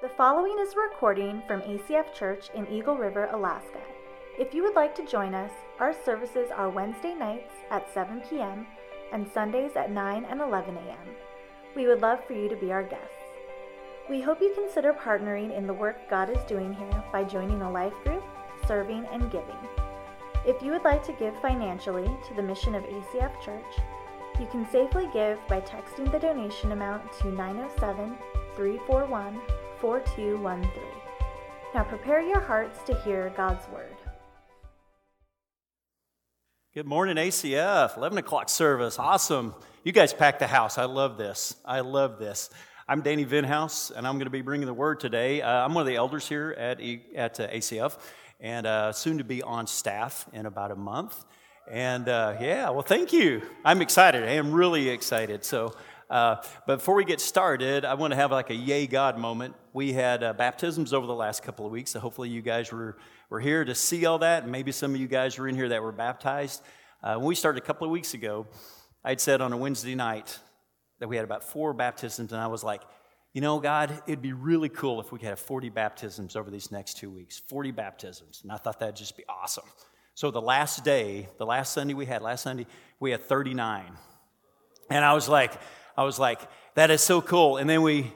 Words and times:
The 0.00 0.08
following 0.10 0.56
is 0.60 0.74
a 0.74 0.80
recording 0.80 1.42
from 1.48 1.60
ACF 1.62 2.14
Church 2.14 2.50
in 2.54 2.68
Eagle 2.68 2.96
River, 2.96 3.28
Alaska. 3.32 3.80
If 4.38 4.54
you 4.54 4.62
would 4.62 4.76
like 4.76 4.94
to 4.94 5.04
join 5.04 5.34
us, 5.34 5.50
our 5.80 5.92
services 6.04 6.52
are 6.54 6.70
Wednesday 6.70 7.14
nights 7.14 7.52
at 7.72 7.92
7 7.92 8.22
p.m. 8.30 8.64
and 9.12 9.28
Sundays 9.34 9.72
at 9.74 9.90
9 9.90 10.24
and 10.30 10.40
11 10.40 10.76
a.m. 10.76 11.16
We 11.74 11.88
would 11.88 12.00
love 12.00 12.24
for 12.24 12.34
you 12.34 12.48
to 12.48 12.54
be 12.54 12.70
our 12.70 12.84
guests. 12.84 13.10
We 14.08 14.20
hope 14.20 14.40
you 14.40 14.54
consider 14.54 14.92
partnering 14.92 15.58
in 15.58 15.66
the 15.66 15.74
work 15.74 16.08
God 16.08 16.30
is 16.30 16.44
doing 16.44 16.72
here 16.72 17.04
by 17.10 17.24
joining 17.24 17.62
a 17.62 17.72
life 17.72 17.94
group, 18.04 18.22
serving, 18.68 19.04
and 19.10 19.32
giving. 19.32 19.58
If 20.46 20.62
you 20.62 20.70
would 20.70 20.84
like 20.84 21.02
to 21.06 21.12
give 21.14 21.34
financially 21.42 22.06
to 22.28 22.34
the 22.36 22.42
mission 22.42 22.76
of 22.76 22.84
ACF 22.84 23.32
Church, 23.44 23.82
you 24.38 24.46
can 24.46 24.64
safely 24.70 25.08
give 25.12 25.40
by 25.48 25.60
texting 25.60 26.12
the 26.12 26.20
donation 26.20 26.70
amount 26.70 27.02
to 27.14 27.32
907 27.32 28.16
341 28.54 29.40
4213. 29.80 30.70
Now 31.74 31.84
prepare 31.84 32.20
your 32.20 32.40
hearts 32.40 32.82
to 32.84 32.94
hear 33.02 33.32
God's 33.36 33.66
word. 33.68 33.96
Good 36.74 36.86
morning, 36.86 37.16
ACF. 37.16 37.96
11 37.96 38.18
o'clock 38.18 38.48
service. 38.48 38.98
Awesome. 38.98 39.54
You 39.84 39.92
guys 39.92 40.12
packed 40.12 40.38
the 40.38 40.46
house. 40.46 40.78
I 40.78 40.84
love 40.84 41.16
this. 41.16 41.56
I 41.64 41.80
love 41.80 42.18
this. 42.18 42.50
I'm 42.88 43.02
Danny 43.02 43.24
Vinhouse, 43.24 43.90
and 43.90 44.06
I'm 44.06 44.14
going 44.14 44.26
to 44.26 44.30
be 44.30 44.42
bringing 44.42 44.66
the 44.66 44.74
word 44.74 45.00
today. 45.00 45.42
Uh, 45.42 45.64
I'm 45.64 45.74
one 45.74 45.82
of 45.82 45.86
the 45.86 45.96
elders 45.96 46.26
here 46.26 46.54
at, 46.58 46.80
at 47.14 47.38
uh, 47.40 47.48
ACF, 47.48 47.98
and 48.40 48.66
uh, 48.66 48.92
soon 48.92 49.18
to 49.18 49.24
be 49.24 49.42
on 49.42 49.66
staff 49.66 50.26
in 50.32 50.46
about 50.46 50.70
a 50.70 50.76
month. 50.76 51.24
And 51.70 52.08
uh, 52.08 52.36
yeah, 52.40 52.70
well, 52.70 52.82
thank 52.82 53.12
you. 53.12 53.42
I'm 53.64 53.82
excited. 53.82 54.24
I 54.24 54.32
am 54.32 54.52
really 54.52 54.88
excited. 54.88 55.44
So, 55.44 55.74
uh, 56.10 56.36
but 56.66 56.76
before 56.76 56.94
we 56.94 57.04
get 57.04 57.20
started, 57.20 57.84
I 57.84 57.94
want 57.94 58.12
to 58.12 58.16
have 58.16 58.30
like 58.30 58.48
a 58.48 58.54
yay 58.54 58.86
God 58.86 59.18
moment. 59.18 59.54
We 59.74 59.92
had 59.92 60.22
uh, 60.22 60.32
baptisms 60.32 60.94
over 60.94 61.06
the 61.06 61.14
last 61.14 61.42
couple 61.42 61.66
of 61.66 61.72
weeks, 61.72 61.90
so 61.90 62.00
hopefully 62.00 62.30
you 62.30 62.40
guys 62.40 62.72
were, 62.72 62.96
were 63.28 63.40
here 63.40 63.64
to 63.64 63.74
see 63.74 64.06
all 64.06 64.18
that. 64.20 64.44
And 64.44 64.52
maybe 64.52 64.72
some 64.72 64.94
of 64.94 65.00
you 65.00 65.06
guys 65.06 65.38
were 65.38 65.48
in 65.48 65.54
here 65.54 65.68
that 65.68 65.82
were 65.82 65.92
baptized. 65.92 66.62
Uh, 67.02 67.16
when 67.16 67.26
we 67.26 67.34
started 67.34 67.62
a 67.62 67.66
couple 67.66 67.84
of 67.84 67.90
weeks 67.90 68.14
ago, 68.14 68.46
I'd 69.04 69.20
said 69.20 69.42
on 69.42 69.52
a 69.52 69.56
Wednesday 69.56 69.94
night 69.94 70.38
that 70.98 71.08
we 71.08 71.16
had 71.16 71.24
about 71.24 71.44
four 71.44 71.74
baptisms, 71.74 72.32
and 72.32 72.40
I 72.40 72.46
was 72.46 72.64
like, 72.64 72.82
you 73.34 73.42
know, 73.42 73.60
God, 73.60 74.02
it'd 74.06 74.22
be 74.22 74.32
really 74.32 74.70
cool 74.70 75.00
if 75.00 75.12
we 75.12 75.18
could 75.18 75.28
have 75.28 75.38
40 75.38 75.68
baptisms 75.68 76.36
over 76.36 76.50
these 76.50 76.72
next 76.72 76.96
two 76.96 77.10
weeks. 77.10 77.38
40 77.48 77.70
baptisms. 77.72 78.40
And 78.42 78.50
I 78.50 78.56
thought 78.56 78.80
that'd 78.80 78.96
just 78.96 79.16
be 79.16 79.24
awesome. 79.28 79.66
So 80.14 80.30
the 80.30 80.40
last 80.40 80.84
day, 80.84 81.28
the 81.36 81.46
last 81.46 81.74
Sunday 81.74 81.94
we 81.94 82.06
had, 82.06 82.22
last 82.22 82.42
Sunday, 82.42 82.66
we 82.98 83.10
had 83.10 83.22
39. 83.22 83.92
And 84.90 85.04
I 85.04 85.12
was 85.12 85.28
like, 85.28 85.52
I 85.98 86.04
was 86.04 86.16
like, 86.16 86.40
that 86.76 86.92
is 86.92 87.02
so 87.02 87.20
cool. 87.20 87.56
And 87.56 87.68
then 87.68 87.82
we, 87.82 88.12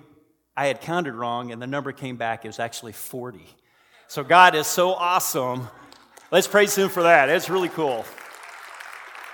I 0.56 0.69
had 0.69 0.80
counted 0.80 1.14
wrong, 1.14 1.50
and 1.50 1.61
the 1.61 1.66
number 1.66 1.91
came 1.91 2.16
back. 2.16 2.44
It 2.44 2.48
was 2.48 2.61
actually 2.61 2.92
40. 2.92 3.44
So 4.06 4.22
God 4.22 4.55
is 4.55 4.69
so 4.69 4.92
awesome. 4.92 5.66
Let's 6.30 6.47
praise 6.47 6.77
Him 6.78 6.89
for 6.89 7.02
that. 7.02 7.28
It's 7.28 7.50
really 7.50 7.70
cool. 7.70 8.05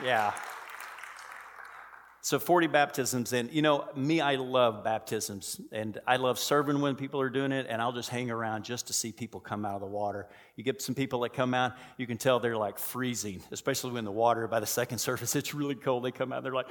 Yeah. 0.03 0.33
So 2.23 2.39
40 2.39 2.69
baptisms, 2.69 3.35
and 3.35 3.53
you 3.53 3.61
know, 3.61 3.87
me, 3.95 4.23
I 4.23 4.37
love 4.37 4.83
baptisms, 4.83 5.61
and 5.71 5.99
I 6.07 6.17
love 6.17 6.39
serving 6.39 6.81
when 6.81 6.95
people 6.95 7.21
are 7.21 7.31
doing 7.31 7.53
it, 7.53 7.67
and 7.69 7.83
I'll 7.83 7.93
just 7.93 8.09
hang 8.09 8.31
around 8.31 8.65
just 8.65 8.87
to 8.87 8.95
see 8.95 9.13
people 9.13 9.41
come 9.41 9.67
out 9.67 9.75
of 9.75 9.81
the 9.83 9.87
water. 9.87 10.27
You 10.57 10.65
get 10.65 10.81
some 10.81 10.95
people 10.95 11.21
that 11.21 11.35
come 11.35 11.53
out, 11.53 11.75
you 11.99 12.07
can 12.07 12.17
tell 12.17 12.41
they're 12.41 12.57
like 12.57 12.79
freezing, 12.79 13.43
especially 13.51 13.93
when 13.93 14.07
the 14.07 14.11
water 14.11 14.49
by 14.49 14.61
the 14.61 14.67
second 14.67 14.99
surface, 15.09 15.37
it's 15.37 15.53
really 15.53 15.75
cold. 15.75 16.03
They 16.03 16.13
come 16.13 16.33
out, 16.33 16.43
they're 16.43 16.55
like, 16.55 16.71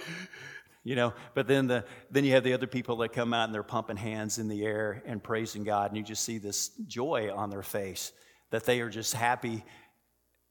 you 0.83 0.95
know? 0.95 1.13
But 1.33 1.47
then 1.47 1.67
the 1.67 1.85
then 2.11 2.25
you 2.25 2.33
have 2.33 2.43
the 2.43 2.53
other 2.53 2.67
people 2.67 2.97
that 2.97 3.13
come 3.13 3.33
out 3.33 3.45
and 3.45 3.53
they're 3.53 3.63
pumping 3.63 3.97
hands 3.97 4.37
in 4.37 4.47
the 4.47 4.65
air 4.65 5.03
and 5.05 5.21
praising 5.21 5.63
god 5.63 5.91
and 5.91 5.97
you 5.97 6.03
just 6.03 6.23
see 6.23 6.37
this 6.37 6.69
joy 6.87 7.31
on 7.33 7.49
their 7.49 7.63
face 7.63 8.11
that 8.51 8.65
they 8.65 8.81
are 8.81 8.89
just 8.89 9.13
happy 9.13 9.63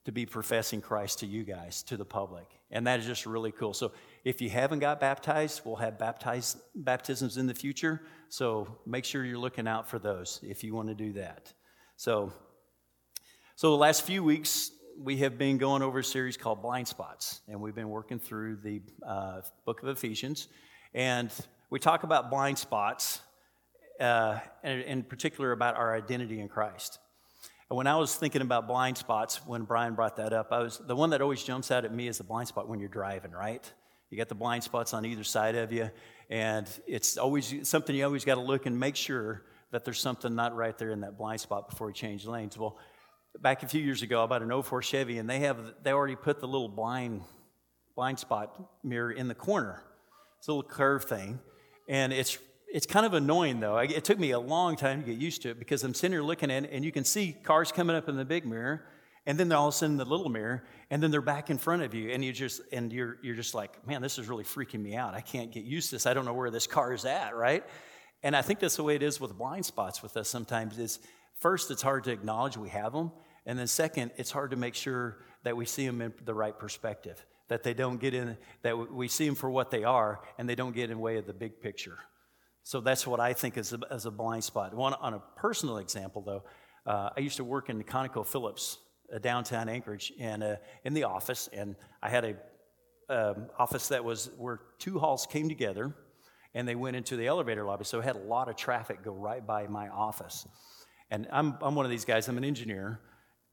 to 0.05 0.13
be 0.13 0.27
professing 0.27 0.81
christ 0.81 1.21
to 1.21 1.27
you 1.27 1.45
guys 1.45 1.83
to 1.85 1.97
the 1.97 2.05
public. 2.05 2.47
And 2.71 2.87
that 2.87 3.01
is 3.01 3.07
just 3.07 3.27
really 3.27 3.53
cool. 3.53 3.73
So 3.73 3.93
if 4.25 4.41
you 4.41 4.51
haven't 4.51 4.81
got 4.81 5.01
baptized 5.01 5.63
we'll 5.65 5.77
have 5.77 5.99
baptized 5.99 6.59
baptisms 6.75 7.37
in 7.37 7.47
the 7.47 7.55
future. 7.55 8.03
So 8.29 8.79
make 8.87 9.05
sure 9.05 9.25
you're 9.25 9.39
looking 9.39 9.69
out 9.69 9.89
for 9.89 9.99
those 9.99 10.41
if 10.43 10.63
you 10.65 10.75
want 10.75 10.89
to 10.89 10.95
do 10.95 11.13
that. 11.15 11.53
So 11.97 12.33
so 13.57 13.71
the 13.71 13.77
last 13.79 14.03
few 14.03 14.23
weeks 14.23 14.71
we 14.99 15.19
have 15.19 15.37
been 15.37 15.59
going 15.59 15.83
over 15.83 15.99
a 15.99 16.05
series 16.05 16.37
called 16.37 16.63
Blind 16.63 16.89
Spots, 16.89 17.41
and 17.49 17.61
we've 17.61 17.75
been 17.75 17.91
working 17.91 18.19
through 18.19 18.57
the 18.57 18.81
uh, 19.07 19.41
book 19.65 19.83
of 19.83 19.89
Ephesians. 19.89 20.49
And 20.95 21.31
we 21.71 21.79
talk 21.79 22.03
about 22.03 22.31
blind 22.31 22.59
spots, 22.59 23.21
uh, 24.01 24.39
and 24.63 24.83
in 24.83 25.03
particular 25.03 25.53
about 25.53 25.77
our 25.77 25.95
identity 25.95 26.41
in 26.41 26.49
Christ. 26.49 26.99
And 27.69 27.77
when 27.77 27.87
I 27.87 27.97
was 27.97 28.15
thinking 28.15 28.43
about 28.43 28.67
blind 28.67 28.97
spots, 28.97 29.41
when 29.47 29.65
Brian 29.65 29.95
brought 29.95 30.17
that 30.17 30.33
up, 30.33 30.49
I 30.51 30.61
was 30.61 30.79
the 30.79 30.97
one 30.97 31.11
that 31.11 31.21
always 31.21 31.43
jumps 31.43 31.71
out 31.71 31.85
at 31.85 31.93
me 31.93 32.09
is 32.09 32.19
the 32.19 32.25
blind 32.25 32.49
spot 32.49 32.69
when 32.69 32.79
you're 32.79 32.89
driving, 32.89 33.33
right? 33.33 33.71
You 34.11 34.17
got 34.17 34.29
the 34.29 34.35
blind 34.35 34.63
spots 34.63 34.95
on 34.95 35.05
either 35.05 35.25
side 35.25 35.57
of 35.57 35.73
you, 35.73 35.91
and 36.31 36.69
it's 36.87 37.17
always 37.17 37.69
something 37.69 37.95
you 37.95 38.05
always 38.05 38.25
got 38.25 38.37
to 38.37 38.41
look 38.41 38.67
and 38.67 38.79
make 38.79 38.97
sure 38.97 39.43
that 39.73 39.85
there's 39.85 40.01
something 40.01 40.35
not 40.35 40.55
right 40.55 40.79
there 40.79 40.91
in 40.91 41.01
that 41.01 41.19
blind 41.19 41.41
spot 41.41 41.69
before 41.69 41.89
you 41.89 41.95
change 41.95 42.25
lanes. 42.25 42.57
Well, 42.57 42.79
back 43.41 43.63
a 43.63 43.69
few 43.69 43.83
years 43.83 44.03
ago 44.03 44.23
about 44.25 44.43
an 44.43 44.63
04 44.63 44.83
Chevy, 44.83 45.19
and 45.19 45.29
they 45.29 45.41
have 45.41 45.59
they 45.83 45.93
already 45.93 46.17
put 46.17 46.41
the 46.41 46.49
little 46.49 46.69
blind 46.69 47.23
blind 47.95 48.19
spot 48.19 48.61
mirror 48.85 49.11
in 49.11 49.29
the 49.29 49.35
corner. 49.35 49.83
It's 50.39 50.49
a 50.49 50.53
little 50.53 50.69
curve 50.69 51.05
thing, 51.05 51.41
and 51.89 52.13
it's 52.13 52.39
it's 52.69 52.87
kind 52.87 53.07
of 53.07 53.15
annoying 53.15 53.61
though. 53.61 53.79
It 53.79 54.05
took 54.05 54.19
me 54.19 54.33
a 54.33 54.39
long 54.39 54.77
time 54.77 55.01
to 55.01 55.07
get 55.07 55.19
used 55.19 55.43
to 55.43 55.51
it 55.51 55.59
because 55.59 55.83
I'm 55.83 55.95
sitting 55.95 56.13
here 56.13 56.23
looking 56.23 56.51
at 56.51 56.65
it, 56.65 56.71
and 56.73 56.85
you 56.85 56.93
can 56.93 57.05
see 57.05 57.35
cars 57.43 57.73
coming 57.73 57.97
up 57.97 58.09
in 58.09 58.17
the 58.17 58.25
big 58.25 58.45
mirror, 58.45 58.85
and 59.25 59.39
then 59.39 59.49
they're 59.49 59.59
all 59.59 59.69
of 59.69 59.75
a 59.75 59.77
sudden 59.77 59.97
the 59.97 60.05
little 60.05 60.29
mirror, 60.29 60.65
and 60.91 61.03
then 61.03 61.11
they're 61.11 61.21
back 61.21 61.51
in 61.51 61.59
front 61.59 61.83
of 61.83 61.95
you, 61.95 62.11
and 62.11 62.25
you 62.25 62.33
just 62.33 62.61
and 62.73 62.93
you're 62.93 63.17
you're 63.23 63.35
just 63.35 63.55
like, 63.55 63.87
man, 63.87 64.03
this 64.03 64.19
is 64.19 64.29
really 64.29 64.45
freaking 64.45 64.83
me 64.83 64.95
out. 64.95 65.15
I 65.15 65.21
can't 65.21 65.53
get 65.53 65.65
used 65.65 65.91
to 65.91 65.97
this. 65.97 66.07
I 66.07 66.15
don't 66.15 66.25
know 66.25 66.35
where 66.35 66.51
this 66.51 66.67
car 66.67 66.93
is 66.93 67.05
at, 67.05 67.35
right? 67.35 67.65
And 68.23 68.35
I 68.37 68.43
think 68.43 68.61
that's 68.61 68.77
the 68.77 68.83
way 68.83 68.97
it 68.97 69.03
is 69.03 69.21
with 69.21 69.37
blind 69.37 69.65
spots 69.65 70.03
with 70.03 70.17
us 70.17 70.29
sometimes. 70.29 70.79
Is 70.79 70.99
first 71.39 71.71
it's 71.71 71.83
hard 71.83 72.05
to 72.05 72.13
acknowledge 72.13 72.57
we 72.57 72.69
have 72.71 72.93
them, 72.93 73.13
and 73.47 73.59
then, 73.59 73.67
second, 73.67 74.11
it's 74.17 74.31
hard 74.31 74.51
to 74.51 74.57
make 74.57 74.75
sure 74.75 75.19
that 75.45 75.57
we 75.57 75.65
see 75.65 75.87
them 75.87 76.03
in 76.03 76.13
the 76.25 76.35
right 76.35 76.59
perspective, 76.59 77.25
that 77.49 77.63
they 77.63 77.75
don't 77.75 78.01
get 78.01 78.13
in, 78.13 78.37
that 78.63 78.93
we 78.93 79.09
see 79.09 79.27
them 79.27 79.37
for 79.37 79.49
what 79.49 79.71
they 79.71 79.85
are, 79.85 80.21
and 80.39 80.49
they 80.49 80.57
don't 80.57 80.75
get 80.75 80.91
in 80.91 80.97
the 80.97 81.03
way 81.03 81.17
of 81.17 81.27
the 81.27 81.33
big 81.33 81.61
picture. 81.61 81.99
So 82.65 82.81
that's 82.81 83.07
what 83.07 83.21
I 83.21 83.33
think 83.33 83.57
is 83.57 83.73
a, 83.73 83.79
as 83.91 84.07
a 84.07 84.11
blind 84.11 84.43
spot. 84.43 84.75
One, 84.75 84.95
on 84.95 85.15
a 85.15 85.23
personal 85.37 85.79
example, 85.79 86.23
though, 86.23 86.43
uh, 86.91 87.11
I 87.17 87.21
used 87.21 87.37
to 87.37 87.45
work 87.45 87.71
in 87.71 87.83
ConocoPhillips, 87.85 88.79
uh, 89.15 89.19
downtown 89.19 89.69
Anchorage, 89.69 90.13
and 90.19 90.43
uh, 90.43 90.57
in 90.85 90.93
the 90.93 91.05
office, 91.05 91.49
and 91.53 91.77
I 92.03 92.09
had 92.09 92.25
a 92.25 92.37
um, 93.09 93.47
office 93.57 93.89
that 93.89 94.05
was 94.05 94.31
where 94.37 94.61
two 94.79 94.99
halls 94.99 95.27
came 95.31 95.49
together, 95.49 95.95
and 96.55 96.67
they 96.67 96.75
went 96.75 96.97
into 96.97 97.17
the 97.17 97.29
elevator 97.29 97.65
lobby. 97.65 97.85
So 97.85 98.01
I 98.01 98.05
had 98.05 98.17
a 98.17 98.21
lot 98.21 98.49
of 98.49 98.57
traffic 98.57 99.05
go 99.05 99.13
right 99.13 99.47
by 99.47 99.69
my 99.69 99.89
office. 99.89 100.49
And 101.11 101.29
I'm, 101.31 101.57
I'm 101.63 101.77
one 101.77 101.85
of 101.85 101.91
these 101.91 102.05
guys. 102.05 102.27
I'm 102.27 102.39
an 102.39 102.45
engineer, 102.45 102.99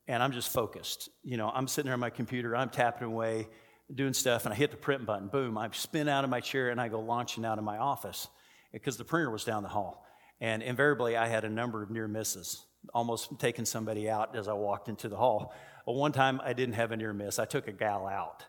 and 0.07 0.21
I'm 0.21 0.31
just 0.31 0.51
focused. 0.51 1.09
You 1.23 1.37
know, 1.37 1.49
I'm 1.53 1.67
sitting 1.67 1.87
there 1.87 1.93
on 1.93 1.99
my 1.99 2.09
computer, 2.09 2.55
I'm 2.55 2.69
tapping 2.69 3.07
away, 3.07 3.47
doing 3.93 4.13
stuff, 4.13 4.45
and 4.45 4.53
I 4.53 4.57
hit 4.57 4.71
the 4.71 4.77
print 4.77 5.05
button. 5.05 5.27
Boom, 5.27 5.57
I 5.57 5.69
spin 5.71 6.07
out 6.07 6.23
of 6.23 6.29
my 6.29 6.39
chair 6.39 6.69
and 6.69 6.79
I 6.79 6.87
go 6.87 6.99
launching 6.99 7.45
out 7.45 7.57
of 7.57 7.63
my 7.63 7.77
office 7.77 8.27
because 8.71 8.97
the 8.97 9.05
printer 9.05 9.29
was 9.29 9.43
down 9.43 9.63
the 9.63 9.69
hall. 9.69 10.05
And 10.41 10.61
invariably, 10.61 11.15
I 11.15 11.27
had 11.27 11.45
a 11.45 11.49
number 11.49 11.83
of 11.83 11.89
near 11.89 12.07
misses, 12.07 12.65
almost 12.93 13.39
taking 13.39 13.65
somebody 13.65 14.09
out 14.09 14.35
as 14.35 14.47
I 14.47 14.53
walked 14.53 14.89
into 14.89 15.07
the 15.07 15.15
hall. 15.15 15.53
Well, 15.85 15.95
one 15.95 16.11
time 16.11 16.41
I 16.43 16.53
didn't 16.53 16.75
have 16.75 16.91
a 16.91 16.97
near 16.97 17.13
miss. 17.13 17.39
I 17.39 17.45
took 17.45 17.67
a 17.67 17.71
gal 17.71 18.07
out. 18.07 18.45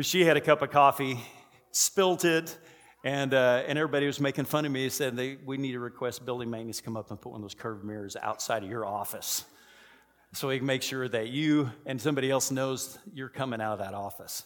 She 0.00 0.24
had 0.24 0.36
a 0.36 0.40
cup 0.40 0.62
of 0.62 0.70
coffee, 0.70 1.20
spilt 1.72 2.24
it, 2.24 2.56
and, 3.04 3.34
uh, 3.34 3.64
and 3.66 3.76
everybody 3.78 4.06
was 4.06 4.20
making 4.20 4.44
fun 4.44 4.64
of 4.64 4.72
me. 4.72 4.84
They 4.84 4.88
said, 4.88 5.16
they, 5.16 5.36
We 5.44 5.58
need 5.58 5.72
to 5.72 5.80
request 5.80 6.24
building 6.24 6.48
maintenance 6.48 6.80
come 6.80 6.96
up 6.96 7.10
and 7.10 7.20
put 7.20 7.32
one 7.32 7.40
of 7.40 7.42
those 7.42 7.54
curved 7.54 7.84
mirrors 7.84 8.16
outside 8.22 8.62
of 8.62 8.70
your 8.70 8.86
office 8.86 9.44
so 10.32 10.48
we 10.48 10.58
can 10.58 10.66
make 10.66 10.82
sure 10.82 11.08
that 11.08 11.28
you 11.28 11.70
and 11.86 12.00
somebody 12.00 12.30
else 12.30 12.50
knows 12.50 12.98
you're 13.12 13.28
coming 13.28 13.60
out 13.60 13.74
of 13.74 13.78
that 13.80 13.94
office. 13.94 14.44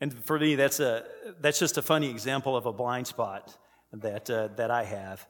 And 0.00 0.12
for 0.24 0.38
me, 0.38 0.54
that's, 0.54 0.80
a, 0.80 1.04
that's 1.40 1.58
just 1.58 1.78
a 1.78 1.82
funny 1.82 2.10
example 2.10 2.56
of 2.56 2.66
a 2.66 2.72
blind 2.72 3.06
spot 3.06 3.56
that, 3.92 4.28
uh, 4.30 4.48
that 4.56 4.70
I 4.70 4.84
have. 4.84 5.26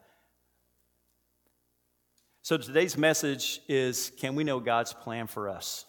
So 2.41 2.57
today's 2.57 2.97
message 2.97 3.61
is 3.67 4.11
Can 4.17 4.35
we 4.35 4.43
know 4.43 4.59
God's 4.59 4.93
plan 4.93 5.27
for 5.27 5.49
us? 5.49 5.85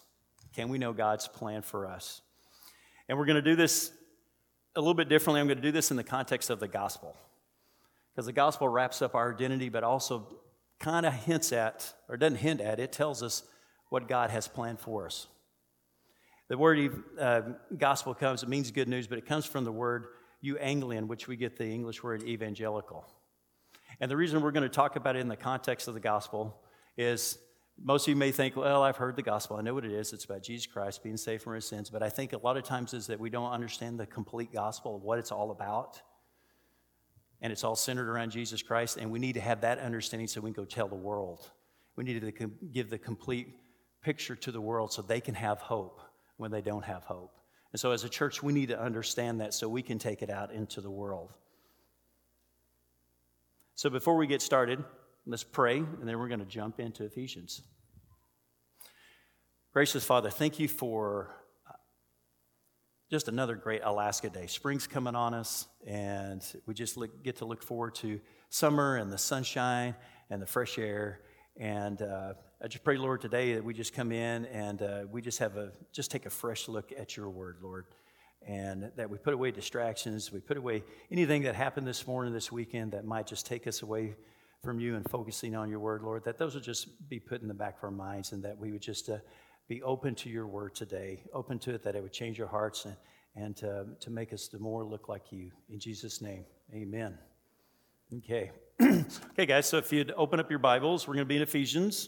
Can 0.55 0.69
we 0.69 0.77
know 0.77 0.91
God's 0.91 1.27
plan 1.27 1.61
for 1.61 1.87
us? 1.87 2.21
And 3.07 3.17
we're 3.17 3.25
going 3.25 3.35
to 3.35 3.41
do 3.41 3.55
this 3.55 3.91
a 4.75 4.81
little 4.81 4.93
bit 4.93 5.07
differently. 5.07 5.39
I'm 5.39 5.47
going 5.47 5.57
to 5.57 5.63
do 5.63 5.71
this 5.71 5.91
in 5.91 5.97
the 5.97 6.03
context 6.03 6.49
of 6.49 6.59
the 6.59 6.67
gospel. 6.67 7.15
Because 8.11 8.25
the 8.25 8.33
gospel 8.33 8.67
wraps 8.67 9.01
up 9.01 9.15
our 9.15 9.33
identity, 9.33 9.69
but 9.69 9.83
also 9.83 10.27
kind 10.79 11.05
of 11.05 11.13
hints 11.13 11.51
at, 11.51 11.93
or 12.09 12.17
doesn't 12.17 12.37
hint 12.37 12.59
at, 12.59 12.79
it 12.79 12.91
tells 12.91 13.21
us 13.21 13.43
what 13.89 14.07
God 14.07 14.29
has 14.29 14.47
planned 14.47 14.79
for 14.79 15.05
us. 15.05 15.27
The 16.49 16.57
word 16.57 17.03
uh, 17.19 17.41
gospel 17.77 18.13
comes, 18.13 18.43
it 18.43 18.49
means 18.49 18.71
good 18.71 18.87
news, 18.87 19.07
but 19.07 19.17
it 19.17 19.25
comes 19.25 19.45
from 19.45 19.65
the 19.65 19.71
word 19.71 20.07
euangelion, 20.43 21.07
which 21.07 21.27
we 21.27 21.35
get 21.35 21.57
the 21.57 21.67
English 21.67 22.03
word 22.03 22.23
evangelical. 22.23 23.05
And 23.99 24.09
the 24.09 24.17
reason 24.17 24.41
we're 24.41 24.51
going 24.51 24.63
to 24.63 24.69
talk 24.69 24.95
about 24.95 25.15
it 25.15 25.19
in 25.19 25.27
the 25.27 25.35
context 25.35 25.87
of 25.87 25.93
the 25.93 25.99
gospel 25.99 26.61
is 26.97 27.37
most 27.81 28.07
of 28.07 28.09
you 28.09 28.15
may 28.15 28.31
think, 28.31 28.55
well, 28.55 28.81
I've 28.81 28.97
heard 28.97 29.15
the 29.15 29.21
gospel. 29.23 29.57
I 29.57 29.61
know 29.61 29.73
what 29.73 29.85
it 29.85 29.91
is. 29.91 30.13
It's 30.13 30.25
about 30.25 30.41
Jesus 30.41 30.65
Christ 30.65 31.03
being 31.03 31.17
saved 31.17 31.43
from 31.43 31.53
his 31.53 31.65
sins. 31.65 31.89
But 31.89 32.01
I 32.01 32.09
think 32.09 32.33
a 32.33 32.37
lot 32.37 32.57
of 32.57 32.63
times 32.63 32.93
is 32.93 33.07
that 33.07 33.19
we 33.19 33.29
don't 33.29 33.51
understand 33.51 33.99
the 33.99 34.07
complete 34.07 34.51
gospel 34.51 34.95
of 34.95 35.03
what 35.03 35.19
it's 35.19 35.31
all 35.31 35.51
about. 35.51 36.01
And 37.41 37.53
it's 37.53 37.63
all 37.63 37.75
centered 37.75 38.09
around 38.09 38.31
Jesus 38.31 38.63
Christ. 38.63 38.97
And 38.97 39.11
we 39.11 39.19
need 39.19 39.33
to 39.33 39.41
have 39.41 39.61
that 39.61 39.79
understanding 39.79 40.27
so 40.27 40.41
we 40.41 40.51
can 40.51 40.63
go 40.63 40.65
tell 40.65 40.87
the 40.87 40.95
world. 40.95 41.51
We 41.95 42.03
need 42.03 42.19
to 42.19 42.49
give 42.71 42.89
the 42.89 42.97
complete 42.97 43.49
picture 44.07 44.37
to 44.37 44.53
the 44.53 44.61
world 44.61 44.93
so 44.93 45.01
they 45.01 45.19
can 45.19 45.35
have 45.35 45.59
hope 45.59 45.99
when 46.37 46.49
they 46.49 46.61
don't 46.61 46.85
have 46.85 47.03
hope. 47.03 47.37
And 47.73 47.79
so 47.79 47.91
as 47.91 48.05
a 48.05 48.09
church, 48.09 48.41
we 48.41 48.53
need 48.53 48.69
to 48.69 48.81
understand 48.81 49.41
that 49.41 49.53
so 49.53 49.67
we 49.67 49.81
can 49.81 49.99
take 49.99 50.21
it 50.21 50.29
out 50.29 50.49
into 50.53 50.79
the 50.79 50.89
world. 50.89 51.33
So 53.75 53.89
before 53.89 54.15
we 54.15 54.25
get 54.25 54.41
started, 54.41 54.81
let's 55.25 55.43
pray, 55.43 55.79
and 55.79 56.07
then 56.07 56.17
we're 56.17 56.29
going 56.29 56.39
to 56.39 56.45
jump 56.45 56.79
into 56.79 57.03
Ephesians. 57.03 57.61
Gracious 59.73 60.05
Father, 60.05 60.29
thank 60.29 60.57
you 60.57 60.69
for 60.69 61.35
uh, 61.69 61.73
just 63.11 63.27
another 63.27 63.55
great 63.55 63.81
Alaska 63.83 64.29
day. 64.29 64.47
Spring's 64.47 64.87
coming 64.87 65.15
on 65.15 65.33
us, 65.33 65.67
and 65.85 66.41
we 66.65 66.73
just 66.73 66.95
look, 66.95 67.25
get 67.25 67.35
to 67.39 67.45
look 67.45 67.61
forward 67.61 67.93
to 67.95 68.21
summer 68.49 68.95
and 68.95 69.11
the 69.11 69.17
sunshine 69.17 69.95
and 70.29 70.41
the 70.41 70.47
fresh 70.47 70.79
air. 70.79 71.19
And 71.59 72.01
uh, 72.01 72.33
I 72.63 72.67
just 72.67 72.83
pray, 72.83 72.97
Lord, 72.97 73.21
today 73.21 73.55
that 73.55 73.63
we 73.63 73.73
just 73.73 73.93
come 73.93 74.11
in 74.11 74.45
and 74.45 74.81
uh, 74.81 75.01
we 75.11 75.21
just 75.21 75.39
have 75.39 75.57
a 75.57 75.71
just 75.91 76.11
take 76.11 76.25
a 76.25 76.29
fresh 76.29 76.67
look 76.67 76.91
at 76.97 77.17
your 77.17 77.29
word, 77.29 77.57
Lord 77.61 77.85
and 78.45 78.91
that 78.95 79.09
we 79.09 79.17
put 79.17 79.33
away 79.33 79.51
distractions, 79.51 80.31
we 80.31 80.39
put 80.39 80.57
away 80.57 80.83
anything 81.11 81.43
that 81.43 81.55
happened 81.55 81.85
this 81.85 82.07
morning, 82.07 82.33
this 82.33 82.51
weekend 82.51 82.93
that 82.93 83.05
might 83.05 83.27
just 83.27 83.45
take 83.45 83.67
us 83.67 83.81
away 83.81 84.15
from 84.63 84.79
you 84.79 84.95
and 84.95 85.07
focusing 85.09 85.55
on 85.55 85.69
your 85.69 85.79
word, 85.79 86.01
Lord, 86.01 86.23
that 86.23 86.37
those 86.37 86.55
would 86.55 86.63
just 86.63 87.09
be 87.09 87.19
put 87.19 87.41
in 87.41 87.47
the 87.47 87.53
back 87.53 87.77
of 87.77 87.83
our 87.83 87.91
minds 87.91 88.31
and 88.31 88.43
that 88.43 88.57
we 88.57 88.71
would 88.71 88.81
just 88.81 89.09
uh, 89.09 89.17
be 89.67 89.81
open 89.83 90.15
to 90.15 90.29
your 90.29 90.47
word 90.47 90.75
today, 90.75 91.23
open 91.33 91.59
to 91.59 91.73
it, 91.73 91.83
that 91.83 91.95
it 91.95 92.01
would 92.01 92.13
change 92.13 92.39
our 92.39 92.47
hearts 92.47 92.85
and, 92.85 92.95
and 93.35 93.55
to, 93.57 93.85
to 93.99 94.09
make 94.09 94.33
us 94.33 94.47
the 94.47 94.59
more 94.59 94.83
look 94.83 95.09
like 95.09 95.31
you. 95.31 95.51
In 95.69 95.79
Jesus' 95.79 96.21
name, 96.21 96.45
amen. 96.73 97.17
Okay. 98.15 98.51
okay, 98.81 99.45
guys, 99.45 99.67
so 99.67 99.77
if 99.79 99.91
you'd 99.91 100.13
open 100.15 100.39
up 100.39 100.49
your 100.49 100.59
Bibles, 100.59 101.05
we're 101.05 101.15
going 101.15 101.25
to 101.25 101.27
be 101.27 101.35
in 101.35 101.41
Ephesians. 101.41 102.07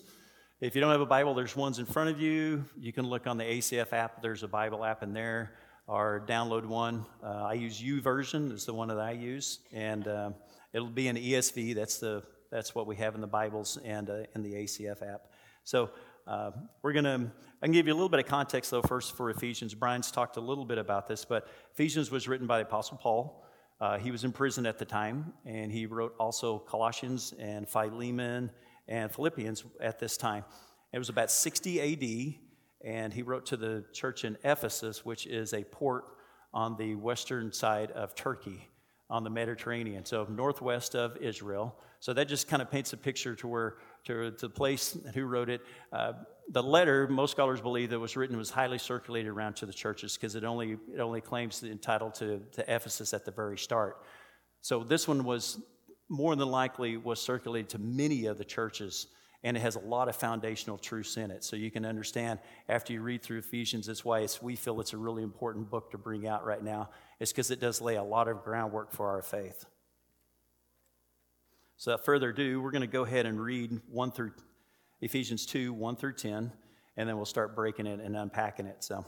If 0.62 0.74
you 0.74 0.80
don't 0.80 0.92
have 0.92 1.02
a 1.02 1.06
Bible, 1.06 1.34
there's 1.34 1.58
ones 1.58 1.78
in 1.78 1.86
front 1.86 2.10
of 2.10 2.22
you. 2.22 2.64
You 2.80 2.94
can 2.94 3.06
look 3.06 3.28
on 3.28 3.38
the 3.38 3.44
ACF 3.44 3.92
app, 3.92 4.22
there's 4.22 4.44
a 4.44 4.48
Bible 4.48 4.86
app 4.86 5.04
in 5.04 5.12
there 5.12 5.56
or 5.88 6.24
download 6.26 6.66
one. 6.66 7.06
Uh, 7.22 7.48
I 7.48 7.54
use 7.54 7.82
U 7.82 8.02
YouVersion 8.02 8.54
is 8.54 8.66
the 8.66 8.74
one 8.74 8.88
that 8.88 9.00
I 9.00 9.12
use, 9.12 9.60
and 9.74 10.08
uh, 10.08 10.30
it'll 10.72 10.88
be 10.88 11.10
in 11.10 11.18
ESV. 11.18 11.76
That's 11.76 11.98
the 11.98 12.24
that's 12.50 12.74
what 12.74 12.88
we 12.88 12.96
have 12.96 13.14
in 13.16 13.20
the 13.20 13.28
Bibles 13.28 13.78
and 13.84 14.10
uh, 14.10 14.24
in 14.36 14.42
the 14.42 14.54
ACF 14.54 15.02
app. 15.02 15.24
So 15.66 15.90
uh, 16.28 16.52
we're 16.82 16.94
gonna. 16.94 17.30
I 17.62 17.66
can 17.66 17.74
give 17.74 17.88
you 17.88 17.94
a 17.94 17.96
little 17.96 18.08
bit 18.08 18.22
of 18.22 18.26
context 18.26 18.72
though 18.72 18.84
first 18.84 19.18
for 19.18 19.32
Ephesians. 19.32 19.74
Brian's 19.74 20.12
talked 20.12 20.38
a 20.38 20.42
little 20.42 20.66
bit 20.66 20.78
about 20.78 21.10
this, 21.10 21.26
but 21.26 21.50
Ephesians 21.74 22.10
was 22.10 22.30
written 22.30 22.48
by 22.48 22.60
the 22.60 22.64
Apostle 22.64 22.98
Paul. 22.98 23.44
Uh, 23.82 23.98
he 23.98 24.12
was 24.12 24.24
in 24.24 24.32
prison 24.32 24.66
at 24.66 24.78
the 24.78 24.86
time, 24.86 25.34
and 25.46 25.72
he 25.72 25.86
wrote 25.86 26.14
also 26.20 26.60
Colossians 26.60 27.34
and 27.40 27.68
Philemon 27.68 28.52
and 28.88 29.12
Philippians 29.12 29.64
at 29.80 30.00
this 30.00 30.18
time. 30.18 30.44
It 30.92 30.98
was 30.98 31.10
about 31.10 31.32
60 31.32 31.80
A.D 31.80 32.40
and 32.82 33.14
he 33.14 33.22
wrote 33.24 33.46
to 33.48 33.58
the 33.58 33.84
church 33.92 34.24
in 34.24 34.38
Ephesus, 34.44 35.06
which 35.06 35.28
is 35.28 35.54
a 35.54 35.64
port 35.64 36.06
on 36.54 36.78
the 36.78 36.96
western 36.96 37.52
side 37.52 37.92
of 37.92 38.16
Turkey 38.16 38.68
on 39.10 39.24
the 39.24 39.30
Mediterranean, 39.30 40.06
so 40.06 40.26
northwest 40.30 40.96
of 40.96 41.18
Israel. 41.18 41.76
So 42.00 42.14
that 42.14 42.28
just 42.28 42.48
kind 42.48 42.62
of 42.62 42.70
paints 42.72 42.94
a 42.94 42.98
picture 42.98 43.36
to 43.36 43.48
where 43.48 43.76
to, 44.06 44.32
to 44.32 44.48
the 44.48 44.50
place 44.50 44.98
who 45.14 45.26
wrote 45.26 45.50
it. 45.50 45.62
Uh, 45.92 46.14
the 46.52 46.64
letter, 46.64 47.08
most 47.08 47.32
scholars 47.32 47.62
believe 47.62 47.92
that 47.92 48.00
was 48.00 48.18
written 48.18 48.36
was 48.36 48.50
highly 48.50 48.80
circulated 48.80 49.32
around 49.32 49.56
to 49.58 49.66
the 49.66 49.74
churches 49.74 50.16
because 50.16 50.36
it 50.36 50.44
only 50.44 50.78
it 50.94 51.00
only 51.00 51.22
claims 51.22 51.60
the 51.60 51.74
title 51.76 52.10
to, 52.12 52.42
to 52.54 52.62
Ephesus 52.74 53.14
at 53.14 53.24
the 53.24 53.32
very 53.32 53.58
start. 53.58 54.04
So 54.62 54.84
this 54.84 55.08
one 55.08 55.24
was 55.24 55.62
more 56.10 56.36
than 56.36 56.50
likely 56.50 56.98
was 56.98 57.22
circulated 57.22 57.70
to 57.70 57.80
many 57.80 58.26
of 58.26 58.38
the 58.38 58.44
churches 58.44 59.08
and 59.44 59.56
it 59.56 59.62
has 59.62 59.76
a 59.76 59.80
lot 59.80 60.10
of 60.10 60.16
foundational 60.16 60.78
truths 60.78 61.16
in 61.16 61.32
it. 61.32 61.44
So 61.44 61.56
you 61.56 61.72
can 61.72 61.86
understand 61.86 62.40
after 62.68 62.92
you 62.92 63.02
read 63.02 63.22
through 63.22 63.38
Ephesians, 63.38 63.86
that's 63.88 64.04
why 64.04 64.28
we 64.42 64.56
feel 64.56 64.82
it's 64.82 64.94
a 64.94 64.98
really 64.98 65.24
important 65.24 65.70
book 65.70 65.92
to 65.92 65.98
bring 65.98 66.28
out 66.28 66.44
right 66.44 66.62
now. 66.62 66.90
It's 67.20 67.32
because 67.32 67.50
it 67.52 67.62
does 67.62 67.80
lay 67.80 67.96
a 67.96 68.04
lot 68.04 68.28
of 68.28 68.44
groundwork 68.44 68.92
for 68.92 69.08
our 69.08 69.22
faith. 69.22 69.66
So 71.78 71.92
without 71.92 72.06
further 72.06 72.30
ado, 72.30 72.60
we're 72.60 72.72
going 72.72 72.82
to 72.82 72.88
go 72.88 73.06
ahead 73.06 73.26
and 73.26 73.40
read 73.40 73.80
1 73.90 74.12
through 74.12 74.32
Ephesians 75.02 75.46
2, 75.46 75.74
1 75.74 75.96
through 75.96 76.14
10, 76.14 76.52
and 76.98 77.10
then 77.10 77.16
we'll 77.16 77.26
start 77.26 77.56
breaking 77.56 77.88
it 77.88 78.00
and 78.00 78.16
unpacking 78.16 78.66
it. 78.66 78.84
So, 78.84 79.06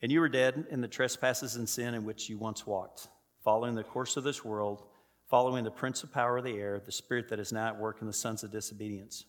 and 0.00 0.10
you 0.10 0.20
were 0.20 0.28
dead 0.28 0.66
in 0.70 0.80
the 0.80 0.88
trespasses 0.88 1.56
and 1.56 1.68
sin 1.68 1.94
in 1.94 2.04
which 2.04 2.28
you 2.28 2.38
once 2.38 2.66
walked, 2.66 3.08
following 3.44 3.74
the 3.74 3.84
course 3.84 4.16
of 4.16 4.24
this 4.24 4.44
world 4.44 4.84
following 5.32 5.64
the 5.64 5.70
prince 5.70 6.02
of 6.02 6.12
power 6.12 6.36
of 6.36 6.44
the 6.44 6.58
air, 6.58 6.78
the 6.78 6.92
spirit 6.92 7.26
that 7.26 7.40
is 7.40 7.54
now 7.54 7.68
at 7.68 7.78
work 7.78 8.02
in 8.02 8.06
the 8.06 8.12
sons 8.12 8.44
of 8.44 8.52
disobedience, 8.52 9.24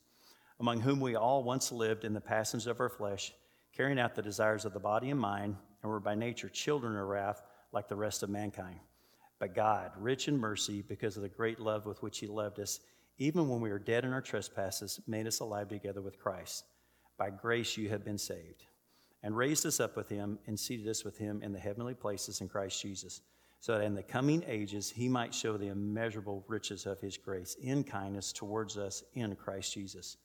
among 0.59 0.81
whom 0.81 0.99
we 0.99 1.15
all 1.15 1.45
once 1.45 1.71
lived 1.71 2.03
in 2.03 2.13
the 2.13 2.19
passions 2.19 2.67
of 2.67 2.81
our 2.81 2.89
flesh, 2.89 3.31
carrying 3.73 3.97
out 3.97 4.13
the 4.13 4.21
desires 4.21 4.65
of 4.65 4.73
the 4.73 4.79
body 4.81 5.11
and 5.11 5.19
mind, 5.21 5.55
and 5.81 5.89
were 5.89 6.01
by 6.01 6.13
nature 6.13 6.49
children 6.49 6.97
of 6.97 7.07
wrath 7.07 7.41
like 7.71 7.87
the 7.87 7.95
rest 7.95 8.21
of 8.21 8.29
mankind. 8.29 8.81
But 9.39 9.55
God, 9.55 9.91
rich 9.97 10.27
in 10.27 10.37
mercy, 10.37 10.81
because 10.81 11.15
of 11.15 11.23
the 11.23 11.29
great 11.29 11.61
love 11.61 11.85
with 11.85 12.03
which 12.03 12.19
He 12.19 12.27
loved 12.27 12.59
us, 12.59 12.81
even 13.17 13.47
when 13.47 13.61
we 13.61 13.69
were 13.69 13.79
dead 13.79 14.05
in 14.05 14.13
our 14.13 14.21
trespasses, 14.21 14.99
made 15.07 15.27
us 15.27 15.39
alive 15.39 15.69
together 15.69 16.01
with 16.01 16.19
Christ. 16.19 16.65
By 17.17 17.29
grace 17.29 17.77
you 17.77 17.89
have 17.89 18.03
been 18.03 18.17
saved, 18.17 18.65
and 19.21 19.37
raised 19.37 19.65
us 19.65 19.79
up 19.79 19.95
with 19.95 20.09
Him, 20.09 20.39
and 20.47 20.59
seated 20.59 20.87
us 20.87 21.03
with 21.03 21.17
Him 21.17 21.41
in 21.43 21.53
the 21.53 21.59
heavenly 21.59 21.93
places 21.93 22.41
in 22.41 22.49
Christ 22.49 22.81
Jesus 22.81 23.21
so 23.63 23.77
that 23.77 23.85
in 23.85 23.95
the 23.95 24.03
coming 24.03 24.43
ages 24.45 24.89
he 24.89 25.07
might 25.07 25.33
show 25.33 25.55
the 25.55 25.69
immeasurable 25.69 26.43
riches 26.49 26.85
of 26.85 26.99
his 26.99 27.15
grace 27.15 27.55
in 27.63 27.81
kindness 27.81 28.33
towards 28.33 28.77
us 28.77 29.03
in 29.13 29.33
Christ 29.37 29.73
Jesus. 29.73 30.17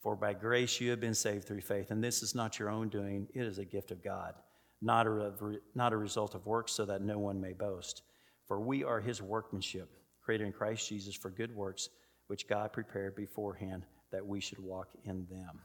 For 0.00 0.16
by 0.16 0.34
grace 0.34 0.80
you 0.80 0.90
have 0.90 0.98
been 0.98 1.14
saved 1.14 1.46
through 1.46 1.60
faith, 1.60 1.92
and 1.92 2.02
this 2.02 2.24
is 2.24 2.34
not 2.34 2.58
your 2.58 2.68
own 2.68 2.88
doing, 2.88 3.28
it 3.32 3.42
is 3.42 3.58
a 3.58 3.64
gift 3.64 3.92
of 3.92 4.02
God, 4.02 4.34
not 4.82 5.06
a, 5.06 5.32
not 5.76 5.92
a 5.92 5.96
result 5.96 6.34
of 6.34 6.44
works, 6.44 6.72
so 6.72 6.84
that 6.86 7.02
no 7.02 7.20
one 7.20 7.40
may 7.40 7.52
boast. 7.52 8.02
For 8.48 8.58
we 8.58 8.82
are 8.82 9.00
his 9.00 9.22
workmanship, 9.22 9.88
created 10.20 10.48
in 10.48 10.52
Christ 10.52 10.88
Jesus 10.88 11.14
for 11.14 11.30
good 11.30 11.54
works, 11.54 11.90
which 12.26 12.48
God 12.48 12.72
prepared 12.72 13.14
beforehand 13.14 13.84
that 14.12 14.26
we 14.26 14.40
should 14.40 14.58
walk 14.58 14.88
in 15.04 15.26
them. 15.30 15.60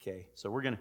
Okay, 0.00 0.26
so 0.34 0.50
we're 0.50 0.62
going 0.62 0.76
to 0.76 0.80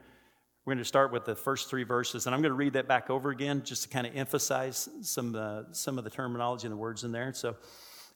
we're 0.66 0.74
going 0.76 0.84
to 0.84 0.88
start 0.88 1.12
with 1.12 1.26
the 1.26 1.36
first 1.36 1.70
three 1.70 1.84
verses, 1.84 2.28
and 2.28 2.36
I'm 2.36 2.42
going 2.42 2.52
to 2.52 2.56
read 2.56 2.74
that 2.74 2.88
back 2.88 3.10
over 3.10 3.32
again 3.32 3.64
just 3.64 3.84
to 3.84 3.90
kind 3.90 4.06
of 4.06 4.16
emphasize 4.16 4.88
some, 5.02 5.34
uh, 5.34 5.64
some 5.72 5.98
of 5.98 6.04
the 6.04 6.12
terminology 6.12 6.68
and 6.68 6.74
the 6.74 6.78
words 6.78 7.04
in 7.04 7.12
there. 7.12 7.34
So, 7.34 7.56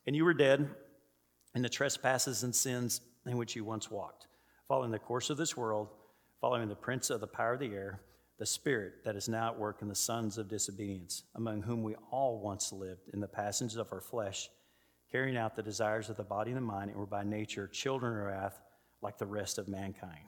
and 0.06 0.16
you 0.16 0.24
were 0.24 0.36
dead 0.36 0.70
in 1.56 1.62
the 1.62 1.70
trespasses 1.70 2.44
and 2.44 2.54
sins 2.54 3.02
in 3.26 3.38
which 3.38 3.56
you 3.56 3.64
once 3.64 3.90
walked, 3.90 4.28
following 4.68 4.92
the 4.92 5.00
course 5.00 5.32
of 5.32 5.38
this 5.38 5.58
world, 5.58 5.88
following 6.42 6.68
the 6.68 6.76
prince 6.76 7.10
of 7.10 7.22
the 7.22 7.28
power 7.28 7.54
of 7.54 7.60
the 7.60 7.74
air, 7.74 8.02
the 8.38 8.46
spirit 8.46 9.04
that 9.06 9.16
is 9.16 9.30
now 9.30 9.48
at 9.48 9.58
work 9.58 9.82
in 9.82 9.88
the 9.88 9.96
sons 9.96 10.38
of 10.38 10.50
disobedience, 10.50 11.24
among 11.36 11.62
whom 11.62 11.82
we 11.82 11.96
all 12.12 12.40
once 12.40 12.72
lived 12.72 13.10
in 13.14 13.20
the 13.20 13.28
passages 13.28 13.78
of 13.78 13.92
our 13.92 14.02
flesh, 14.02 14.50
carrying 15.14 15.38
out 15.38 15.56
the 15.56 15.64
desires 15.64 16.10
of 16.10 16.18
the 16.18 16.24
body 16.24 16.50
and 16.50 16.58
the 16.58 16.62
mind, 16.62 16.90
and 16.90 17.00
were 17.00 17.06
by 17.06 17.24
nature 17.24 17.68
children 17.68 18.18
of 18.18 18.26
wrath 18.26 18.60
like 19.02 19.18
the 19.20 19.26
rest 19.26 19.60
of 19.60 19.68
mankind. 19.68 20.26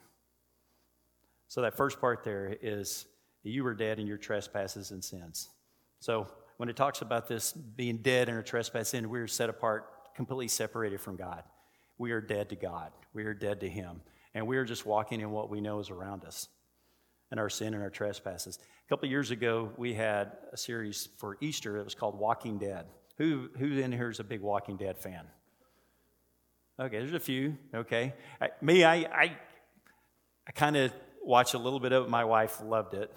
So 1.47 1.61
that 1.61 1.75
first 1.75 1.99
part 1.99 2.23
there 2.23 2.55
is 2.61 3.07
you 3.43 3.63
were 3.63 3.73
dead 3.73 3.99
in 3.99 4.05
your 4.05 4.17
trespasses 4.17 4.91
and 4.91 5.03
sins. 5.03 5.49
So 5.99 6.27
when 6.57 6.69
it 6.69 6.75
talks 6.75 7.01
about 7.01 7.27
this 7.27 7.51
being 7.51 7.97
dead 7.97 8.29
in 8.29 8.35
our 8.35 8.43
trespass 8.43 8.89
sin, 8.89 9.09
we 9.09 9.19
are 9.19 9.27
set 9.27 9.49
apart, 9.49 9.89
completely 10.15 10.47
separated 10.47 11.01
from 11.01 11.15
God. 11.15 11.43
We 11.97 12.11
are 12.11 12.21
dead 12.21 12.49
to 12.49 12.55
God. 12.55 12.91
We 13.13 13.25
are 13.25 13.33
dead 13.33 13.61
to 13.61 13.69
Him. 13.69 14.01
And 14.33 14.45
we 14.45 14.57
are 14.57 14.65
just 14.65 14.85
walking 14.85 15.21
in 15.21 15.31
what 15.31 15.49
we 15.49 15.61
know 15.61 15.79
is 15.79 15.89
around 15.89 16.25
us 16.25 16.47
and 17.31 17.39
our 17.39 17.49
sin 17.49 17.73
and 17.73 17.81
our 17.81 17.89
trespasses. 17.89 18.59
A 18.85 18.89
couple 18.89 19.09
years 19.09 19.31
ago, 19.31 19.71
we 19.77 19.93
had 19.93 20.33
a 20.53 20.57
series 20.57 21.09
for 21.17 21.37
Easter 21.41 21.77
that 21.77 21.85
was 21.85 21.95
called 21.95 22.19
Walking 22.19 22.57
Dead. 22.57 22.85
Who, 23.17 23.49
who 23.57 23.77
in 23.79 23.91
here 23.91 24.09
is 24.09 24.19
a 24.19 24.23
big 24.23 24.41
Walking 24.41 24.77
Dead 24.77 24.97
fan? 24.97 25.25
Okay, 26.79 26.99
there's 26.99 27.13
a 27.13 27.19
few. 27.19 27.57
Okay. 27.73 28.13
I, 28.41 28.49
me, 28.61 28.83
I, 28.83 28.95
I, 28.95 29.37
I 30.47 30.51
kind 30.53 30.75
of 30.75 30.91
watched 31.23 31.53
a 31.53 31.57
little 31.57 31.79
bit 31.79 31.93
of 31.93 32.05
it. 32.05 32.09
My 32.09 32.25
wife 32.25 32.61
loved 32.61 32.93
it, 32.93 33.11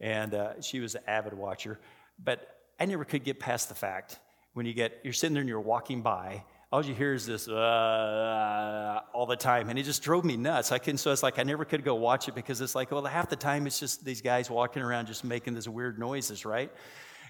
and 0.00 0.34
uh, 0.34 0.60
she 0.60 0.78
was 0.78 0.94
an 0.94 1.02
avid 1.08 1.34
watcher. 1.34 1.80
But 2.22 2.56
I 2.78 2.86
never 2.86 3.04
could 3.04 3.24
get 3.24 3.40
past 3.40 3.68
the 3.68 3.74
fact 3.74 4.20
when 4.52 4.66
you 4.66 4.72
get 4.72 5.00
you're 5.02 5.12
sitting 5.12 5.34
there 5.34 5.40
and 5.40 5.48
you're 5.48 5.60
walking 5.60 6.02
by, 6.02 6.44
all 6.72 6.84
you 6.84 6.94
hear 6.94 7.14
is 7.14 7.26
this 7.26 7.48
uh, 7.48 9.00
all 9.12 9.26
the 9.26 9.36
time, 9.36 9.70
and 9.70 9.78
it 9.78 9.82
just 9.82 10.02
drove 10.02 10.24
me 10.24 10.36
nuts. 10.36 10.70
I 10.70 10.78
couldn't. 10.78 10.98
So 10.98 11.10
it's 11.10 11.22
like 11.22 11.40
I 11.40 11.42
never 11.42 11.64
could 11.64 11.84
go 11.84 11.96
watch 11.96 12.28
it 12.28 12.34
because 12.36 12.60
it's 12.60 12.76
like, 12.76 12.92
well, 12.92 13.04
half 13.04 13.28
the 13.28 13.36
time 13.36 13.66
it's 13.66 13.80
just 13.80 14.04
these 14.04 14.20
guys 14.20 14.48
walking 14.48 14.82
around 14.82 15.06
just 15.06 15.24
making 15.24 15.54
these 15.54 15.68
weird 15.68 15.98
noises, 15.98 16.44
right? 16.44 16.70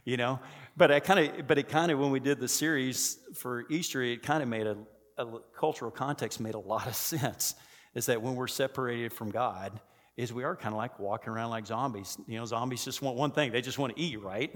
You 0.04 0.16
know. 0.16 0.40
But 0.76 0.90
I 0.90 1.00
kind 1.00 1.20
of, 1.20 1.46
but 1.46 1.58
it 1.58 1.68
kind 1.68 1.90
of 1.90 1.98
when 1.98 2.10
we 2.10 2.20
did 2.20 2.40
the 2.40 2.48
series 2.48 3.18
for 3.34 3.64
Easter, 3.70 4.02
it 4.02 4.22
kind 4.22 4.42
of 4.42 4.48
made 4.48 4.66
a, 4.66 4.76
a 5.18 5.26
cultural 5.56 5.90
context 5.90 6.40
made 6.40 6.54
a 6.54 6.58
lot 6.58 6.86
of 6.86 6.94
sense. 7.12 7.54
Is 7.94 8.06
that 8.06 8.22
when 8.22 8.36
we're 8.36 8.46
separated 8.46 9.12
from 9.12 9.30
God, 9.30 9.80
is 10.16 10.32
we 10.32 10.44
are 10.44 10.54
kind 10.54 10.72
of 10.72 10.78
like 10.78 10.98
walking 10.98 11.32
around 11.32 11.50
like 11.50 11.66
zombies. 11.66 12.16
You 12.26 12.38
know, 12.38 12.44
zombies 12.44 12.84
just 12.84 13.02
want 13.02 13.16
one 13.16 13.32
thing; 13.32 13.52
they 13.52 13.62
just 13.62 13.78
want 13.78 13.96
to 13.96 14.00
eat, 14.00 14.20
right? 14.20 14.54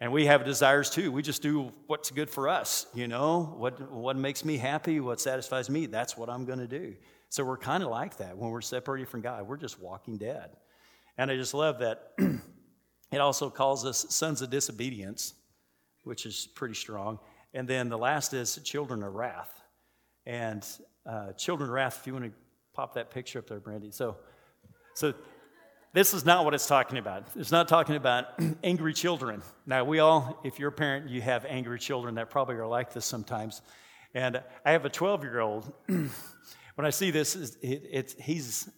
And 0.00 0.12
we 0.12 0.26
have 0.26 0.44
desires 0.44 0.90
too. 0.90 1.10
We 1.10 1.22
just 1.22 1.42
do 1.42 1.72
what's 1.88 2.10
good 2.10 2.30
for 2.30 2.48
us, 2.48 2.86
you 2.94 3.08
know, 3.08 3.54
what, 3.56 3.90
what 3.90 4.16
makes 4.16 4.44
me 4.44 4.56
happy, 4.56 5.00
what 5.00 5.20
satisfies 5.20 5.68
me, 5.68 5.86
that's 5.86 6.16
what 6.16 6.30
I'm 6.30 6.44
going 6.44 6.60
to 6.60 6.68
do. 6.68 6.94
So 7.30 7.44
we're 7.44 7.58
kind 7.58 7.82
of 7.82 7.90
like 7.90 8.16
that 8.18 8.36
when 8.38 8.50
we're 8.50 8.60
separated 8.60 9.08
from 9.08 9.22
God. 9.22 9.46
We're 9.46 9.56
just 9.56 9.80
walking 9.80 10.16
dead. 10.16 10.50
And 11.18 11.30
I 11.32 11.36
just 11.36 11.52
love 11.52 11.80
that 11.80 12.12
it 13.10 13.20
also 13.20 13.50
calls 13.50 13.84
us 13.84 14.06
sons 14.10 14.42
of 14.42 14.50
disobedience, 14.50 15.34
which 16.04 16.26
is 16.26 16.48
pretty 16.54 16.74
strong. 16.74 17.18
And 17.54 17.66
then 17.66 17.88
the 17.88 17.98
last 17.98 18.34
is 18.34 18.60
children 18.64 19.02
of 19.02 19.14
wrath. 19.14 19.60
And 20.26 20.66
uh, 21.06 21.32
children 21.32 21.70
of 21.70 21.74
wrath, 21.74 21.98
if 22.00 22.06
you 22.06 22.12
want 22.12 22.26
to 22.26 22.32
pop 22.74 22.94
that 22.94 23.10
picture 23.10 23.38
up 23.38 23.46
there, 23.46 23.60
Brandy. 23.60 23.90
So, 23.90 24.16
so 24.94 25.14
this 25.94 26.12
is 26.12 26.26
not 26.26 26.44
what 26.44 26.52
it's 26.52 26.66
talking 26.66 26.98
about. 26.98 27.28
It's 27.34 27.50
not 27.50 27.66
talking 27.66 27.96
about 27.96 28.26
angry 28.62 28.92
children. 28.92 29.42
Now, 29.66 29.84
we 29.84 30.00
all, 30.00 30.38
if 30.44 30.58
you're 30.58 30.68
a 30.68 30.72
parent, 30.72 31.08
you 31.08 31.22
have 31.22 31.46
angry 31.46 31.78
children 31.78 32.16
that 32.16 32.28
probably 32.28 32.56
are 32.56 32.66
like 32.66 32.92
this 32.92 33.06
sometimes. 33.06 33.62
And 34.14 34.42
I 34.64 34.72
have 34.72 34.84
a 34.84 34.90
12 34.90 35.24
year 35.24 35.40
old. 35.40 35.72
when 35.86 36.10
I 36.78 36.90
see 36.90 37.10
this, 37.10 37.34
it, 37.34 37.56
it, 37.62 38.14
he's 38.20 38.68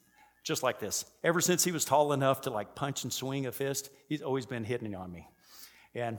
just 0.43 0.63
like 0.63 0.81
this. 0.81 1.05
Ever 1.23 1.41
since 1.41 1.65
he 1.65 1.73
was 1.73 1.85
tall 1.85 2.13
enough 2.13 2.43
to 2.43 2.51
like 2.51 2.75
punch 2.75 3.05
and 3.05 3.13
swing 3.13 3.47
a 3.47 3.53
fist, 3.53 3.91
he's 4.09 4.23
always 4.23 4.47
been 4.47 4.65
hitting 4.65 4.95
on 4.95 5.13
me. 5.13 5.29
And 5.95 6.19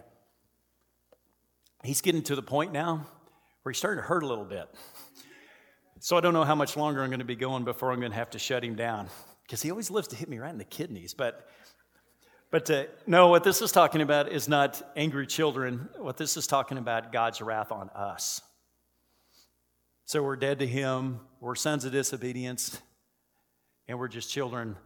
he's 1.83 2.01
getting 2.01 2.21
to 2.23 2.35
the 2.35 2.41
point 2.41 2.71
now 2.71 3.07
where 3.63 3.71
he's 3.71 3.77
starting 3.77 4.01
to 4.01 4.07
hurt 4.07 4.23
a 4.23 4.27
little 4.27 4.45
bit. 4.45 4.67
So 5.99 6.17
I 6.17 6.21
don't 6.21 6.33
know 6.33 6.43
how 6.43 6.55
much 6.55 6.75
longer 6.77 7.03
I'm 7.03 7.09
going 7.09 7.19
to 7.19 7.25
be 7.25 7.35
going 7.35 7.63
before 7.63 7.91
I'm 7.91 7.99
going 7.99 8.11
to 8.11 8.17
have 8.17 8.31
to 8.31 8.39
shut 8.39 8.63
him 8.63 8.75
down 8.75 9.07
because 9.43 9.61
he 9.61 9.69
always 9.69 9.91
lives 9.91 10.07
to 10.09 10.15
hit 10.15 10.29
me 10.29 10.39
right 10.39 10.51
in 10.51 10.57
the 10.57 10.63
kidneys. 10.63 11.13
But, 11.13 11.47
but 12.49 12.69
uh, 12.71 12.85
no, 13.05 13.27
what 13.27 13.43
this 13.43 13.61
is 13.61 13.71
talking 13.71 14.01
about 14.01 14.31
is 14.31 14.47
not 14.47 14.81
angry 14.95 15.27
children. 15.27 15.89
What 15.99 16.17
this 16.17 16.37
is 16.37 16.47
talking 16.47 16.79
about, 16.79 17.11
God's 17.11 17.39
wrath 17.39 17.71
on 17.71 17.89
us. 17.89 18.41
So 20.05 20.23
we're 20.23 20.35
dead 20.37 20.59
to 20.59 20.67
Him, 20.67 21.19
we're 21.39 21.55
sons 21.55 21.85
of 21.85 21.91
disobedience, 21.91 22.81
and 23.91 23.99
we're 23.99 24.07
just 24.07 24.31
children 24.31 24.77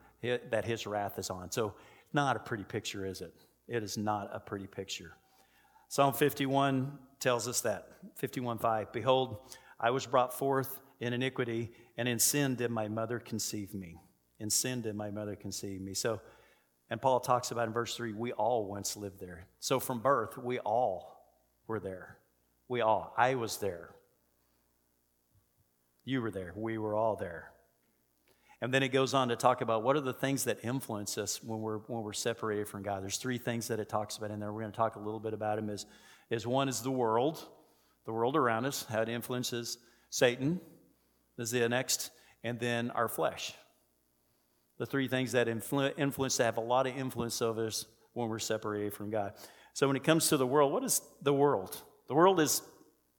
that 0.49 0.65
His 0.65 0.87
wrath 0.87 1.19
is 1.19 1.29
on. 1.29 1.51
So, 1.51 1.75
not 2.11 2.35
a 2.35 2.39
pretty 2.39 2.63
picture, 2.63 3.05
is 3.05 3.21
it? 3.21 3.35
It 3.67 3.83
is 3.83 3.99
not 3.99 4.31
a 4.33 4.39
pretty 4.39 4.65
picture. 4.65 5.13
Psalm 5.89 6.11
51 6.11 6.97
tells 7.19 7.47
us 7.47 7.61
that 7.61 7.87
51:5 8.19 8.91
Behold, 8.91 9.37
I 9.79 9.91
was 9.91 10.07
brought 10.07 10.33
forth 10.33 10.79
in 10.99 11.13
iniquity, 11.13 11.71
and 11.97 12.07
in 12.07 12.17
sin 12.17 12.55
did 12.55 12.71
my 12.71 12.87
mother 12.87 13.19
conceive 13.19 13.75
me. 13.75 14.01
In 14.39 14.49
sin 14.49 14.81
did 14.81 14.95
my 14.95 15.11
mother 15.11 15.35
conceive 15.35 15.81
me. 15.81 15.93
So, 15.93 16.19
and 16.89 16.99
Paul 16.99 17.19
talks 17.19 17.51
about 17.51 17.67
in 17.67 17.73
verse 17.73 17.95
3 17.95 18.13
we 18.13 18.31
all 18.31 18.65
once 18.65 18.97
lived 18.97 19.19
there. 19.19 19.45
So 19.59 19.79
from 19.79 19.99
birth, 19.99 20.35
we 20.35 20.57
all 20.59 21.29
were 21.67 21.79
there. 21.79 22.17
We 22.67 22.81
all. 22.81 23.13
I 23.15 23.35
was 23.35 23.57
there. 23.57 23.91
You 26.05 26.23
were 26.23 26.31
there. 26.31 26.53
We 26.55 26.79
were 26.79 26.95
all 26.95 27.15
there. 27.15 27.51
And 28.61 28.73
then 28.73 28.83
it 28.83 28.89
goes 28.89 29.13
on 29.13 29.27
to 29.29 29.35
talk 29.35 29.61
about 29.61 29.83
what 29.83 29.95
are 29.95 30.01
the 30.01 30.13
things 30.13 30.45
that 30.45 30.59
influence 30.63 31.17
us 31.17 31.43
when 31.43 31.59
we're, 31.59 31.79
when 31.79 32.03
we're 32.03 32.13
separated 32.13 32.67
from 32.67 32.83
God. 32.83 33.03
There's 33.03 33.17
three 33.17 33.37
things 33.37 33.67
that 33.67 33.79
it 33.79 33.89
talks 33.89 34.17
about 34.17 34.31
in 34.31 34.39
there. 34.39 34.51
We're 34.51 34.61
going 34.61 34.71
to 34.71 34.77
talk 34.77 34.95
a 34.95 34.99
little 34.99 35.19
bit 35.19 35.33
about 35.33 35.57
them. 35.57 35.69
Is, 35.69 35.85
is 36.29 36.47
one 36.47 36.69
is 36.69 36.81
the 36.81 36.91
world, 36.91 37.45
the 38.05 38.13
world 38.13 38.35
around 38.35 38.65
us, 38.65 38.85
how 38.89 39.01
it 39.01 39.09
influences 39.09 39.77
Satan, 40.09 40.61
is 41.37 41.51
the 41.51 41.67
next, 41.67 42.11
and 42.43 42.59
then 42.59 42.91
our 42.91 43.09
flesh 43.09 43.53
the 44.77 44.85
three 44.85 45.07
things 45.07 45.31
that 45.31 45.47
influ- 45.47 45.93
influence, 45.97 46.37
that 46.37 46.45
have 46.45 46.57
a 46.57 46.61
lot 46.61 46.87
of 46.87 46.95
influence 46.97 47.41
over 47.41 47.67
us 47.67 47.85
when 48.13 48.29
we're 48.29 48.39
separated 48.39 48.93
from 48.93 49.09
God. 49.09 49.33
So 49.73 49.87
when 49.87 49.95
it 49.95 50.03
comes 50.03 50.29
to 50.29 50.37
the 50.37 50.47
world, 50.47 50.71
what 50.71 50.83
is 50.83 51.01
the 51.21 51.33
world? 51.33 51.81
The 52.07 52.13
world 52.13 52.39
is 52.39 52.61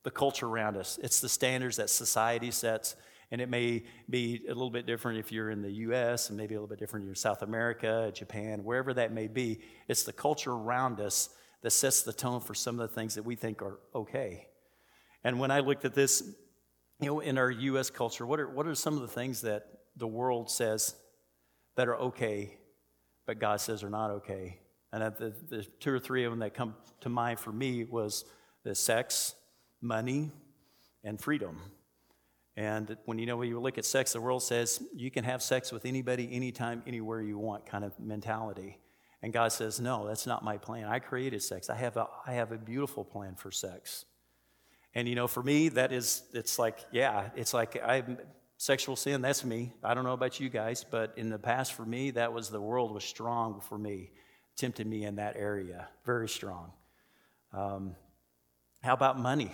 the 0.04 0.10
culture 0.10 0.46
around 0.46 0.76
us. 0.76 0.98
It's 1.02 1.20
the 1.20 1.28
standards 1.28 1.76
that 1.76 1.90
society 1.90 2.50
sets, 2.50 2.96
and 3.30 3.40
it 3.40 3.48
may 3.48 3.84
be 4.08 4.42
a 4.46 4.54
little 4.54 4.70
bit 4.70 4.86
different 4.86 5.18
if 5.18 5.32
you're 5.32 5.50
in 5.50 5.62
the 5.62 5.72
U.S. 5.72 6.28
and 6.28 6.38
maybe 6.38 6.54
a 6.54 6.58
little 6.58 6.68
bit 6.68 6.78
different 6.78 7.04
if 7.04 7.06
you're 7.06 7.12
in 7.12 7.16
South 7.16 7.42
America, 7.42 8.12
Japan, 8.14 8.62
wherever 8.62 8.94
that 8.94 9.12
may 9.12 9.26
be. 9.26 9.60
It's 9.88 10.04
the 10.04 10.12
culture 10.12 10.52
around 10.52 11.00
us 11.00 11.30
that 11.62 11.70
sets 11.70 12.02
the 12.02 12.12
tone 12.12 12.40
for 12.40 12.54
some 12.54 12.78
of 12.78 12.88
the 12.88 12.94
things 12.94 13.16
that 13.16 13.24
we 13.24 13.34
think 13.34 13.62
are 13.62 13.80
okay. 13.94 14.46
And 15.24 15.40
when 15.40 15.50
I 15.50 15.60
looked 15.60 15.84
at 15.84 15.94
this, 15.94 16.22
you 17.00 17.06
know, 17.08 17.20
in 17.20 17.36
our 17.36 17.50
U.S. 17.50 17.90
culture, 17.90 18.24
what 18.24 18.38
are, 18.38 18.48
what 18.48 18.66
are 18.66 18.74
some 18.74 18.94
of 18.94 19.00
the 19.00 19.08
things 19.08 19.40
that 19.42 19.66
the 19.96 20.06
world 20.06 20.50
says 20.50 20.94
that 21.76 21.88
are 21.88 21.96
okay, 21.96 22.56
but 23.26 23.38
God 23.38 23.60
says 23.60 23.82
are 23.82 23.90
not 23.90 24.10
okay. 24.10 24.60
And 24.92 25.02
the, 25.16 25.34
the 25.48 25.66
two 25.80 25.92
or 25.92 25.98
three 25.98 26.24
of 26.24 26.32
them 26.32 26.38
that 26.40 26.54
come 26.54 26.74
to 27.00 27.08
mind 27.08 27.40
for 27.40 27.52
me 27.52 27.84
was 27.84 28.24
the 28.64 28.74
sex, 28.74 29.34
money, 29.82 30.30
and 31.04 31.20
freedom. 31.20 31.60
And 32.56 32.96
when 33.04 33.18
you 33.18 33.26
know 33.26 33.36
when 33.36 33.48
you 33.48 33.60
look 33.60 33.76
at 33.76 33.84
sex, 33.84 34.14
the 34.14 34.20
world 34.20 34.42
says 34.42 34.82
you 34.94 35.10
can 35.10 35.24
have 35.24 35.42
sex 35.42 35.72
with 35.72 35.84
anybody, 35.84 36.28
anytime, 36.32 36.82
anywhere 36.86 37.20
you 37.20 37.38
want, 37.38 37.66
kind 37.66 37.84
of 37.84 37.98
mentality. 38.00 38.78
And 39.22 39.32
God 39.32 39.48
says, 39.48 39.80
no, 39.80 40.06
that's 40.06 40.26
not 40.26 40.44
my 40.44 40.56
plan. 40.56 40.86
I 40.86 40.98
created 40.98 41.42
sex. 41.42 41.68
I 41.68 41.76
have 41.76 41.96
a, 41.96 42.06
I 42.26 42.32
have 42.34 42.52
a 42.52 42.58
beautiful 42.58 43.04
plan 43.04 43.34
for 43.34 43.50
sex. 43.50 44.04
And 44.94 45.06
you 45.06 45.14
know, 45.14 45.26
for 45.26 45.42
me, 45.42 45.68
that 45.70 45.92
is, 45.92 46.22
it's 46.32 46.58
like, 46.58 46.78
yeah, 46.92 47.28
it's 47.36 47.52
like 47.52 47.78
I'm 47.84 48.18
sexual 48.56 48.96
sin, 48.96 49.20
that's 49.20 49.44
me. 49.44 49.72
I 49.84 49.92
don't 49.92 50.04
know 50.04 50.14
about 50.14 50.40
you 50.40 50.48
guys, 50.48 50.84
but 50.88 51.12
in 51.16 51.28
the 51.28 51.38
past 51.38 51.74
for 51.74 51.84
me, 51.84 52.12
that 52.12 52.32
was 52.32 52.48
the 52.48 52.60
world 52.60 52.92
was 52.92 53.04
strong 53.04 53.60
for 53.60 53.76
me, 53.76 54.10
tempted 54.56 54.86
me 54.86 55.04
in 55.04 55.16
that 55.16 55.36
area, 55.36 55.88
very 56.04 56.28
strong. 56.28 56.72
Um, 57.52 57.94
how 58.82 58.94
about 58.94 59.18
money? 59.18 59.52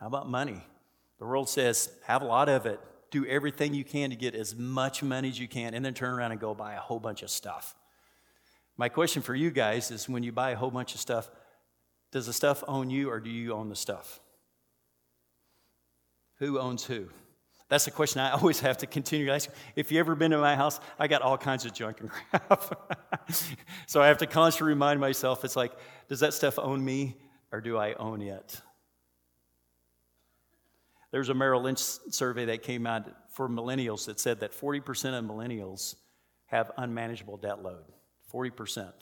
How 0.00 0.06
about 0.06 0.28
money? 0.28 0.64
The 1.20 1.26
world 1.26 1.48
says, 1.48 1.90
have 2.06 2.22
a 2.22 2.24
lot 2.24 2.48
of 2.48 2.66
it. 2.66 2.80
Do 3.10 3.24
everything 3.26 3.74
you 3.74 3.84
can 3.84 4.10
to 4.10 4.16
get 4.16 4.34
as 4.34 4.56
much 4.56 5.02
money 5.02 5.28
as 5.28 5.38
you 5.38 5.46
can, 5.46 5.74
and 5.74 5.84
then 5.84 5.94
turn 5.94 6.12
around 6.14 6.32
and 6.32 6.40
go 6.40 6.54
buy 6.54 6.74
a 6.74 6.80
whole 6.80 6.98
bunch 6.98 7.22
of 7.22 7.30
stuff. 7.30 7.76
My 8.76 8.88
question 8.88 9.20
for 9.20 9.34
you 9.34 9.50
guys 9.50 9.90
is 9.90 10.08
when 10.08 10.22
you 10.22 10.32
buy 10.32 10.52
a 10.52 10.56
whole 10.56 10.70
bunch 10.70 10.94
of 10.94 11.00
stuff, 11.00 11.30
does 12.10 12.26
the 12.26 12.32
stuff 12.32 12.64
own 12.66 12.88
you 12.88 13.10
or 13.10 13.20
do 13.20 13.30
you 13.30 13.52
own 13.52 13.68
the 13.68 13.76
stuff? 13.76 14.20
Who 16.38 16.58
owns 16.58 16.84
who? 16.84 17.08
That's 17.68 17.84
the 17.84 17.90
question 17.90 18.20
I 18.20 18.30
always 18.38 18.60
have 18.60 18.78
to 18.78 18.86
continue 18.86 19.26
to 19.26 19.32
ask. 19.32 19.50
If 19.76 19.92
you've 19.92 20.00
ever 20.00 20.14
been 20.14 20.30
to 20.30 20.38
my 20.38 20.56
house, 20.56 20.80
I 20.98 21.06
got 21.06 21.20
all 21.20 21.36
kinds 21.36 21.66
of 21.66 21.74
junk 21.74 22.00
and 22.00 22.10
crap. 22.10 22.96
so 23.86 24.00
I 24.00 24.06
have 24.06 24.18
to 24.18 24.26
constantly 24.26 24.72
remind 24.72 25.00
myself 25.00 25.44
it's 25.44 25.56
like, 25.56 25.72
does 26.08 26.20
that 26.20 26.32
stuff 26.32 26.58
own 26.58 26.82
me 26.82 27.16
or 27.52 27.60
do 27.60 27.76
I 27.76 27.92
own 27.94 28.22
it? 28.22 28.60
There's 31.10 31.28
a 31.28 31.34
Merrill 31.34 31.62
Lynch 31.62 31.80
survey 31.80 32.44
that 32.46 32.62
came 32.62 32.86
out 32.86 33.04
for 33.32 33.48
millennials 33.48 34.06
that 34.06 34.20
said 34.20 34.40
that 34.40 34.52
40% 34.52 35.18
of 35.18 35.24
millennials 35.24 35.96
have 36.46 36.70
unmanageable 36.76 37.36
debt 37.36 37.62
load. 37.62 37.84
40%. 38.32 38.92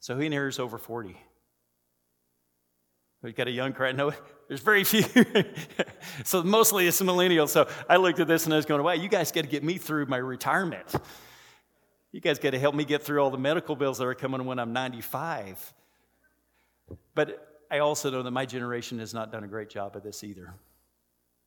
So 0.00 0.14
who 0.14 0.22
in 0.22 0.32
here 0.32 0.48
is 0.48 0.58
over 0.58 0.78
40? 0.78 1.16
We've 3.22 3.36
got 3.36 3.46
a 3.46 3.52
young 3.52 3.72
crowd. 3.72 3.96
No, 3.96 4.12
there's 4.48 4.60
very 4.60 4.82
few. 4.82 5.04
so 6.24 6.42
mostly 6.42 6.88
it's 6.88 7.00
millennials. 7.00 7.50
So 7.50 7.68
I 7.88 7.96
looked 7.96 8.18
at 8.18 8.26
this 8.26 8.46
and 8.46 8.52
I 8.52 8.56
was 8.56 8.66
going, 8.66 8.82
wow, 8.82 8.92
you 8.92 9.08
guys 9.08 9.30
got 9.30 9.42
to 9.42 9.46
get 9.46 9.62
me 9.62 9.78
through 9.78 10.06
my 10.06 10.16
retirement. 10.16 10.92
You 12.10 12.20
guys 12.20 12.38
got 12.38 12.50
to 12.50 12.58
help 12.58 12.74
me 12.74 12.84
get 12.84 13.02
through 13.02 13.22
all 13.22 13.30
the 13.30 13.38
medical 13.38 13.76
bills 13.76 13.98
that 13.98 14.04
are 14.04 14.14
coming 14.14 14.44
when 14.44 14.58
I'm 14.58 14.72
95. 14.72 15.72
But 17.14 17.51
I 17.72 17.78
also 17.78 18.10
know 18.10 18.22
that 18.22 18.30
my 18.30 18.44
generation 18.44 18.98
has 18.98 19.14
not 19.14 19.32
done 19.32 19.44
a 19.44 19.48
great 19.48 19.70
job 19.70 19.96
of 19.96 20.02
this 20.02 20.22
either. 20.22 20.54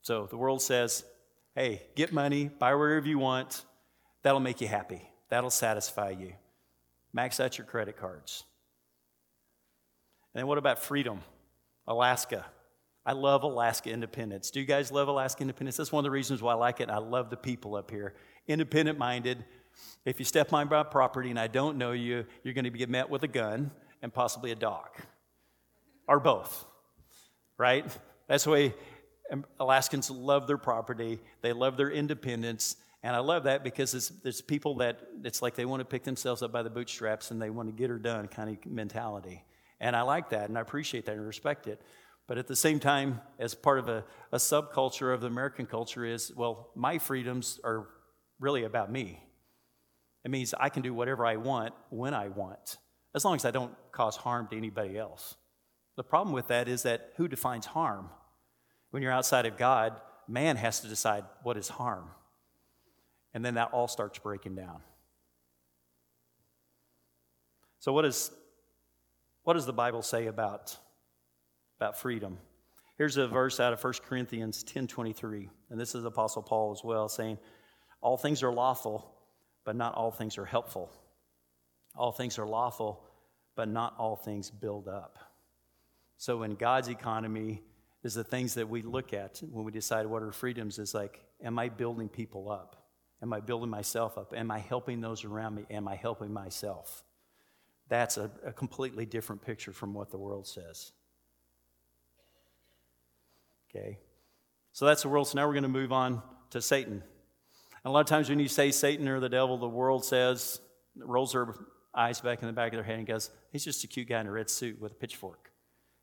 So 0.01 0.25
the 0.25 0.38
world 0.38 0.60
says, 0.62 1.05
hey, 1.53 1.84
get 1.96 2.12
money, 2.12 2.48
buy 2.48 2.74
wherever 2.74 3.08
you 3.08 3.20
want. 3.20 3.63
That'll 4.24 4.39
make 4.39 4.60
you 4.60 4.67
happy, 4.67 5.03
that'll 5.29 5.51
satisfy 5.51 6.10
you. 6.10 6.34
Max 7.13 7.39
out 7.39 7.60
your 7.60 7.67
credit 7.67 7.96
cards. 7.96 8.44
And 10.34 10.41
then 10.41 10.48
what 10.48 10.58
about 10.58 10.79
freedom? 10.79 11.20
Alaska. 11.88 12.46
I 13.05 13.13
love 13.13 13.44
Alaska 13.44 13.91
independence. 13.91 14.50
Do 14.50 14.60
you 14.60 14.65
guys 14.65 14.91
love 14.91 15.08
Alaska 15.08 15.41
independence? 15.44 15.77
That's 15.77 15.91
one 15.91 16.01
of 16.01 16.05
the 16.05 16.12
reasons 16.12 16.41
why 16.41 16.53
I 16.53 16.55
like 16.55 16.82
it. 16.82 16.89
I 16.89 16.98
love 16.98 17.29
the 17.29 17.38
people 17.38 17.75
up 17.75 17.91
here. 17.91 18.15
Independent 18.48 18.98
minded. 18.98 19.46
If 20.05 20.17
you 20.17 20.25
step 20.25 20.51
on 20.51 20.67
my 20.67 20.84
property 20.84 21.29
and 21.29 21.39
I 21.39 21.46
don't 21.46 21.77
know 21.77 21.91
you, 21.91 22.25
you're 22.44 22.55
going 22.55 22.65
to 22.65 22.72
get 22.72 22.89
met 22.89 23.12
with 23.12 23.22
a 23.22 23.27
gun 23.27 23.70
and 24.01 24.12
possibly 24.12 24.51
a 24.51 24.55
dog, 24.55 24.89
or 26.07 26.19
both, 26.19 26.65
right? 27.57 27.85
That's 28.27 28.43
the 28.43 28.51
way 28.51 28.74
Alaskans 29.59 30.09
love 30.09 30.47
their 30.47 30.57
property, 30.57 31.19
they 31.41 31.53
love 31.53 31.77
their 31.77 31.89
independence, 31.89 32.77
And 33.05 33.15
I 33.15 33.19
love 33.19 33.43
that 33.43 33.63
because 33.63 33.93
it's, 33.93 34.12
it's 34.24 34.41
people 34.41 34.77
that 34.77 35.00
it's 35.24 35.43
like 35.43 35.53
they 35.53 35.65
want 35.65 35.79
to 35.81 35.85
pick 35.85 36.03
themselves 36.03 36.41
up 36.41 36.51
by 36.51 36.63
the 36.63 36.71
bootstraps 36.71 37.29
and 37.29 37.39
they 37.39 37.51
want 37.51 37.69
to 37.69 37.71
get 37.71 37.91
her 37.91 38.00
done 38.00 38.27
kind 38.27 38.50
of 38.50 38.65
mentality. 38.65 39.45
And 39.79 39.95
I 39.95 40.01
like 40.01 40.31
that 40.31 40.50
and 40.50 40.57
I 40.57 40.62
appreciate 40.62 41.05
that 41.05 41.15
and 41.15 41.24
respect 41.24 41.67
it. 41.67 41.79
But 42.27 42.39
at 42.39 42.47
the 42.47 42.55
same 42.55 42.79
time, 42.79 43.21
as 43.38 43.53
part 43.53 43.77
of 43.77 43.89
a, 43.89 44.03
a 44.31 44.38
subculture 44.38 45.13
of 45.13 45.21
the 45.21 45.27
American 45.27 45.67
culture, 45.67 46.03
is 46.03 46.33
well, 46.35 46.71
my 46.74 46.97
freedoms 46.97 47.59
are 47.63 47.89
really 48.39 48.63
about 48.63 48.91
me. 48.91 49.21
It 50.24 50.31
means 50.31 50.55
I 50.59 50.69
can 50.69 50.81
do 50.81 50.91
whatever 50.91 51.27
I 51.27 51.35
want 51.35 51.75
when 51.91 52.15
I 52.15 52.29
want, 52.29 52.77
as 53.13 53.24
long 53.24 53.35
as 53.35 53.45
I 53.45 53.51
don't 53.51 53.75
cause 53.91 54.15
harm 54.15 54.47
to 54.47 54.57
anybody 54.57 54.97
else. 54.97 55.35
The 55.95 56.03
problem 56.03 56.33
with 56.33 56.47
that 56.49 56.67
is 56.67 56.83
that 56.83 57.13
who 57.15 57.27
defines 57.27 57.65
harm? 57.65 58.09
When 58.91 59.01
you're 59.01 59.11
outside 59.11 59.45
of 59.45 59.57
God, 59.57 59.99
man 60.27 60.57
has 60.57 60.81
to 60.81 60.87
decide 60.87 61.23
what 61.43 61.57
is 61.57 61.69
harm. 61.69 62.09
And 63.33 63.43
then 63.43 63.55
that 63.55 63.71
all 63.71 63.87
starts 63.87 64.19
breaking 64.19 64.55
down. 64.55 64.81
So, 67.79 67.93
what, 67.93 68.05
is, 68.05 68.31
what 69.43 69.53
does 69.53 69.65
the 69.65 69.73
Bible 69.73 70.01
say 70.01 70.27
about, 70.27 70.77
about 71.77 71.99
freedom? 71.99 72.37
Here's 72.97 73.17
a 73.17 73.27
verse 73.27 73.59
out 73.59 73.73
of 73.73 73.83
1 73.83 73.93
Corinthians 74.05 74.63
10:23, 74.63 75.49
and 75.69 75.79
this 75.79 75.95
is 75.95 76.05
Apostle 76.05 76.41
Paul 76.41 76.71
as 76.71 76.83
well, 76.83 77.09
saying, 77.09 77.37
"All 78.01 78.17
things 78.17 78.41
are 78.41 78.53
lawful, 78.53 79.13
but 79.65 79.75
not 79.75 79.95
all 79.95 80.11
things 80.11 80.37
are 80.37 80.45
helpful. 80.45 80.89
All 81.93 82.13
things 82.13 82.39
are 82.39 82.47
lawful, 82.47 83.03
but 83.55 83.67
not 83.67 83.95
all 83.97 84.15
things 84.15 84.49
build 84.49 84.87
up." 84.87 85.19
So, 86.17 86.43
in 86.43 86.55
God's 86.55 86.88
economy, 86.88 87.62
is 88.05 88.13
the 88.13 88.24
things 88.24 88.53
that 88.53 88.69
we 88.69 88.84
look 88.84 89.13
at 89.13 89.41
when 89.51 89.65
we 89.65 89.72
decide 89.72 90.05
what 90.05 90.22
are 90.22 90.31
freedoms 90.31 90.77
is 90.77 90.93
like, 90.93 91.24
am 91.43 91.57
I 91.57 91.69
building 91.69 92.07
people 92.07 92.51
up? 92.51 92.86
Am 93.24 93.34
I 93.34 93.39
building 93.39 93.69
myself 93.69 94.15
up? 94.15 94.31
Am 94.38 94.51
I 94.51 94.60
helping 94.60 95.01
those 95.01 95.25
around 95.25 95.55
me? 95.55 95.65
Am 95.72 95.88
I 95.88 95.95
helping 95.95 96.31
myself? 96.31 97.03
That's 97.89 98.17
a, 98.17 98.29
a 98.45 98.53
completely 98.53 99.07
different 99.07 99.41
picture 99.41 99.72
from 99.72 99.95
what 99.95 100.12
the 100.12 100.19
world 100.19 100.45
says. 100.45 100.91
Okay? 103.69 103.98
So 104.72 104.86
that's 104.86 105.01
the 105.01 105.10
world. 105.10 105.27
So 105.27 105.39
now 105.39 105.48
we're 105.48 105.53
going 105.53 105.63
to 105.63 105.69
move 105.69 105.91
on 105.91 106.22
to 106.51 106.62
Satan. 106.62 106.93
And 106.93 107.01
a 107.86 107.89
lot 107.89 108.01
of 108.01 108.05
times 108.05 108.29
when 108.29 108.39
you 108.39 108.48
say 108.48 108.69
Satan 108.69 109.07
or 109.07 109.19
the 109.19 109.29
devil, 109.29 109.57
the 109.57 109.67
world 109.67 110.05
says, 110.05 110.62
rolls 110.95 111.31
their 111.31 111.55
eyes 111.95 112.22
back 112.22 112.43
in 112.43 112.48
the 112.48 112.53
back 112.53 112.72
of 112.72 112.77
their 112.77 112.84
head 112.84 113.00
and 113.00 113.07
goes, 113.07 113.31
he's 113.51 113.65
just 113.65 113.84
a 113.84 113.88
cute 113.88 114.10
guy 114.10 114.22
in 114.22 114.27
a 114.27 114.31
red 114.31 114.48
suit 114.48 114.79
with 114.79 114.91
a 114.91 114.95
pitchfork. 114.95 115.51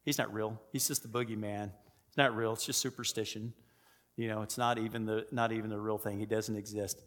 He's 0.04 0.18
not 0.18 0.32
real. 0.32 0.60
He's 0.72 0.88
just 0.88 1.02
the 1.02 1.08
boogeyman. 1.08 1.70
It's 2.08 2.16
not 2.16 2.36
real. 2.36 2.52
It's 2.52 2.66
just 2.66 2.80
superstition. 2.80 3.52
You 4.16 4.28
know, 4.28 4.42
it's 4.42 4.58
not 4.58 4.78
even 4.78 5.06
the, 5.06 5.26
not 5.30 5.52
even 5.52 5.70
the 5.70 5.78
real 5.78 5.98
thing. 5.98 6.18
He 6.18 6.26
doesn't 6.26 6.56
exist. 6.56 6.98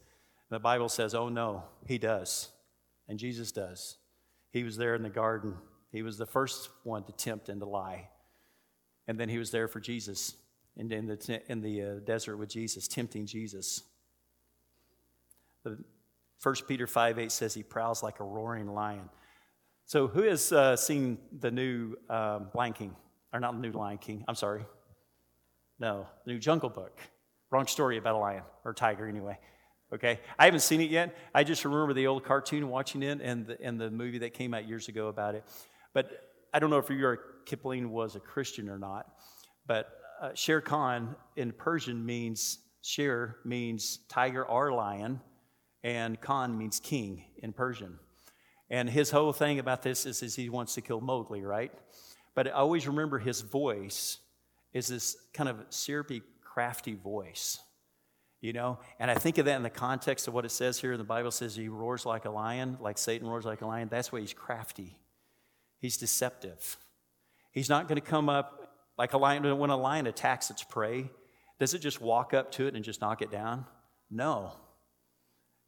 The 0.50 0.60
Bible 0.60 0.90
says, 0.90 1.14
oh 1.14 1.30
no, 1.30 1.64
he 1.86 1.98
does. 1.98 2.50
And 3.08 3.20
Jesus 3.20 3.52
does. 3.52 3.98
He 4.52 4.64
was 4.64 4.78
there 4.78 4.96
in 4.96 5.04
the 5.04 5.10
garden. 5.10 5.56
He 5.92 6.02
was 6.02 6.18
the 6.18 6.26
first 6.26 6.70
one 6.84 7.04
to 7.04 7.12
tempt 7.12 7.50
and 7.50 7.60
to 7.62 7.68
lie. 7.68 8.10
And 9.08 9.20
then 9.20 9.30
he 9.30 9.38
was 9.38 9.52
there 9.52 9.68
for 9.68 9.80
Jesus 9.80 10.36
in, 10.78 10.88
the, 10.88 11.42
in 11.48 11.62
the 11.62 11.82
uh, 11.82 11.94
desert 12.06 12.38
with 12.38 12.50
Jesus, 12.50 12.88
tempting 12.88 13.26
Jesus. 13.26 13.84
The 15.64 15.78
1 16.42 16.56
Peter 16.68 16.88
5 16.88 17.20
8 17.20 17.32
says 17.32 17.54
he 17.54 17.64
prowls 17.64 18.04
like 18.04 18.20
a 18.20 18.24
roaring 18.24 18.68
lion. 18.68 19.10
So, 19.88 20.08
who 20.08 20.24
has 20.24 20.52
uh, 20.52 20.76
seen 20.76 21.20
the 21.40 21.52
new 21.52 21.96
um, 22.10 22.50
Lion 22.56 22.74
King? 22.74 22.96
Or 23.32 23.40
not 23.40 23.54
the 23.54 23.68
new 23.68 23.72
Lion 23.72 24.00
King, 24.00 24.26
I'm 24.28 24.36
sorry. 24.36 24.66
No, 25.80 26.08
the 26.26 26.34
new 26.34 26.40
Jungle 26.40 26.70
Book. 26.70 27.00
Wrong 27.52 27.68
story 27.68 27.98
about 27.98 28.16
a 28.16 28.18
lion, 28.18 28.44
or 28.64 28.74
tiger 28.74 29.08
anyway. 29.08 29.38
Okay? 29.94 30.20
I 30.40 30.46
haven't 30.46 30.62
seen 30.62 30.82
it 30.82 30.90
yet. 30.90 31.16
I 31.36 31.44
just 31.44 31.64
remember 31.66 31.94
the 31.94 32.08
old 32.08 32.24
cartoon 32.24 32.70
watching 32.70 33.04
it 33.04 33.20
and 33.22 33.46
the, 33.46 33.62
and 33.62 33.80
the 33.80 33.92
movie 33.92 34.18
that 34.20 34.34
came 34.34 34.54
out 34.54 34.68
years 34.68 34.88
ago 34.88 35.08
about 35.08 35.36
it. 35.36 35.44
But 35.94 36.10
I 36.54 36.60
don't 36.60 36.70
know 36.70 36.80
if 36.80 36.90
Rudyard 36.90 37.20
Kipling 37.46 37.92
was 37.92 38.16
a 38.16 38.20
Christian 38.20 38.70
or 38.70 38.80
not, 38.80 39.06
but 39.68 40.00
uh, 40.22 40.32
Shere 40.34 40.62
Khan 40.62 41.16
in 41.36 41.52
Persian 41.52 42.04
means, 42.04 42.60
Sher 42.82 43.38
means 43.46 44.00
tiger 44.10 44.46
or 44.46 44.72
lion, 44.72 45.22
and 45.84 46.20
Khan 46.20 46.58
means 46.58 46.80
king 46.80 47.26
in 47.44 47.54
Persian. 47.54 48.00
And 48.70 48.90
his 48.90 49.12
whole 49.12 49.34
thing 49.34 49.60
about 49.60 49.84
this 49.84 50.06
is, 50.06 50.24
is 50.24 50.36
he 50.36 50.50
wants 50.50 50.74
to 50.76 50.82
kill 50.82 51.02
Mowgli, 51.02 51.44
right? 51.44 51.72
But 52.34 52.48
I 52.48 52.52
always 52.52 52.88
remember 52.88 53.20
his 53.20 53.42
voice 53.42 54.18
is 54.74 54.88
this 54.88 55.16
kind 55.34 55.48
of 55.48 55.58
syrupy, 55.70 56.22
crafty 56.44 56.96
voice, 56.96 57.60
you 58.42 58.52
know? 58.52 58.80
And 59.00 59.10
I 59.10 59.16
think 59.16 59.38
of 59.38 59.46
that 59.46 59.56
in 59.56 59.64
the 59.64 59.70
context 59.70 60.28
of 60.28 60.34
what 60.34 60.44
it 60.44 60.52
says 60.52 60.80
here 60.80 60.98
the 60.98 61.04
Bible 61.04 61.32
says 61.32 61.56
he 61.56 61.70
roars 61.70 62.06
like 62.06 62.26
a 62.26 62.30
lion, 62.30 62.78
like 62.82 62.98
Satan 62.98 63.28
roars 63.28 63.46
like 63.46 63.62
a 63.62 63.68
lion. 63.68 63.88
That's 63.90 64.12
why 64.12 64.20
he's 64.20 64.34
crafty. 64.34 64.98
He's 65.80 65.96
deceptive. 65.96 66.78
He's 67.52 67.70
not 67.70 67.88
going 67.88 68.02
to 68.02 68.06
come 68.06 68.28
up 68.28 68.74
like 68.98 69.14
a 69.14 69.18
lion. 69.18 69.58
When 69.58 69.70
a 69.70 69.78
lion 69.78 70.08
attacks 70.08 70.50
its 70.50 70.64
prey, 70.64 71.10
does 71.58 71.74
it 71.74 71.80
just 71.80 72.02
walk 72.02 72.34
up 72.34 72.52
to 72.54 72.68
it 72.68 72.76
and 72.76 72.84
just 72.84 73.00
knock 73.00 73.22
it 73.22 73.32
down? 73.32 73.66
No. 74.12 74.52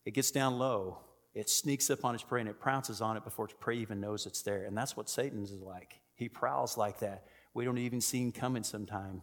It 0.04 0.14
gets 0.14 0.32
down 0.32 0.58
low 0.58 1.00
it 1.38 1.52
sneaks 1.52 1.92
up 1.92 2.04
on 2.04 2.16
its 2.16 2.24
prey 2.24 2.40
and 2.40 2.50
it 2.50 2.60
pounces 2.60 3.00
on 3.00 3.16
it 3.16 3.24
before 3.24 3.46
its 3.46 3.54
prey 3.60 3.78
even 3.78 4.02
knows 4.02 4.26
it's 4.26 4.42
there. 4.42 4.64
And 4.64 4.76
that's 4.76 4.98
what 4.98 5.08
Satan's 5.08 5.52
is 5.52 5.62
like. 5.62 6.00
He 6.16 6.28
prowls 6.28 6.78
like 6.78 7.00
that. 7.00 7.26
We 7.54 7.64
don't 7.64 7.78
even 7.78 8.02
see 8.02 8.24
him 8.24 8.32
coming 8.32 8.64
sometime. 8.64 9.22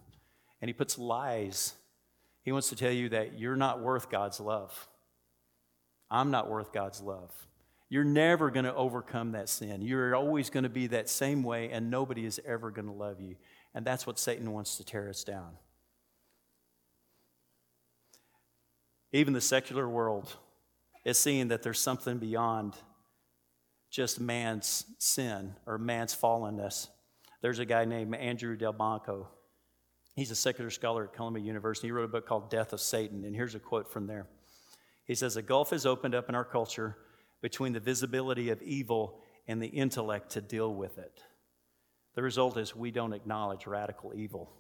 And 0.61 0.69
he 0.69 0.73
puts 0.73 0.97
lies. 0.97 1.75
He 2.43 2.53
wants 2.53 2.69
to 2.69 2.77
tell 2.77 2.93
you 2.93 3.09
that 3.09 3.37
you're 3.37 3.57
not 3.57 3.81
worth 3.81 4.11
God's 4.11 4.39
love. 4.39 4.89
I'm 6.09 6.31
not 6.31 6.49
worth 6.49 6.73
God's 6.73 7.01
love. 7.01 7.33
You're 7.89 8.05
never 8.05 8.49
going 8.49 8.65
to 8.65 8.75
overcome 8.75 9.33
that 9.33 9.49
sin. 9.49 9.83
You're 9.83 10.15
always 10.15 10.51
going 10.51 10.63
to 10.63 10.71
be 10.71 10.87
that 10.89 11.09
same 11.09 11.43
way, 11.43 11.71
and 11.71 11.91
nobody 11.91 12.25
is 12.25 12.41
ever 12.47 12.71
going 12.71 12.87
to 12.87 12.93
love 12.93 13.21
you. 13.21 13.35
And 13.75 13.85
that's 13.85 14.07
what 14.07 14.21
Satan 14.21 14.53
wants 14.53 14.77
to 14.77 14.85
tear 14.85 15.09
us 15.09 15.25
down. 15.25 15.59
Even 19.13 19.33
the 19.33 19.41
secular 19.41 19.89
world 19.89 20.37
is 21.05 21.19
seeing 21.19 21.49
that 21.49 21.63
there's 21.63 21.81
something 21.81 22.19
beyond 22.19 22.75
just 23.91 24.21
man's 24.21 24.85
sin 24.99 25.55
or 25.67 25.79
man's 25.79 26.15
fallenness. 26.15 26.89
There's 27.43 27.59
a 27.59 27.65
guy 27.65 27.85
named 27.85 28.15
Andrew 28.15 28.57
Delbanco. 28.57 29.27
He's 30.17 30.31
a 30.31 30.37
secular 30.37 30.71
scholar 30.71 31.05
at 31.05 31.13
Columbia 31.13 31.45
University. 31.45 31.89
He 31.89 31.93
wrote 31.93 32.05
a 32.05 32.09
book 32.09 32.27
called 32.27 32.51
Death 32.51 32.73
of 32.73 32.81
Satan, 32.81 33.25
and 33.25 33.35
here's 33.35 33.55
a 33.55 33.61
quote 33.61 33.93
from 33.93 34.07
there. 34.07 34.27
He 35.05 35.15
says, 35.15 35.37
A 35.37 35.43
gulf 35.43 35.71
has 35.71 35.87
opened 35.87 36.15
up 36.15 36.29
in 36.29 36.35
our 36.35 36.45
culture 36.45 36.97
between 37.43 37.73
the 37.73 37.81
visibility 37.81 38.51
of 38.51 38.63
evil 38.63 39.21
and 39.47 39.63
the 39.63 39.67
intellect 39.67 40.31
to 40.31 40.41
deal 40.41 40.75
with 40.75 40.99
it. 40.99 41.23
The 42.15 42.23
result 42.23 42.57
is 42.57 42.75
we 42.75 42.91
don't 42.91 43.13
acknowledge 43.13 43.67
radical 43.67 44.13
evil. 44.15 44.51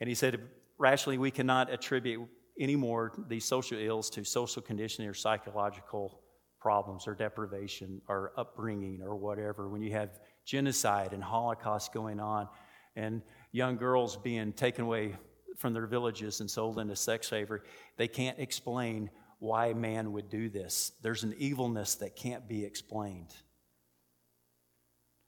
And 0.00 0.08
he 0.08 0.14
said, 0.14 0.40
rationally, 0.78 1.18
we 1.18 1.30
cannot 1.30 1.72
attribute 1.72 2.28
anymore 2.58 3.12
these 3.28 3.44
social 3.44 3.78
ills 3.78 4.10
to 4.10 4.24
social 4.24 4.62
conditioning 4.62 5.08
or 5.08 5.14
psychological 5.14 6.20
problems 6.60 7.06
or 7.06 7.14
deprivation 7.14 8.00
or 8.08 8.32
upbringing 8.36 9.00
or 9.02 9.16
whatever. 9.16 9.68
When 9.68 9.82
you 9.82 9.92
have 9.92 10.20
genocide 10.44 11.12
and 11.12 11.22
Holocaust 11.22 11.92
going 11.92 12.20
on 12.20 12.48
and 12.96 13.22
young 13.52 13.76
girls 13.76 14.16
being 14.16 14.52
taken 14.52 14.84
away 14.84 15.14
from 15.56 15.72
their 15.72 15.86
villages 15.86 16.40
and 16.40 16.50
sold 16.50 16.78
into 16.78 16.96
sex 16.96 17.28
slavery, 17.28 17.60
they 17.96 18.08
can't 18.08 18.38
explain 18.38 19.10
why 19.38 19.72
man 19.72 20.12
would 20.12 20.28
do 20.28 20.48
this. 20.48 20.92
There's 21.02 21.22
an 21.22 21.34
evilness 21.38 21.96
that 21.96 22.16
can't 22.16 22.48
be 22.48 22.64
explained. 22.64 23.32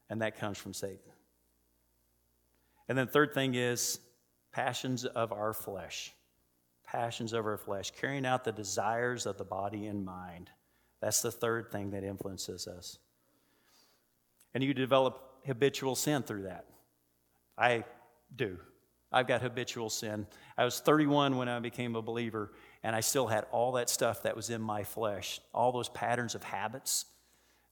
And 0.09 0.23
that 0.23 0.37
comes 0.37 0.59
from 0.59 0.75
Satan. 0.75 0.99
And 2.89 2.99
then, 2.99 3.07
third 3.07 3.33
thing 3.35 3.55
is 3.55 4.01
passions 4.51 5.05
of 5.05 5.31
our 5.33 5.53
flesh 5.53 6.13
passions 6.91 7.33
of 7.33 7.47
our 7.47 7.57
flesh, 7.57 7.93
carrying 7.93 8.27
out 8.27 8.45
the 8.45 8.53
desires 8.53 9.27
of 9.27 9.39
the 9.39 9.45
body 9.45 9.87
and 9.87 10.05
mind. 10.05 10.51
That's 11.01 11.23
the 11.23 11.31
third 11.31 11.71
thing 11.71 11.91
that 11.91 12.05
influences 12.05 12.67
us. 12.67 12.99
And 14.55 14.65
you 14.65 14.75
develop 14.75 15.23
habitual 15.47 15.95
sin 15.95 16.23
through 16.23 16.43
that. 16.43 16.67
I 17.57 17.85
do. 18.35 18.59
I've 19.13 19.27
got 19.27 19.43
habitual 19.43 19.91
sin. 19.91 20.27
I 20.57 20.65
was 20.65 20.81
31 20.81 21.37
when 21.37 21.49
I 21.49 21.59
became 21.61 21.97
a 21.97 22.03
believer, 22.03 22.53
and 22.83 22.95
I 22.95 23.01
still 23.01 23.27
had 23.27 23.47
all 23.51 23.73
that 23.73 23.89
stuff 23.89 24.23
that 24.23 24.37
was 24.37 24.51
in 24.51 24.61
my 24.61 24.85
flesh, 24.85 25.41
all 25.55 25.73
those 25.73 25.89
patterns 25.89 26.35
of 26.35 26.43
habits 26.43 27.07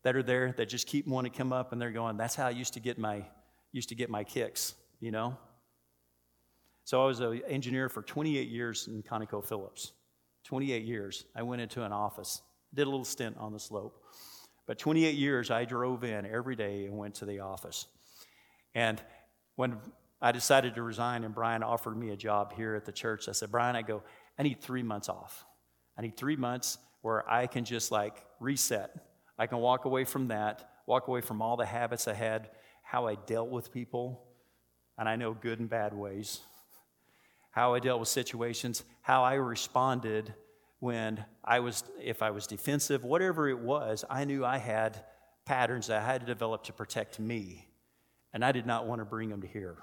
that 0.02 0.16
are 0.16 0.22
there 0.22 0.52
that 0.52 0.66
just 0.68 0.87
keep 0.87 1.07
wanting 1.07 1.33
to 1.33 1.38
come 1.38 1.52
up, 1.52 1.72
and 1.72 1.81
they're 1.81 1.90
going, 1.90 2.16
that's 2.16 2.35
how 2.35 2.46
I 2.46 2.50
used 2.50 2.74
to 2.74 2.81
get 2.81 2.98
my, 2.98 3.24
used 3.72 3.88
to 3.90 3.94
get 3.94 4.11
my 4.11 4.24
kicks, 4.24 4.74
you 5.00 5.11
know? 5.11 5.37
So 6.88 7.03
I 7.03 7.05
was 7.05 7.20
an 7.20 7.42
engineer 7.46 7.90
for 7.90 8.01
28 8.01 8.48
years 8.48 8.88
in 8.88 9.03
ConocoPhillips. 9.03 9.90
28 10.44 10.85
years. 10.85 11.27
I 11.37 11.42
went 11.42 11.61
into 11.61 11.85
an 11.85 11.92
office, 11.92 12.40
did 12.72 12.87
a 12.87 12.90
little 12.90 13.05
stint 13.05 13.37
on 13.37 13.53
the 13.53 13.61
slope. 13.61 14.03
But 14.66 14.79
28 14.79 15.14
years, 15.14 15.51
I 15.51 15.66
drove 15.66 16.03
in 16.03 16.24
every 16.24 16.57
day 16.57 16.87
and 16.87 16.96
went 16.96 17.16
to 17.16 17.27
the 17.27 17.40
office. 17.40 17.88
And 18.74 19.03
when 19.57 19.77
I 20.22 20.33
decided 20.33 20.77
to 20.77 20.83
resign 20.83 21.24
and 21.24 21.35
Brian 21.35 21.62
offered 21.62 21.94
me 21.94 22.09
a 22.09 22.16
job 22.16 22.55
here 22.55 22.74
at 22.74 22.87
the 22.87 22.92
church, 22.92 23.29
I 23.29 23.33
said, 23.33 23.51
Brian, 23.51 23.77
I 23.77 23.83
go, 23.83 24.03
I 24.38 24.42
need 24.42 24.62
three 24.62 24.83
months 24.83 25.11
off. 25.11 25.44
I 25.98 26.01
need 26.01 26.16
three 26.16 26.37
months 26.37 26.79
where 27.03 27.31
I 27.31 27.48
can 27.48 27.66
just 27.66 27.92
like 27.92 28.24
reset. 28.40 28.96
I 29.38 29.46
can 29.46 29.59
walk 29.59 29.85
away 29.85 30.05
from 30.05 30.29
that, 30.29 30.70
walk 30.87 31.09
away 31.09 31.20
from 31.20 31.42
all 31.42 31.59
the 31.59 31.66
habits 31.66 32.09
I 32.09 32.14
had, 32.14 32.48
how 32.83 33.07
I 33.07 33.16
dealt 33.16 33.51
with 33.51 33.70
people, 33.70 34.24
and 34.96 35.07
I 35.07 35.16
know 35.16 35.35
good 35.35 35.61
and 35.61 35.68
bad 35.68 35.92
ways, 35.92 36.40
how 37.58 37.74
I 37.74 37.80
dealt 37.80 37.98
with 37.98 38.08
situations, 38.08 38.84
how 39.02 39.24
I 39.24 39.34
responded 39.34 40.32
when 40.78 41.24
I 41.44 41.58
was, 41.58 41.82
if 42.00 42.22
I 42.22 42.30
was 42.30 42.46
defensive, 42.46 43.02
whatever 43.02 43.48
it 43.48 43.58
was, 43.58 44.04
I 44.08 44.26
knew 44.26 44.44
I 44.44 44.58
had 44.58 45.04
patterns 45.44 45.88
that 45.88 46.00
I 46.00 46.06
had 46.06 46.20
to 46.20 46.26
develop 46.28 46.62
to 46.64 46.72
protect 46.72 47.18
me. 47.18 47.66
And 48.32 48.44
I 48.44 48.52
did 48.52 48.64
not 48.64 48.86
want 48.86 49.00
to 49.00 49.04
bring 49.04 49.28
them 49.28 49.40
to 49.40 49.48
here. 49.48 49.76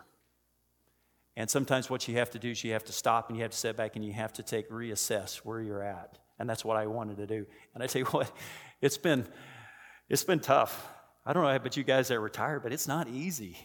And 1.35 1.49
sometimes 1.49 1.89
what 1.89 2.07
you 2.07 2.15
have 2.15 2.29
to 2.29 2.39
do 2.39 2.51
is 2.51 2.63
you 2.63 2.71
have 2.71 2.85
to 2.85 2.93
stop 2.93 3.27
and 3.27 3.35
you 3.35 3.43
have 3.43 3.51
to 3.51 3.57
sit 3.57 3.75
back 3.75 3.97
and 3.97 4.05
you 4.05 4.13
have 4.13 4.31
to 4.33 4.43
take 4.43 4.69
reassess 4.69 5.39
where 5.39 5.59
you're 5.59 5.83
at. 5.83 6.17
And 6.39 6.49
that's 6.49 6.63
what 6.63 6.77
I 6.77 6.87
wanted 6.87 7.17
to 7.17 7.27
do. 7.27 7.45
And 7.73 7.83
I 7.83 7.87
tell 7.87 7.99
you 7.99 8.05
what, 8.11 8.31
it's 8.79 8.97
been 8.97 9.27
it's 10.07 10.23
been 10.23 10.39
tough. 10.39 10.87
I 11.25 11.33
don't 11.33 11.43
know 11.43 11.53
about 11.53 11.75
you 11.75 11.83
guys 11.83 12.07
that 12.07 12.15
are 12.15 12.21
retired, 12.21 12.63
but 12.63 12.71
it's 12.71 12.87
not 12.87 13.09
easy. 13.09 13.57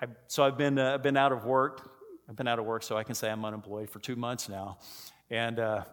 I, 0.00 0.06
so 0.28 0.44
I've 0.44 0.56
been 0.56 0.78
uh, 0.78 0.96
been 0.96 1.18
out 1.18 1.32
of 1.32 1.44
work. 1.44 1.90
I've 2.28 2.36
been 2.36 2.48
out 2.48 2.58
of 2.58 2.64
work, 2.64 2.82
so 2.82 2.96
I 2.96 3.04
can 3.04 3.14
say 3.14 3.30
I'm 3.30 3.44
unemployed 3.44 3.90
for 3.90 3.98
two 3.98 4.16
months 4.16 4.48
now. 4.48 4.78
And 5.30 5.58
uh, 5.58 5.84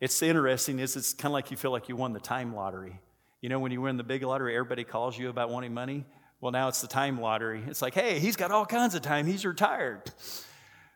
it's 0.00 0.20
interesting. 0.22 0.78
Is 0.78 0.96
it's 0.96 1.14
kind 1.14 1.30
of 1.30 1.32
like 1.32 1.50
you 1.50 1.56
feel 1.56 1.70
like 1.70 1.88
you 1.88 1.96
won 1.96 2.12
the 2.12 2.20
time 2.20 2.54
lottery. 2.54 3.00
You 3.40 3.48
know, 3.48 3.58
when 3.58 3.72
you 3.72 3.80
win 3.80 3.96
the 3.96 4.04
big 4.04 4.22
lottery, 4.22 4.56
everybody 4.56 4.84
calls 4.84 5.18
you 5.18 5.28
about 5.28 5.50
wanting 5.50 5.72
money. 5.72 6.04
Well, 6.40 6.52
now 6.52 6.68
it's 6.68 6.80
the 6.80 6.88
time 6.88 7.20
lottery. 7.20 7.62
It's 7.66 7.80
like, 7.80 7.94
hey, 7.94 8.18
he's 8.18 8.36
got 8.36 8.50
all 8.50 8.66
kinds 8.66 8.94
of 8.94 9.02
time. 9.02 9.26
He's 9.26 9.44
retired. 9.44 10.02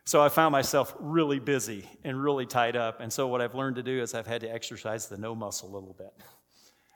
So 0.03 0.21
I 0.21 0.29
found 0.29 0.51
myself 0.51 0.95
really 0.99 1.39
busy 1.39 1.87
and 2.03 2.21
really 2.21 2.45
tied 2.45 2.75
up. 2.75 2.99
And 2.99 3.11
so 3.11 3.27
what 3.27 3.41
I've 3.41 3.55
learned 3.55 3.77
to 3.77 3.83
do 3.83 4.01
is 4.01 4.13
I've 4.13 4.27
had 4.27 4.41
to 4.41 4.47
exercise 4.47 5.07
the 5.07 5.17
no 5.17 5.35
muscle 5.35 5.69
a 5.69 5.73
little 5.73 5.95
bit 5.97 6.13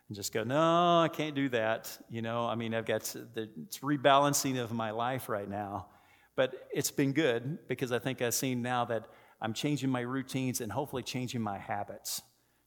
and 0.07 0.15
just 0.15 0.33
go, 0.33 0.43
no, 0.43 1.01
I 1.01 1.09
can't 1.11 1.35
do 1.35 1.49
that. 1.49 1.97
You 2.09 2.21
know, 2.21 2.45
I 2.45 2.55
mean, 2.55 2.73
I've 2.73 2.85
got 2.85 3.03
the 3.03 3.49
it's 3.63 3.79
rebalancing 3.79 4.61
of 4.61 4.71
my 4.71 4.91
life 4.91 5.29
right 5.29 5.49
now. 5.49 5.87
But 6.35 6.67
it's 6.73 6.91
been 6.91 7.13
good 7.13 7.59
because 7.67 7.91
I 7.91 7.99
think 7.99 8.21
I've 8.21 8.33
seen 8.33 8.61
now 8.61 8.85
that 8.85 9.05
I'm 9.41 9.53
changing 9.53 9.89
my 9.89 10.01
routines 10.01 10.61
and 10.61 10.71
hopefully 10.71 11.03
changing 11.03 11.41
my 11.41 11.57
habits 11.57 12.21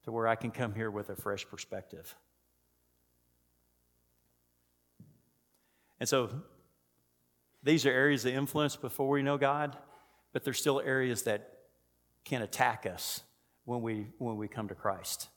to 0.04 0.12
where 0.12 0.26
I 0.26 0.36
can 0.36 0.50
come 0.50 0.74
here 0.74 0.90
with 0.90 1.10
a 1.10 1.16
fresh 1.16 1.46
perspective. 1.46 2.14
And 6.00 6.08
so 6.08 6.30
these 7.62 7.84
are 7.84 7.90
areas 7.90 8.24
of 8.24 8.34
influence 8.34 8.76
before 8.76 9.08
we 9.08 9.22
know 9.22 9.36
God, 9.36 9.76
but 10.32 10.44
there's 10.44 10.58
still 10.58 10.80
areas 10.80 11.22
that 11.24 11.52
can 12.24 12.42
attack 12.42 12.86
us 12.86 13.22
when 13.64 13.82
we, 13.82 14.06
when 14.18 14.36
we 14.36 14.48
come 14.48 14.68
to 14.68 14.74
Christ. 14.74 15.28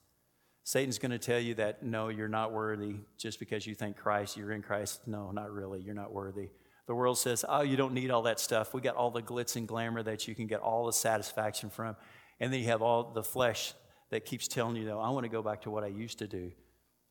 Satan's 0.64 1.00
going 1.00 1.12
to 1.12 1.20
tell 1.20 1.40
you 1.40 1.56
that 1.56 1.84
no, 1.84 2.10
you're 2.10 2.28
not 2.28 2.54
worthy 2.54 2.98
just 3.18 3.40
because 3.40 3.66
you 3.66 3.74
think 3.74 3.98
Christ, 3.98 4.38
you're 4.38 4.52
in 4.52 4.62
Christ. 4.62 5.08
No, 5.08 5.32
not 5.32 5.52
really. 5.52 5.82
You're 5.82 5.96
not 5.96 6.14
worthy. 6.14 6.50
The 6.88 6.96
world 6.96 7.18
says, 7.18 7.46
oh, 7.48 7.62
you 7.62 7.78
don't 7.78 7.94
need 7.94 8.12
all 8.12 8.24
that 8.24 8.40
stuff. 8.40 8.74
We 8.74 8.82
got 8.82 8.96
all 8.96 9.12
the 9.12 9.22
glitz 9.22 9.56
and 9.56 9.68
glamour 9.68 10.04
that 10.04 10.28
you 10.28 10.36
can 10.36 10.48
get 10.48 10.60
all 10.60 10.86
the 10.86 10.94
satisfaction 10.94 11.70
from. 11.70 11.96
And 12.40 12.52
then 12.52 12.60
you 12.60 12.68
have 12.68 12.82
all 12.82 13.12
the 13.12 13.24
flesh 13.24 13.74
that 14.10 14.26
keeps 14.26 14.48
telling 14.48 14.76
you, 14.76 14.86
no, 14.86 15.00
I 15.00 15.10
want 15.10 15.24
to 15.24 15.30
go 15.30 15.42
back 15.42 15.62
to 15.62 15.72
what 15.72 15.84
I 15.84 15.88
used 15.88 16.20
to 16.20 16.28
do. 16.28 16.52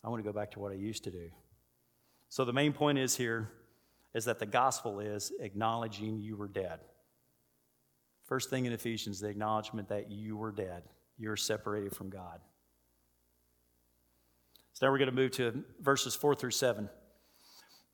I 0.04 0.08
want 0.08 0.22
to 0.22 0.28
go 0.28 0.32
back 0.32 0.50
to 0.52 0.60
what 0.60 0.72
I 0.72 0.74
used 0.74 1.04
to 1.04 1.10
do. 1.10 1.30
So 2.28 2.44
the 2.44 2.52
main 2.52 2.72
point 2.72 2.98
is 2.98 3.16
here 3.16 3.50
is 4.14 4.24
that 4.24 4.38
the 4.38 4.46
gospel 4.46 5.00
is 5.00 5.32
acknowledging 5.40 6.20
you 6.20 6.36
were 6.36 6.48
dead. 6.48 6.80
First 8.24 8.50
thing 8.50 8.66
in 8.66 8.72
Ephesians, 8.72 9.20
the 9.20 9.28
acknowledgement 9.28 9.88
that 9.88 10.10
you 10.10 10.36
were 10.36 10.52
dead. 10.52 10.82
You're 11.18 11.36
separated 11.36 11.94
from 11.94 12.10
God. 12.10 12.40
So 14.72 14.86
now 14.86 14.92
we're 14.92 14.98
going 14.98 15.10
to 15.10 15.16
move 15.16 15.32
to 15.32 15.64
verses 15.80 16.14
4 16.14 16.34
through 16.34 16.52
7. 16.52 16.88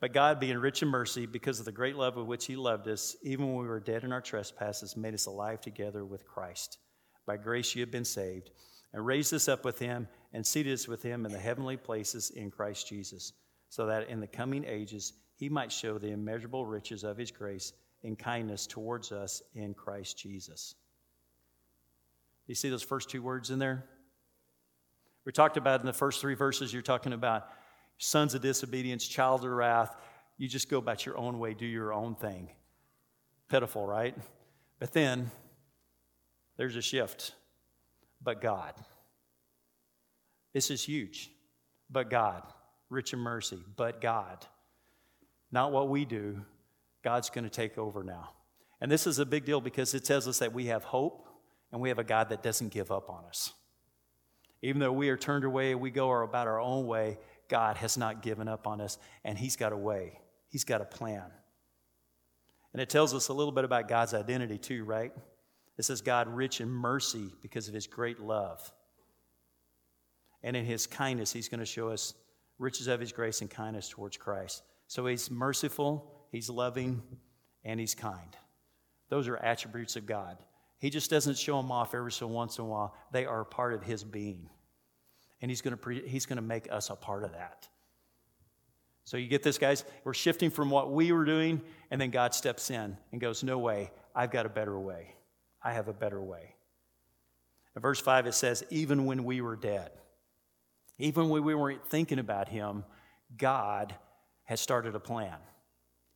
But 0.00 0.12
God, 0.12 0.40
being 0.40 0.58
rich 0.58 0.82
in 0.82 0.88
mercy, 0.88 1.26
because 1.26 1.58
of 1.58 1.64
the 1.64 1.72
great 1.72 1.96
love 1.96 2.16
with 2.16 2.26
which 2.26 2.46
He 2.46 2.56
loved 2.56 2.86
us, 2.88 3.16
even 3.22 3.46
when 3.46 3.62
we 3.62 3.68
were 3.68 3.80
dead 3.80 4.04
in 4.04 4.12
our 4.12 4.20
trespasses, 4.20 4.96
made 4.96 5.14
us 5.14 5.26
alive 5.26 5.60
together 5.60 6.04
with 6.04 6.26
Christ. 6.26 6.78
By 7.26 7.36
grace 7.38 7.74
you 7.74 7.80
have 7.80 7.90
been 7.90 8.04
saved, 8.04 8.50
and 8.92 9.04
raised 9.04 9.32
us 9.32 9.48
up 9.48 9.64
with 9.64 9.78
Him, 9.78 10.06
and 10.32 10.46
seated 10.46 10.74
us 10.74 10.86
with 10.86 11.02
Him 11.02 11.24
in 11.24 11.32
the 11.32 11.38
heavenly 11.38 11.76
places 11.76 12.30
in 12.30 12.50
Christ 12.50 12.88
Jesus 12.88 13.32
so 13.68 13.86
that 13.86 14.08
in 14.08 14.20
the 14.20 14.26
coming 14.26 14.64
ages 14.64 15.12
he 15.36 15.48
might 15.48 15.70
show 15.70 15.98
the 15.98 16.10
immeasurable 16.10 16.64
riches 16.64 17.04
of 17.04 17.16
his 17.16 17.30
grace 17.30 17.72
and 18.04 18.18
kindness 18.18 18.66
towards 18.66 19.12
us 19.12 19.42
in 19.54 19.74
Christ 19.74 20.18
Jesus. 20.18 20.74
You 22.46 22.54
see 22.54 22.70
those 22.70 22.82
first 22.82 23.10
two 23.10 23.22
words 23.22 23.50
in 23.50 23.58
there? 23.58 23.84
We 25.24 25.32
talked 25.32 25.56
about 25.56 25.80
in 25.80 25.86
the 25.86 25.92
first 25.92 26.20
three 26.20 26.34
verses, 26.34 26.72
you're 26.72 26.82
talking 26.82 27.12
about 27.12 27.48
sons 27.98 28.34
of 28.34 28.42
disobedience, 28.42 29.06
child 29.06 29.44
of 29.44 29.50
wrath. 29.50 29.96
You 30.38 30.48
just 30.48 30.68
go 30.68 30.78
about 30.78 31.06
your 31.06 31.16
own 31.16 31.38
way, 31.38 31.54
do 31.54 31.66
your 31.66 31.92
own 31.92 32.14
thing. 32.14 32.50
Pitiful, 33.48 33.86
right? 33.86 34.14
But 34.78 34.92
then 34.92 35.30
there's 36.56 36.76
a 36.76 36.82
shift. 36.82 37.32
But 38.22 38.40
God. 38.40 38.74
This 40.52 40.70
is 40.70 40.82
huge. 40.82 41.30
But 41.90 42.10
God 42.10 42.42
rich 42.90 43.12
in 43.12 43.18
mercy, 43.18 43.58
but 43.76 44.00
God. 44.00 44.44
Not 45.50 45.72
what 45.72 45.88
we 45.88 46.04
do. 46.04 46.42
God's 47.02 47.30
going 47.30 47.44
to 47.44 47.50
take 47.50 47.78
over 47.78 48.02
now. 48.02 48.30
And 48.80 48.90
this 48.90 49.06
is 49.06 49.18
a 49.18 49.26
big 49.26 49.44
deal 49.44 49.60
because 49.60 49.94
it 49.94 50.04
tells 50.04 50.28
us 50.28 50.38
that 50.40 50.52
we 50.52 50.66
have 50.66 50.84
hope 50.84 51.26
and 51.72 51.80
we 51.80 51.88
have 51.88 51.98
a 51.98 52.04
God 52.04 52.28
that 52.28 52.42
doesn't 52.42 52.72
give 52.72 52.90
up 52.90 53.08
on 53.08 53.24
us. 53.24 53.52
Even 54.62 54.80
though 54.80 54.92
we 54.92 55.08
are 55.08 55.16
turned 55.16 55.44
away, 55.44 55.74
we 55.74 55.90
go 55.90 56.10
about 56.22 56.46
our 56.46 56.60
own 56.60 56.86
way, 56.86 57.18
God 57.48 57.76
has 57.76 57.96
not 57.96 58.22
given 58.22 58.48
up 58.48 58.66
on 58.66 58.80
us 58.80 58.98
and 59.24 59.38
He's 59.38 59.56
got 59.56 59.72
a 59.72 59.76
way, 59.76 60.20
He's 60.48 60.64
got 60.64 60.80
a 60.80 60.86
plan. 60.86 61.24
And 62.72 62.82
it 62.82 62.90
tells 62.90 63.14
us 63.14 63.28
a 63.28 63.32
little 63.32 63.52
bit 63.52 63.64
about 63.64 63.88
God's 63.88 64.12
identity, 64.12 64.58
too, 64.58 64.84
right? 64.84 65.12
It 65.78 65.84
says, 65.84 66.02
God 66.02 66.28
rich 66.28 66.60
in 66.60 66.68
mercy 66.68 67.32
because 67.40 67.68
of 67.68 67.74
His 67.74 67.86
great 67.86 68.20
love. 68.20 68.70
And 70.42 70.54
in 70.54 70.66
His 70.66 70.86
kindness, 70.86 71.32
He's 71.32 71.48
going 71.48 71.60
to 71.60 71.66
show 71.66 71.88
us 71.88 72.14
riches 72.58 72.86
of 72.86 73.00
his 73.00 73.12
grace 73.12 73.40
and 73.40 73.50
kindness 73.50 73.88
towards 73.88 74.16
Christ. 74.16 74.62
So 74.86 75.06
he's 75.06 75.30
merciful, 75.30 76.26
he's 76.30 76.48
loving, 76.48 77.02
and 77.64 77.78
he's 77.78 77.94
kind. 77.94 78.36
Those 79.08 79.28
are 79.28 79.36
attributes 79.36 79.96
of 79.96 80.06
God. 80.06 80.38
He 80.78 80.90
just 80.90 81.10
doesn't 81.10 81.38
show 81.38 81.56
them 81.56 81.72
off 81.72 81.94
every 81.94 82.12
so 82.12 82.26
once 82.26 82.58
in 82.58 82.64
a 82.64 82.68
while. 82.68 82.94
They 83.12 83.26
are 83.26 83.44
part 83.44 83.74
of 83.74 83.82
his 83.82 84.04
being. 84.04 84.48
And 85.40 85.50
he's 85.50 85.60
going 85.60 85.72
to 85.72 85.76
pre- 85.76 86.06
he's 86.08 86.26
going 86.26 86.36
to 86.36 86.42
make 86.42 86.70
us 86.70 86.90
a 86.90 86.96
part 86.96 87.24
of 87.24 87.32
that. 87.32 87.68
So 89.04 89.16
you 89.16 89.28
get 89.28 89.44
this, 89.44 89.56
guys? 89.56 89.84
We're 90.02 90.14
shifting 90.14 90.50
from 90.50 90.68
what 90.68 90.90
we 90.90 91.12
were 91.12 91.24
doing, 91.24 91.62
and 91.92 92.00
then 92.00 92.10
God 92.10 92.34
steps 92.34 92.70
in 92.70 92.96
and 93.12 93.20
goes, 93.20 93.44
No 93.44 93.58
way, 93.58 93.92
I've 94.14 94.32
got 94.32 94.46
a 94.46 94.48
better 94.48 94.78
way. 94.78 95.14
I 95.62 95.72
have 95.72 95.88
a 95.88 95.92
better 95.92 96.20
way. 96.20 96.56
In 97.76 97.82
verse 97.82 98.00
5, 98.00 98.26
it 98.26 98.34
says, 98.34 98.64
Even 98.70 99.04
when 99.04 99.24
we 99.24 99.40
were 99.40 99.56
dead. 99.56 99.92
Even 100.98 101.28
when 101.28 101.44
we 101.44 101.54
weren't 101.54 101.86
thinking 101.86 102.18
about 102.18 102.48
him, 102.48 102.84
God 103.36 103.94
has 104.44 104.60
started 104.60 104.94
a 104.94 105.00
plan, 105.00 105.36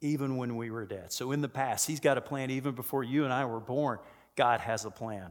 even 0.00 0.36
when 0.36 0.56
we 0.56 0.70
were 0.70 0.86
dead. 0.86 1.12
So 1.12 1.32
in 1.32 1.42
the 1.42 1.48
past, 1.48 1.86
he's 1.86 2.00
got 2.00 2.16
a 2.16 2.22
plan 2.22 2.50
even 2.50 2.74
before 2.74 3.04
you 3.04 3.24
and 3.24 3.32
I 3.32 3.44
were 3.44 3.60
born. 3.60 3.98
God 4.36 4.60
has 4.60 4.84
a 4.84 4.90
plan. 4.90 5.30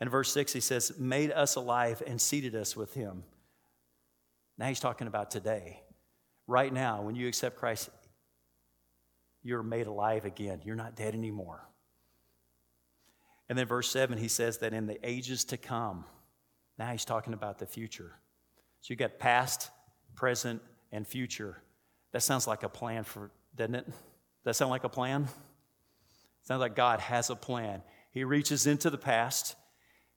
In 0.00 0.08
verse 0.08 0.32
6, 0.32 0.52
he 0.52 0.60
says, 0.60 0.92
made 0.98 1.30
us 1.30 1.56
alive 1.56 2.02
and 2.06 2.20
seated 2.20 2.54
us 2.54 2.76
with 2.76 2.94
him. 2.94 3.24
Now 4.58 4.68
he's 4.68 4.80
talking 4.80 5.06
about 5.06 5.30
today. 5.30 5.80
Right 6.46 6.72
now, 6.72 7.02
when 7.02 7.16
you 7.16 7.28
accept 7.28 7.56
Christ, 7.56 7.88
you're 9.42 9.62
made 9.62 9.86
alive 9.86 10.24
again. 10.24 10.60
You're 10.64 10.76
not 10.76 10.96
dead 10.96 11.14
anymore. 11.14 11.66
And 13.48 13.58
then 13.58 13.66
verse 13.66 13.88
7, 13.88 14.18
he 14.18 14.28
says 14.28 14.58
that 14.58 14.72
in 14.72 14.86
the 14.86 14.98
ages 15.08 15.44
to 15.46 15.56
come, 15.56 16.04
now 16.78 16.90
he's 16.90 17.04
talking 17.04 17.32
about 17.32 17.58
the 17.58 17.66
future. 17.66 18.12
So 18.80 18.92
you 18.92 18.96
got 18.96 19.18
past, 19.18 19.70
present, 20.14 20.60
and 20.92 21.06
future. 21.06 21.62
That 22.12 22.22
sounds 22.22 22.46
like 22.46 22.62
a 22.62 22.68
plan 22.68 23.04
for, 23.04 23.30
doesn't 23.54 23.74
it? 23.74 23.86
That 24.44 24.56
sound 24.56 24.70
like 24.70 24.84
a 24.84 24.88
plan? 24.88 25.22
It 25.22 25.28
sounds 26.46 26.60
like 26.60 26.76
God 26.76 27.00
has 27.00 27.30
a 27.30 27.36
plan. 27.36 27.82
He 28.10 28.24
reaches 28.24 28.66
into 28.66 28.90
the 28.90 28.98
past, 28.98 29.56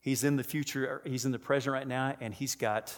He's 0.01 0.23
in 0.23 0.35
the 0.35 0.43
future, 0.43 1.01
He's 1.05 1.25
in 1.25 1.31
the 1.31 1.39
present 1.39 1.73
right 1.73 1.87
now, 1.87 2.15
and 2.21 2.33
He's 2.33 2.55
got 2.55 2.93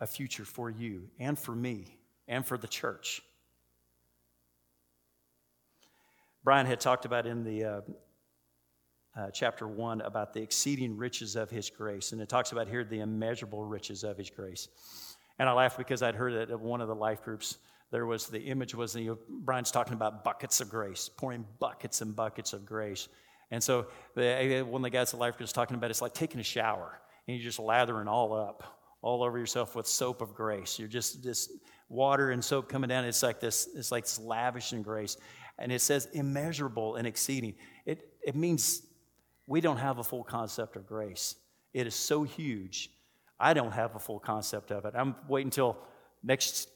a 0.00 0.06
future 0.06 0.44
for 0.44 0.70
you 0.70 1.08
and 1.18 1.38
for 1.38 1.54
me 1.54 1.98
and 2.28 2.44
for 2.44 2.58
the 2.58 2.68
church. 2.68 3.22
Brian 6.44 6.66
had 6.66 6.80
talked 6.80 7.04
about 7.04 7.26
in 7.26 7.42
the 7.42 7.64
uh, 7.64 7.80
uh, 9.16 9.30
chapter 9.30 9.66
1 9.66 10.02
about 10.02 10.32
the 10.32 10.40
exceeding 10.40 10.96
riches 10.96 11.34
of 11.34 11.50
his 11.50 11.70
grace. 11.70 12.12
And 12.12 12.20
it 12.20 12.28
talks 12.28 12.52
about 12.52 12.68
here 12.68 12.84
the 12.84 13.00
immeasurable 13.00 13.64
riches 13.64 14.04
of 14.04 14.18
his 14.18 14.30
grace. 14.30 14.68
And 15.38 15.48
I 15.48 15.52
laughed 15.52 15.78
because 15.78 16.02
I'd 16.02 16.14
heard 16.14 16.34
that 16.34 16.50
at 16.50 16.60
one 16.60 16.80
of 16.80 16.88
the 16.88 16.94
life 16.94 17.22
groups. 17.22 17.58
There 17.90 18.06
was 18.06 18.26
the 18.26 18.40
image 18.40 18.74
was 18.74 18.94
you 18.94 19.06
know, 19.06 19.18
Brian's 19.28 19.70
talking 19.70 19.94
about 19.94 20.22
buckets 20.22 20.60
of 20.60 20.68
grace, 20.68 21.08
pouring 21.08 21.46
buckets 21.58 22.00
and 22.00 22.14
buckets 22.14 22.52
of 22.52 22.66
grace. 22.66 23.08
And 23.50 23.62
so 23.62 23.86
the, 24.14 24.24
eh, 24.24 24.60
one 24.62 24.80
of 24.80 24.82
the 24.82 24.90
guys 24.90 25.14
at 25.14 25.20
Life 25.20 25.38
was 25.38 25.52
talking 25.52 25.76
about 25.76 25.90
it's 25.90 26.02
like 26.02 26.14
taking 26.14 26.40
a 26.40 26.44
shower 26.44 27.00
and 27.26 27.36
you're 27.36 27.44
just 27.44 27.58
lathering 27.58 28.08
all 28.08 28.34
up, 28.34 28.64
all 29.02 29.22
over 29.22 29.38
yourself 29.38 29.74
with 29.74 29.86
soap 29.86 30.20
of 30.20 30.34
grace. 30.34 30.78
You're 30.78 30.88
just 30.88 31.22
this 31.22 31.50
water 31.88 32.30
and 32.30 32.44
soap 32.44 32.68
coming 32.68 32.88
down. 32.88 33.04
It's 33.04 33.22
like 33.22 33.40
this, 33.40 33.68
it's 33.74 33.92
like 33.92 34.04
this 34.04 34.18
lavish 34.18 34.72
in 34.72 34.82
grace. 34.82 35.16
And 35.58 35.72
it 35.72 35.80
says 35.80 36.08
immeasurable 36.12 36.96
and 36.96 37.06
exceeding. 37.06 37.54
It, 37.84 38.08
it 38.22 38.34
means 38.34 38.82
we 39.46 39.60
don't 39.60 39.78
have 39.78 39.98
a 39.98 40.04
full 40.04 40.24
concept 40.24 40.76
of 40.76 40.86
grace. 40.86 41.36
It 41.72 41.86
is 41.86 41.94
so 41.94 42.24
huge. 42.24 42.90
I 43.38 43.54
don't 43.54 43.72
have 43.72 43.94
a 43.94 43.98
full 43.98 44.18
concept 44.18 44.70
of 44.72 44.84
it. 44.84 44.94
I'm 44.96 45.14
waiting 45.28 45.48
until 45.48 45.78
next 46.22 46.68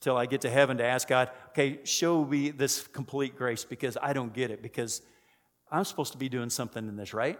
till 0.00 0.16
I 0.16 0.26
get 0.26 0.42
to 0.42 0.50
heaven 0.50 0.78
to 0.78 0.84
ask 0.84 1.08
God, 1.08 1.30
okay, 1.50 1.80
show 1.84 2.24
me 2.24 2.50
this 2.50 2.86
complete 2.86 3.36
grace 3.36 3.64
because 3.64 3.96
I 4.00 4.12
don't 4.12 4.32
get 4.32 4.50
it 4.50 4.62
because 4.62 5.02
I'm 5.70 5.84
supposed 5.84 6.12
to 6.12 6.18
be 6.18 6.28
doing 6.28 6.50
something 6.50 6.86
in 6.86 6.96
this, 6.96 7.12
right? 7.12 7.38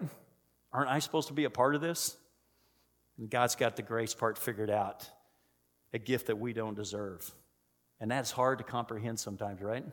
Aren't 0.72 0.90
I 0.90 0.98
supposed 0.98 1.28
to 1.28 1.34
be 1.34 1.44
a 1.44 1.50
part 1.50 1.74
of 1.74 1.80
this? 1.80 2.16
And 3.18 3.30
God's 3.30 3.54
got 3.54 3.76
the 3.76 3.82
grace 3.82 4.14
part 4.14 4.36
figured 4.36 4.70
out, 4.70 5.08
a 5.92 5.98
gift 5.98 6.26
that 6.26 6.38
we 6.38 6.52
don't 6.52 6.74
deserve. 6.74 7.30
And 8.00 8.10
that's 8.10 8.30
hard 8.30 8.58
to 8.58 8.64
comprehend 8.64 9.18
sometimes, 9.18 9.62
right? 9.62 9.84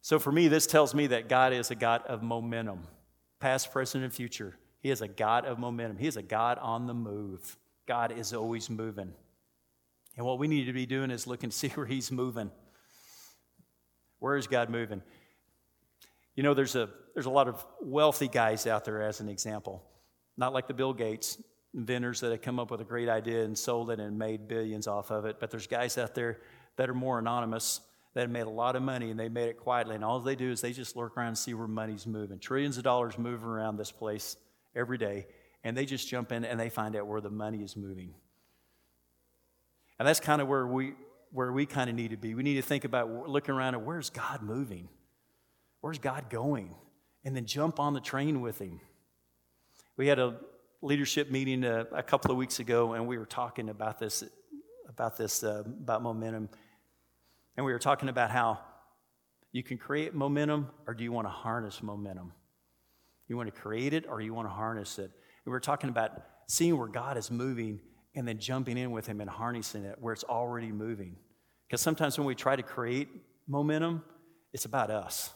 So 0.00 0.18
for 0.18 0.30
me, 0.30 0.48
this 0.48 0.66
tells 0.66 0.94
me 0.94 1.08
that 1.08 1.28
God 1.28 1.52
is 1.52 1.70
a 1.70 1.74
God 1.74 2.02
of 2.06 2.22
momentum, 2.22 2.86
past, 3.40 3.72
present, 3.72 4.04
and 4.04 4.12
future. 4.12 4.56
He 4.80 4.90
is 4.90 5.00
a 5.00 5.08
God 5.08 5.44
of 5.44 5.58
momentum. 5.58 5.96
He 5.96 6.08
is 6.08 6.16
a 6.16 6.22
God 6.22 6.58
on 6.58 6.86
the 6.86 6.94
move. 6.94 7.56
God 7.86 8.12
is 8.12 8.32
always 8.32 8.68
moving. 8.68 9.12
And 10.16 10.26
what 10.26 10.38
we 10.38 10.48
need 10.48 10.66
to 10.66 10.72
be 10.72 10.86
doing 10.86 11.10
is 11.10 11.26
looking 11.26 11.50
to 11.50 11.56
see 11.56 11.68
where 11.74 11.86
He's 11.86 12.10
moving. 12.10 12.50
Where 14.18 14.36
is 14.36 14.46
God 14.46 14.70
moving? 14.70 15.02
You 16.34 16.42
know, 16.42 16.54
there's 16.54 16.76
a, 16.76 16.88
there's 17.14 17.26
a 17.26 17.30
lot 17.30 17.48
of 17.48 17.64
wealthy 17.80 18.28
guys 18.28 18.66
out 18.66 18.84
there, 18.84 19.02
as 19.02 19.20
an 19.20 19.28
example, 19.28 19.82
not 20.36 20.52
like 20.52 20.66
the 20.66 20.74
Bill 20.74 20.92
Gates 20.92 21.42
inventors 21.74 22.20
that 22.20 22.30
have 22.30 22.42
come 22.42 22.58
up 22.58 22.70
with 22.70 22.80
a 22.80 22.84
great 22.84 23.08
idea 23.08 23.44
and 23.44 23.56
sold 23.56 23.90
it 23.90 23.98
and 23.98 24.18
made 24.18 24.48
billions 24.48 24.86
off 24.86 25.10
of 25.10 25.24
it, 25.24 25.40
but 25.40 25.50
there's 25.50 25.66
guys 25.66 25.98
out 25.98 26.14
there 26.14 26.40
that 26.76 26.88
are 26.88 26.94
more 26.94 27.18
anonymous 27.18 27.80
that 28.14 28.22
have 28.22 28.30
made 28.30 28.46
a 28.46 28.50
lot 28.50 28.76
of 28.76 28.82
money 28.82 29.10
and 29.10 29.18
they 29.18 29.28
made 29.28 29.48
it 29.48 29.58
quietly, 29.58 29.94
and 29.94 30.04
all 30.04 30.20
they 30.20 30.36
do 30.36 30.50
is 30.50 30.60
they 30.60 30.72
just 30.72 30.96
lurk 30.96 31.16
around 31.16 31.28
and 31.28 31.38
see 31.38 31.54
where 31.54 31.66
money's 31.66 32.06
moving. 32.06 32.38
Trillions 32.38 32.76
of 32.76 32.84
dollars 32.84 33.18
moving 33.18 33.48
around 33.48 33.76
this 33.76 33.90
place 33.90 34.36
every 34.74 34.98
day, 34.98 35.26
and 35.64 35.76
they 35.76 35.86
just 35.86 36.08
jump 36.08 36.32
in 36.32 36.44
and 36.44 36.58
they 36.58 36.68
find 36.68 36.96
out 36.96 37.06
where 37.06 37.20
the 37.20 37.30
money 37.30 37.62
is 37.62 37.76
moving. 37.76 38.14
And 39.98 40.08
that's 40.08 40.20
kind 40.20 40.42
of 40.42 40.48
where 40.48 40.66
we, 40.66 40.94
where 41.30 41.52
we 41.52 41.64
kind 41.64 41.88
of 41.88 41.96
need 41.96 42.10
to 42.10 42.16
be. 42.16 42.34
We 42.34 42.42
need 42.42 42.56
to 42.56 42.62
think 42.62 42.84
about 42.84 43.28
looking 43.28 43.54
around 43.54 43.74
at 43.74 43.82
where's 43.82 44.10
God 44.10 44.42
moving? 44.42 44.88
Where's 45.82 45.98
God 45.98 46.30
going? 46.30 46.74
And 47.24 47.36
then 47.36 47.44
jump 47.44 47.78
on 47.78 47.92
the 47.92 48.00
train 48.00 48.40
with 48.40 48.60
Him. 48.60 48.80
We 49.96 50.06
had 50.06 50.18
a 50.18 50.36
leadership 50.80 51.30
meeting 51.30 51.64
a, 51.64 51.80
uh, 51.80 51.84
a 51.92 52.02
couple 52.02 52.30
of 52.30 52.36
weeks 52.36 52.60
ago, 52.60 52.94
and 52.94 53.06
we 53.06 53.18
were 53.18 53.26
talking 53.26 53.68
about 53.68 53.98
this, 53.98 54.24
about 54.88 55.18
this, 55.18 55.44
uh, 55.44 55.64
about 55.66 56.02
momentum. 56.02 56.48
And 57.56 57.66
we 57.66 57.72
were 57.72 57.80
talking 57.80 58.08
about 58.08 58.30
how 58.30 58.60
you 59.50 59.62
can 59.64 59.76
create 59.76 60.14
momentum, 60.14 60.68
or 60.86 60.94
do 60.94 61.02
you 61.02 61.12
want 61.12 61.26
to 61.26 61.30
harness 61.30 61.82
momentum? 61.82 62.32
You 63.28 63.36
want 63.36 63.52
to 63.52 63.60
create 63.60 63.92
it, 63.92 64.06
or 64.08 64.20
you 64.20 64.32
want 64.32 64.48
to 64.48 64.54
harness 64.54 64.98
it? 64.98 65.04
And 65.04 65.46
we 65.46 65.50
were 65.50 65.60
talking 65.60 65.90
about 65.90 66.12
seeing 66.46 66.78
where 66.78 66.88
God 66.88 67.16
is 67.16 67.30
moving 67.30 67.80
and 68.14 68.26
then 68.26 68.38
jumping 68.38 68.78
in 68.78 68.92
with 68.92 69.06
Him 69.06 69.20
and 69.20 69.28
harnessing 69.28 69.84
it 69.84 69.96
where 69.98 70.12
it's 70.12 70.24
already 70.24 70.70
moving. 70.70 71.16
Because 71.66 71.80
sometimes 71.80 72.18
when 72.18 72.26
we 72.26 72.36
try 72.36 72.54
to 72.54 72.62
create 72.62 73.08
momentum, 73.48 74.04
it's 74.52 74.64
about 74.64 74.90
us. 74.90 75.34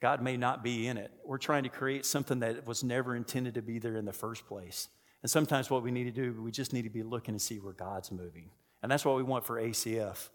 God 0.00 0.22
may 0.22 0.36
not 0.36 0.62
be 0.62 0.86
in 0.86 0.96
it. 0.96 1.10
We're 1.24 1.38
trying 1.38 1.62
to 1.62 1.68
create 1.68 2.04
something 2.04 2.40
that 2.40 2.66
was 2.66 2.84
never 2.84 3.16
intended 3.16 3.54
to 3.54 3.62
be 3.62 3.78
there 3.78 3.96
in 3.96 4.04
the 4.04 4.12
first 4.12 4.46
place. 4.46 4.88
And 5.22 5.30
sometimes 5.30 5.70
what 5.70 5.82
we 5.82 5.90
need 5.90 6.04
to 6.04 6.10
do, 6.10 6.40
we 6.42 6.50
just 6.50 6.72
need 6.72 6.82
to 6.82 6.90
be 6.90 7.02
looking 7.02 7.34
to 7.34 7.40
see 7.40 7.58
where 7.58 7.72
God's 7.72 8.12
moving. 8.12 8.50
And 8.82 8.92
that's 8.92 9.04
what 9.04 9.16
we 9.16 9.22
want 9.22 9.44
for 9.44 9.60
ACF. 9.60 10.28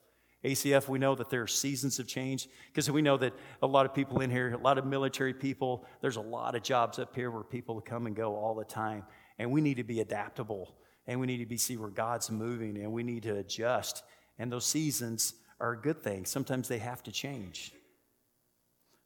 ACF, 0.43 0.87
we 0.87 0.97
know 0.97 1.13
that 1.13 1.29
there 1.29 1.43
are 1.43 1.47
seasons 1.47 1.99
of 1.99 2.07
change 2.07 2.47
because 2.67 2.89
we 2.89 3.03
know 3.03 3.15
that 3.17 3.33
a 3.61 3.67
lot 3.67 3.85
of 3.85 3.93
people 3.93 4.21
in 4.21 4.31
here, 4.31 4.51
a 4.53 4.57
lot 4.57 4.79
of 4.79 4.85
military 4.85 5.33
people, 5.33 5.85
there's 6.01 6.15
a 6.15 6.21
lot 6.21 6.55
of 6.55 6.63
jobs 6.63 6.97
up 6.97 7.15
here 7.15 7.29
where 7.29 7.43
people 7.43 7.79
come 7.79 8.07
and 8.07 8.15
go 8.15 8.35
all 8.35 8.55
the 8.55 8.65
time. 8.65 9.03
And 9.37 9.51
we 9.51 9.61
need 9.61 9.77
to 9.77 9.83
be 9.83 10.01
adaptable 10.01 10.75
and 11.05 11.19
we 11.19 11.27
need 11.27 11.37
to 11.37 11.45
be 11.45 11.57
see 11.57 11.77
where 11.77 11.89
God's 11.89 12.31
moving 12.31 12.77
and 12.77 12.91
we 12.91 13.03
need 13.03 13.23
to 13.23 13.37
adjust. 13.37 14.03
And 14.39 14.51
those 14.51 14.65
seasons 14.65 15.35
are 15.59 15.73
a 15.73 15.77
good 15.77 16.01
thing. 16.01 16.25
Sometimes 16.25 16.67
they 16.67 16.79
have 16.79 17.03
to 17.03 17.11
change. 17.11 17.73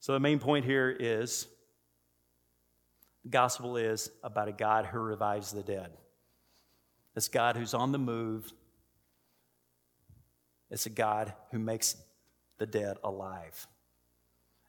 So 0.06 0.14
the 0.14 0.20
main 0.20 0.38
point 0.38 0.66
here 0.66 0.96
is 1.00 1.48
the 3.24 3.32
gospel 3.32 3.76
is 3.76 4.12
about 4.24 4.48
a 4.48 4.52
God 4.52 4.86
who 4.86 5.00
revives 5.00 5.52
the 5.52 5.64
dead. 5.64 5.90
It's 7.16 7.28
God 7.28 7.56
who's 7.56 7.74
on 7.74 7.92
the 7.92 7.98
move. 7.98 8.54
It's 10.70 10.86
a 10.86 10.92
God 10.92 11.34
who 11.50 11.58
makes 11.58 11.96
the 12.60 12.68
dead 12.68 12.98
alive. 13.04 13.66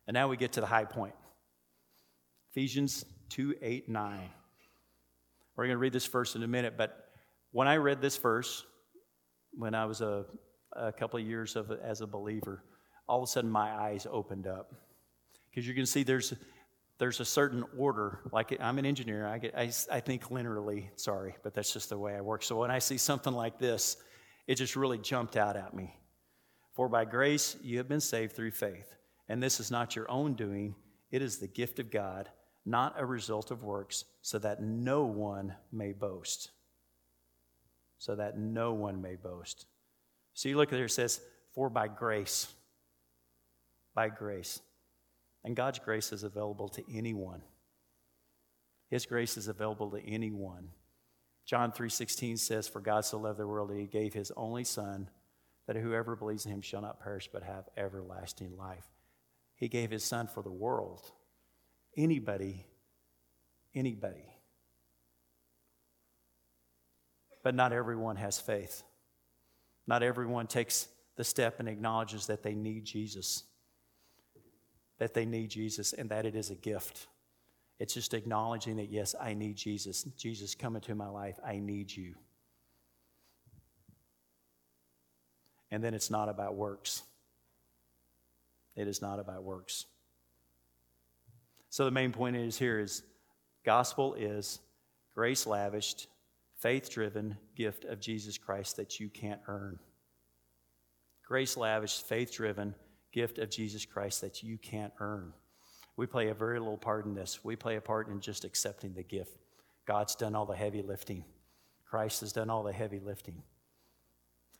And 0.06 0.14
now 0.14 0.26
we 0.26 0.38
get 0.38 0.52
to 0.52 0.62
the 0.62 0.66
high 0.66 0.86
point. 0.86 1.12
Ephesians 2.52 3.04
2 3.28 3.56
8, 3.60 3.90
9. 3.90 4.20
We're 5.54 5.64
going 5.64 5.74
to 5.74 5.78
read 5.78 5.92
this 5.92 6.06
verse 6.06 6.34
in 6.34 6.44
a 6.44 6.48
minute, 6.48 6.78
but 6.78 7.10
when 7.52 7.68
I 7.68 7.76
read 7.76 8.00
this 8.00 8.16
verse, 8.16 8.64
when 9.52 9.74
I 9.74 9.84
was 9.84 10.00
a, 10.00 10.24
a 10.72 10.92
couple 10.92 11.20
of 11.20 11.26
years 11.26 11.56
of, 11.56 11.70
as 11.72 12.00
a 12.00 12.06
believer, 12.06 12.62
all 13.06 13.18
of 13.18 13.28
a 13.28 13.30
sudden 13.30 13.50
my 13.50 13.70
eyes 13.70 14.06
opened 14.10 14.46
up 14.46 14.72
because 15.56 15.66
you 15.66 15.74
can 15.74 15.86
see 15.86 16.02
there's 16.02 16.34
there's 16.98 17.18
a 17.20 17.24
certain 17.24 17.64
order. 17.78 18.20
Like 18.30 18.56
I'm 18.60 18.78
an 18.78 18.86
engineer, 18.86 19.26
I, 19.26 19.38
get, 19.38 19.54
I, 19.56 19.70
I 19.90 20.00
think 20.00 20.28
linearly. 20.28 20.88
Sorry, 20.96 21.34
but 21.42 21.54
that's 21.54 21.72
just 21.72 21.88
the 21.88 21.98
way 21.98 22.14
I 22.14 22.20
work. 22.20 22.42
So 22.42 22.56
when 22.56 22.70
I 22.70 22.78
see 22.78 22.96
something 22.96 23.32
like 23.32 23.58
this, 23.58 23.96
it 24.46 24.54
just 24.54 24.76
really 24.76 24.98
jumped 24.98 25.36
out 25.36 25.56
at 25.56 25.74
me. 25.74 25.94
For 26.74 26.88
by 26.88 27.06
grace 27.06 27.56
you 27.62 27.78
have 27.78 27.88
been 27.88 28.00
saved 28.00 28.36
through 28.36 28.50
faith, 28.50 28.96
and 29.30 29.42
this 29.42 29.58
is 29.58 29.70
not 29.70 29.96
your 29.96 30.10
own 30.10 30.34
doing; 30.34 30.74
it 31.10 31.22
is 31.22 31.38
the 31.38 31.48
gift 31.48 31.78
of 31.78 31.90
God, 31.90 32.28
not 32.66 32.94
a 32.98 33.06
result 33.06 33.50
of 33.50 33.64
works, 33.64 34.04
so 34.20 34.38
that 34.38 34.62
no 34.62 35.04
one 35.04 35.54
may 35.72 35.92
boast. 35.92 36.50
So 37.96 38.14
that 38.14 38.38
no 38.38 38.74
one 38.74 39.00
may 39.00 39.16
boast. 39.16 39.64
So 40.34 40.50
you 40.50 40.58
look 40.58 40.68
at 40.68 40.76
there, 40.76 40.84
it 40.84 40.90
says, 40.90 41.22
"For 41.54 41.70
by 41.70 41.88
grace." 41.88 42.52
By 43.94 44.10
grace. 44.10 44.60
And 45.46 45.54
God's 45.54 45.78
grace 45.78 46.12
is 46.12 46.24
available 46.24 46.68
to 46.70 46.82
anyone. 46.92 47.40
His 48.88 49.06
grace 49.06 49.36
is 49.36 49.46
available 49.46 49.92
to 49.92 50.04
anyone. 50.04 50.72
John 51.44 51.70
3:16 51.70 52.36
says, 52.36 52.66
"For 52.66 52.80
God 52.80 53.04
so 53.04 53.16
loved 53.20 53.38
the 53.38 53.46
world 53.46 53.70
that 53.70 53.78
he 53.78 53.86
gave 53.86 54.12
his 54.12 54.32
only 54.32 54.64
son, 54.64 55.08
that 55.66 55.76
whoever 55.76 56.16
believes 56.16 56.46
in 56.46 56.52
him 56.52 56.62
shall 56.62 56.80
not 56.80 56.98
perish 56.98 57.28
but 57.30 57.44
have 57.44 57.68
everlasting 57.76 58.56
life." 58.56 58.92
He 59.54 59.68
gave 59.68 59.92
his 59.92 60.02
son 60.04 60.26
for 60.26 60.42
the 60.42 60.50
world. 60.50 61.12
Anybody, 61.94 62.66
anybody. 63.72 64.42
But 67.44 67.54
not 67.54 67.72
everyone 67.72 68.16
has 68.16 68.40
faith. 68.40 68.82
Not 69.86 70.02
everyone 70.02 70.48
takes 70.48 70.88
the 71.14 71.22
step 71.22 71.60
and 71.60 71.68
acknowledges 71.68 72.26
that 72.26 72.42
they 72.42 72.56
need 72.56 72.84
Jesus 72.84 73.44
that 74.98 75.14
they 75.14 75.24
need 75.24 75.50
Jesus 75.50 75.92
and 75.92 76.08
that 76.10 76.26
it 76.26 76.34
is 76.34 76.50
a 76.50 76.54
gift. 76.54 77.06
It's 77.78 77.94
just 77.94 78.14
acknowledging 78.14 78.76
that, 78.76 78.90
yes, 78.90 79.14
I 79.20 79.34
need 79.34 79.56
Jesus. 79.56 80.04
Jesus, 80.16 80.54
come 80.54 80.76
into 80.76 80.94
my 80.94 81.08
life. 81.08 81.38
I 81.46 81.58
need 81.58 81.94
you. 81.94 82.14
And 85.70 85.84
then 85.84 85.92
it's 85.92 86.10
not 86.10 86.28
about 86.28 86.54
works. 86.54 87.02
It 88.76 88.88
is 88.88 89.02
not 89.02 89.18
about 89.18 89.42
works. 89.42 89.86
So 91.68 91.84
the 91.84 91.90
main 91.90 92.12
point 92.12 92.36
is 92.36 92.56
here 92.56 92.78
is 92.78 93.02
gospel 93.64 94.14
is 94.14 94.60
grace 95.14 95.46
lavished, 95.46 96.06
faith 96.58 96.88
driven 96.88 97.36
gift 97.54 97.84
of 97.84 98.00
Jesus 98.00 98.38
Christ 98.38 98.76
that 98.76 98.98
you 99.00 99.10
can't 99.10 99.40
earn. 99.48 99.78
Grace 101.26 101.56
lavished, 101.56 102.06
faith 102.06 102.32
driven 102.32 102.74
gift 103.16 103.38
of 103.38 103.48
Jesus 103.48 103.86
Christ 103.86 104.20
that 104.20 104.42
you 104.42 104.58
can't 104.58 104.92
earn. 105.00 105.32
We 105.96 106.06
play 106.06 106.28
a 106.28 106.34
very 106.34 106.58
little 106.58 106.76
part 106.76 107.06
in 107.06 107.14
this. 107.14 107.42
We 107.42 107.56
play 107.56 107.76
a 107.76 107.80
part 107.80 108.08
in 108.08 108.20
just 108.20 108.44
accepting 108.44 108.92
the 108.92 109.02
gift. 109.02 109.38
God's 109.86 110.14
done 110.14 110.34
all 110.34 110.44
the 110.44 110.54
heavy 110.54 110.82
lifting, 110.82 111.24
Christ 111.88 112.20
has 112.20 112.32
done 112.32 112.50
all 112.50 112.62
the 112.62 112.74
heavy 112.74 113.00
lifting. 113.00 113.42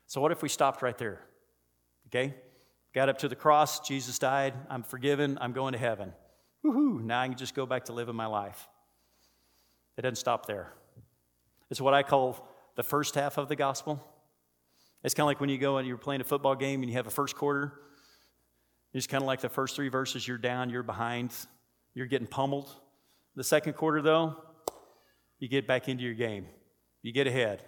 So, 0.06 0.22
what 0.22 0.32
if 0.32 0.40
we 0.40 0.48
stopped 0.48 0.80
right 0.80 0.96
there? 0.96 1.20
Okay? 2.06 2.34
Got 2.94 3.10
up 3.10 3.18
to 3.18 3.28
the 3.28 3.36
cross, 3.36 3.86
Jesus 3.86 4.18
died, 4.18 4.54
I'm 4.70 4.82
forgiven, 4.82 5.36
I'm 5.38 5.52
going 5.52 5.74
to 5.74 5.78
heaven. 5.78 6.14
Woohoo, 6.64 7.04
now 7.04 7.20
I 7.20 7.28
can 7.28 7.36
just 7.36 7.54
go 7.54 7.66
back 7.66 7.84
to 7.84 7.92
living 7.92 8.16
my 8.16 8.26
life. 8.26 8.66
It 9.98 10.02
doesn't 10.02 10.16
stop 10.16 10.46
there. 10.46 10.72
It's 11.68 11.80
what 11.80 11.92
I 11.92 12.02
call 12.02 12.48
the 12.74 12.82
first 12.82 13.16
half 13.16 13.36
of 13.36 13.48
the 13.48 13.56
gospel. 13.56 14.02
It's 15.04 15.12
kind 15.12 15.24
of 15.24 15.28
like 15.28 15.40
when 15.40 15.50
you 15.50 15.58
go 15.58 15.76
and 15.76 15.86
you're 15.86 15.98
playing 15.98 16.22
a 16.22 16.24
football 16.24 16.54
game 16.54 16.80
and 16.80 16.88
you 16.88 16.96
have 16.96 17.06
a 17.06 17.10
first 17.10 17.36
quarter 17.36 17.80
It's 18.96 19.06
kind 19.06 19.22
of 19.22 19.26
like 19.26 19.42
the 19.42 19.50
first 19.50 19.76
three 19.76 19.90
verses 19.90 20.26
you're 20.26 20.38
down, 20.38 20.70
you're 20.70 20.82
behind, 20.82 21.34
you're 21.92 22.06
getting 22.06 22.26
pummeled. 22.26 22.70
The 23.34 23.44
second 23.44 23.74
quarter, 23.74 24.00
though, 24.00 24.36
you 25.38 25.48
get 25.48 25.66
back 25.66 25.88
into 25.90 26.02
your 26.02 26.14
game. 26.14 26.46
You 27.02 27.12
get 27.12 27.26
ahead. 27.26 27.62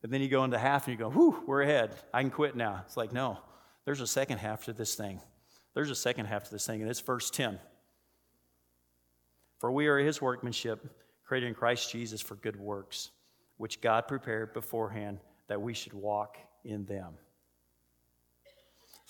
But 0.00 0.10
then 0.10 0.22
you 0.22 0.28
go 0.28 0.42
into 0.42 0.56
half 0.56 0.86
and 0.86 0.98
you 0.98 0.98
go, 0.98 1.10
whew, 1.10 1.42
we're 1.46 1.60
ahead. 1.60 1.94
I 2.14 2.22
can 2.22 2.30
quit 2.30 2.56
now. 2.56 2.82
It's 2.86 2.96
like, 2.96 3.12
no, 3.12 3.36
there's 3.84 4.00
a 4.00 4.06
second 4.06 4.38
half 4.38 4.64
to 4.64 4.72
this 4.72 4.94
thing. 4.94 5.20
There's 5.74 5.90
a 5.90 5.94
second 5.94 6.24
half 6.24 6.44
to 6.44 6.50
this 6.50 6.66
thing, 6.66 6.80
and 6.80 6.90
it's 6.90 7.00
verse 7.00 7.30
10. 7.30 7.58
For 9.58 9.70
we 9.70 9.86
are 9.88 9.98
his 9.98 10.22
workmanship, 10.22 10.82
created 11.24 11.48
in 11.48 11.54
Christ 11.54 11.92
Jesus 11.92 12.22
for 12.22 12.36
good 12.36 12.58
works, 12.58 13.10
which 13.58 13.82
God 13.82 14.08
prepared 14.08 14.54
beforehand 14.54 15.18
that 15.48 15.60
we 15.60 15.74
should 15.74 15.92
walk 15.92 16.38
in 16.64 16.86
them. 16.86 17.18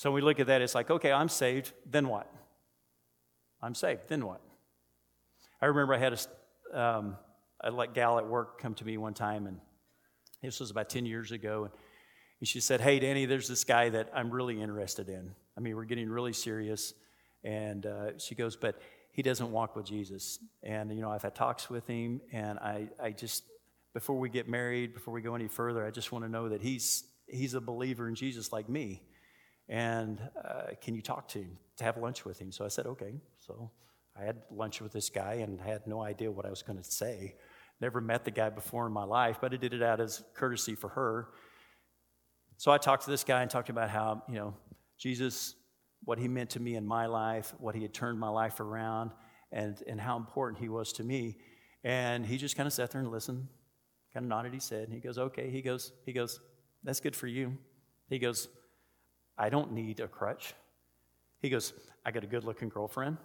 So 0.01 0.11
when 0.11 0.23
we 0.23 0.27
look 0.27 0.41
at 0.41 0.47
that, 0.47 0.63
it's 0.63 0.75
like, 0.75 0.91
okay, 0.91 1.13
I'm 1.13 1.29
saved, 1.29 1.75
then 1.85 2.09
what? 2.09 2.27
I'm 3.61 3.75
saved, 3.75 4.09
then 4.09 4.25
what? 4.25 4.41
I 5.61 5.67
remember 5.67 5.93
I 5.93 5.99
had 5.99 6.19
a, 6.73 6.81
um, 6.81 7.17
a 7.63 7.87
gal 7.87 8.17
at 8.17 8.27
work 8.27 8.59
come 8.63 8.73
to 8.77 8.85
me 8.87 8.97
one 8.97 9.13
time, 9.13 9.47
and 9.47 9.61
this 10.43 10.59
was 10.59 10.71
about 10.71 10.89
10 10.89 11.05
years 11.05 11.33
ago, 11.33 11.65
and, 11.65 11.73
and 12.39 12.49
she 12.49 12.61
said, 12.61 12.81
Hey, 12.81 12.99
Danny, 12.99 13.27
there's 13.27 13.47
this 13.47 13.63
guy 13.63 13.91
that 13.91 14.11
I'm 14.15 14.31
really 14.31 14.59
interested 14.59 15.11
in. 15.11 15.33
I 15.59 15.61
mean, 15.61 15.77
we're 15.77 15.85
getting 15.85 16.09
really 16.09 16.33
serious. 16.33 16.95
And 17.45 17.85
uh, 17.85 18.17
she 18.17 18.35
goes, 18.35 18.57
But 18.57 18.81
he 19.13 19.21
doesn't 19.21 19.53
walk 19.53 19.77
with 19.77 19.85
Jesus. 19.85 20.39
And, 20.63 20.91
you 20.97 21.03
know, 21.03 21.11
I've 21.11 21.21
had 21.21 21.35
talks 21.35 21.69
with 21.69 21.87
him, 21.87 22.23
and 22.33 22.59
I, 22.59 22.89
I 22.99 23.11
just, 23.11 23.45
before 23.93 24.19
we 24.19 24.31
get 24.31 24.49
married, 24.49 24.95
before 24.95 25.13
we 25.13 25.21
go 25.21 25.35
any 25.35 25.49
further, 25.49 25.85
I 25.85 25.91
just 25.91 26.11
want 26.11 26.25
to 26.25 26.31
know 26.31 26.49
that 26.49 26.63
he's, 26.63 27.05
he's 27.27 27.53
a 27.53 27.61
believer 27.61 28.09
in 28.09 28.15
Jesus 28.15 28.51
like 28.51 28.67
me. 28.67 29.03
And 29.71 30.21
uh, 30.45 30.75
can 30.83 30.97
you 30.97 31.01
talk 31.01 31.29
to 31.29 31.39
him, 31.39 31.57
to 31.77 31.85
have 31.85 31.97
lunch 31.97 32.25
with 32.25 32.41
him? 32.41 32.51
So 32.51 32.65
I 32.65 32.69
said, 32.69 32.87
okay. 32.87 33.15
So 33.39 33.71
I 34.21 34.25
had 34.25 34.43
lunch 34.51 34.81
with 34.81 34.93
this 34.93 35.09
guy 35.09 35.35
and 35.35 35.61
had 35.61 35.87
no 35.87 36.03
idea 36.03 36.31
what 36.31 36.45
I 36.45 36.51
was 36.51 36.63
going 36.63 36.79
to 36.79 36.85
say. 36.85 37.37
Never 37.81 38.01
met 38.01 38.25
the 38.25 38.33
guy 38.33 38.51
before 38.51 38.87
in 38.87 38.93
my 38.93 39.05
life, 39.05 39.39
but 39.41 39.55
I 39.55 39.57
did 39.57 39.73
it 39.73 39.83
out 39.83 40.01
as 40.01 40.25
courtesy 40.35 40.75
for 40.75 40.89
her. 40.89 41.29
So 42.57 42.73
I 42.73 42.79
talked 42.79 43.05
to 43.05 43.11
this 43.11 43.23
guy 43.23 43.43
and 43.43 43.51
talked 43.51 43.71
about 43.71 43.89
how, 43.89 44.23
you 44.29 44.35
know, 44.35 44.55
Jesus, 44.99 45.55
what 46.05 46.19
he 46.19 46.27
meant 46.27 46.51
to 46.51 46.61
me 46.61 46.75
in 46.75 46.85
my 46.85 47.07
life, 47.07 47.55
what 47.59 47.77
he 47.77 47.83
had 47.83 47.95
turned 47.95 48.19
my 48.19 48.29
life 48.29 48.59
around, 48.59 49.13
and, 49.53 49.81
and 49.87 50.01
how 50.01 50.17
important 50.17 50.61
he 50.61 50.69
was 50.69 50.93
to 50.95 51.05
me. 51.05 51.39
And 51.85 52.27
he 52.27 52.37
just 52.37 52.57
kind 52.57 52.67
of 52.67 52.73
sat 52.73 52.91
there 52.91 53.01
and 53.01 53.11
listened, 53.11 53.47
kind 54.13 54.27
of 54.27 54.29
nodded 54.29 54.53
his 54.53 54.69
head, 54.69 54.83
and 54.83 54.93
he 54.93 55.01
goes, 55.01 55.17
okay. 55.17 55.49
He 55.49 55.63
goes, 55.63 55.93
he 56.05 56.13
goes, 56.13 56.41
that's 56.83 57.01
good 57.01 57.15
for 57.15 57.29
you. 57.29 57.57
He 58.09 58.19
goes, 58.19 58.49
I 59.41 59.49
don't 59.49 59.73
need 59.73 60.01
a 60.01 60.07
crutch. 60.07 60.53
He 61.41 61.49
goes, 61.49 61.73
I 62.05 62.11
got 62.11 62.23
a 62.23 62.27
good 62.27 62.45
looking 62.45 62.69
girlfriend. 62.69 63.17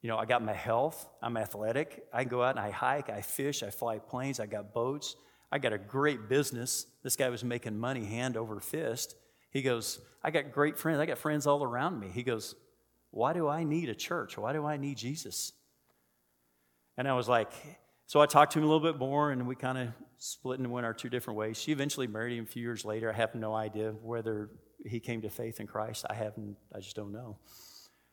You 0.00 0.08
know, 0.08 0.16
I 0.16 0.24
got 0.24 0.42
my 0.42 0.54
health. 0.54 1.06
I'm 1.22 1.36
athletic. 1.36 2.04
I 2.12 2.24
go 2.24 2.42
out 2.42 2.56
and 2.56 2.60
I 2.60 2.70
hike, 2.70 3.10
I 3.10 3.20
fish, 3.20 3.62
I 3.62 3.68
fly 3.68 3.98
planes, 3.98 4.40
I 4.40 4.46
got 4.46 4.72
boats. 4.72 5.16
I 5.52 5.58
got 5.58 5.74
a 5.74 5.78
great 5.78 6.30
business. 6.30 6.86
This 7.02 7.14
guy 7.14 7.28
was 7.28 7.44
making 7.44 7.78
money 7.78 8.04
hand 8.04 8.38
over 8.38 8.58
fist. 8.58 9.16
He 9.50 9.60
goes, 9.60 10.00
I 10.22 10.30
got 10.30 10.50
great 10.50 10.78
friends. 10.78 10.98
I 10.98 11.06
got 11.06 11.18
friends 11.18 11.46
all 11.46 11.62
around 11.62 12.00
me. 12.00 12.08
He 12.12 12.22
goes, 12.22 12.54
Why 13.10 13.34
do 13.34 13.46
I 13.46 13.64
need 13.64 13.90
a 13.90 13.94
church? 13.94 14.38
Why 14.38 14.54
do 14.54 14.64
I 14.64 14.78
need 14.78 14.96
Jesus? 14.96 15.52
And 16.96 17.06
I 17.06 17.12
was 17.12 17.28
like, 17.28 17.52
So 18.06 18.20
I 18.20 18.26
talked 18.26 18.52
to 18.54 18.58
him 18.58 18.64
a 18.64 18.66
little 18.66 18.92
bit 18.92 18.98
more, 18.98 19.30
and 19.30 19.46
we 19.46 19.54
kind 19.54 19.78
of 19.78 19.88
split 20.18 20.58
and 20.58 20.72
went 20.72 20.86
our 20.86 20.94
two 20.94 21.10
different 21.10 21.38
ways. 21.38 21.58
She 21.58 21.70
eventually 21.70 22.06
married 22.06 22.36
him 22.36 22.44
a 22.44 22.46
few 22.48 22.62
years 22.62 22.84
later. 22.84 23.12
I 23.12 23.16
have 23.16 23.34
no 23.34 23.54
idea 23.54 23.92
whether 24.02 24.50
he 24.84 25.00
came 25.00 25.22
to 25.22 25.30
faith 25.30 25.60
in 25.60 25.66
Christ. 25.66 26.04
I 26.08 26.14
haven't, 26.14 26.56
I 26.74 26.80
just 26.80 26.96
don't 26.96 27.12
know. 27.12 27.38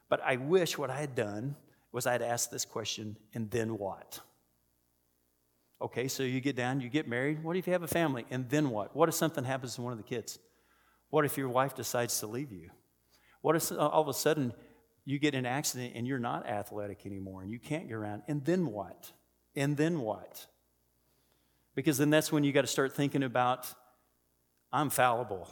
But 0.10 0.22
I 0.26 0.38
wish 0.38 0.78
what 0.78 0.90
I 0.90 1.00
had 1.00 1.16
done 1.16 1.56
was 1.92 2.08
I 2.08 2.14
had 2.14 2.22
asked 2.22 2.52
this 2.52 2.66
question, 2.66 3.18
and 3.34 3.50
then 3.52 3.78
what? 3.78 4.20
Okay, 5.82 6.08
so 6.08 6.24
you 6.24 6.40
get 6.42 6.56
down, 6.56 6.80
you 6.80 6.90
get 6.90 7.08
married. 7.08 7.44
What 7.44 7.58
if 7.58 7.66
you 7.68 7.74
have 7.74 7.84
a 7.84 7.88
family? 7.88 8.26
And 8.30 8.48
then 8.50 8.70
what? 8.70 8.96
What 8.96 9.10
if 9.10 9.16
something 9.16 9.44
happens 9.44 9.76
to 9.76 9.82
one 9.82 9.92
of 9.92 9.98
the 9.98 10.04
kids? 10.04 10.40
What 11.10 11.26
if 11.26 11.38
your 11.38 11.50
wife 11.50 11.76
decides 11.76 12.20
to 12.20 12.28
leave 12.28 12.52
you? 12.52 12.70
What 13.42 13.56
if 13.56 13.72
all 13.72 14.02
of 14.02 14.08
a 14.08 14.14
sudden 14.14 14.54
you 15.06 15.18
get 15.18 15.34
in 15.34 15.46
an 15.46 15.52
accident 15.52 15.94
and 15.96 16.08
you're 16.08 16.20
not 16.20 16.48
athletic 16.48 17.06
anymore 17.06 17.42
and 17.42 17.52
you 17.52 17.60
can't 17.60 17.88
get 17.88 17.96
around? 17.96 18.22
And 18.28 18.46
then 18.46 18.68
what? 18.68 19.12
And 19.56 19.76
then 19.76 20.00
what? 20.02 20.46
Because 21.74 21.98
then 21.98 22.10
that's 22.10 22.32
when 22.32 22.44
you 22.44 22.52
got 22.52 22.62
to 22.62 22.68
start 22.68 22.94
thinking 22.94 23.24
about 23.24 23.68
I'm 24.72 24.90
fallible. 24.90 25.50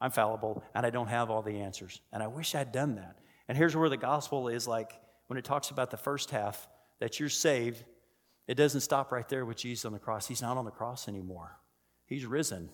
I'm 0.00 0.10
fallible 0.10 0.62
and 0.74 0.84
I 0.84 0.90
don't 0.90 1.08
have 1.08 1.30
all 1.30 1.42
the 1.42 1.60
answers. 1.60 2.00
And 2.12 2.22
I 2.22 2.26
wish 2.26 2.54
I'd 2.54 2.72
done 2.72 2.96
that. 2.96 3.16
And 3.48 3.56
here's 3.56 3.76
where 3.76 3.88
the 3.88 3.96
gospel 3.96 4.48
is 4.48 4.68
like 4.68 5.00
when 5.28 5.38
it 5.38 5.44
talks 5.44 5.70
about 5.70 5.90
the 5.90 5.96
first 5.96 6.30
half 6.30 6.68
that 7.00 7.18
you're 7.18 7.28
saved, 7.28 7.84
it 8.46 8.54
doesn't 8.54 8.80
stop 8.80 9.10
right 9.10 9.28
there 9.28 9.44
with 9.44 9.56
Jesus 9.56 9.84
on 9.84 9.92
the 9.92 9.98
cross. 9.98 10.28
He's 10.28 10.42
not 10.42 10.56
on 10.56 10.64
the 10.64 10.70
cross 10.70 11.08
anymore, 11.08 11.58
He's 12.06 12.26
risen. 12.26 12.70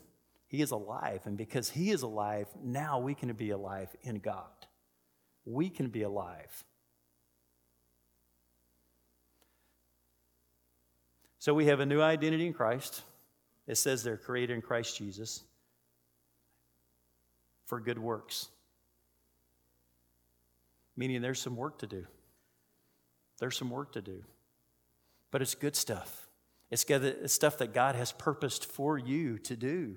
He 0.47 0.61
is 0.61 0.71
alive. 0.71 1.23
And 1.25 1.39
because 1.39 1.71
He 1.71 1.91
is 1.91 2.03
alive, 2.03 2.47
now 2.63 2.99
we 2.99 3.15
can 3.15 3.33
be 3.33 3.51
alive 3.51 3.89
in 4.03 4.17
God. 4.17 4.51
We 5.47 5.71
can 5.71 5.89
be 5.89 6.03
alive. 6.03 6.65
So 11.39 11.55
we 11.55 11.65
have 11.67 11.81
a 11.81 11.87
new 11.87 12.03
identity 12.03 12.47
in 12.47 12.53
Christ. 12.53 13.03
It 13.67 13.77
says 13.77 14.03
they're 14.03 14.19
created 14.19 14.53
in 14.53 14.61
Christ 14.61 14.99
Jesus 14.99 15.43
for 17.73 17.81
good 17.81 17.99
works. 17.99 18.51
Meaning 20.95 21.23
there's 21.23 21.41
some 21.41 21.57
work 21.57 21.79
to 21.79 21.87
do. 21.87 22.07
There's 23.39 23.57
some 23.57 23.71
work 23.71 23.93
to 23.93 24.03
do. 24.03 24.25
But 25.31 25.41
it's 25.41 25.55
good 25.55 25.75
stuff. 25.75 26.29
It's 26.71 26.85
stuff 27.33 27.57
that 27.57 27.73
God 27.73 27.95
has 27.95 28.13
purposed 28.13 28.67
for 28.67 28.99
you 28.99 29.39
to 29.39 29.57
do. 29.57 29.97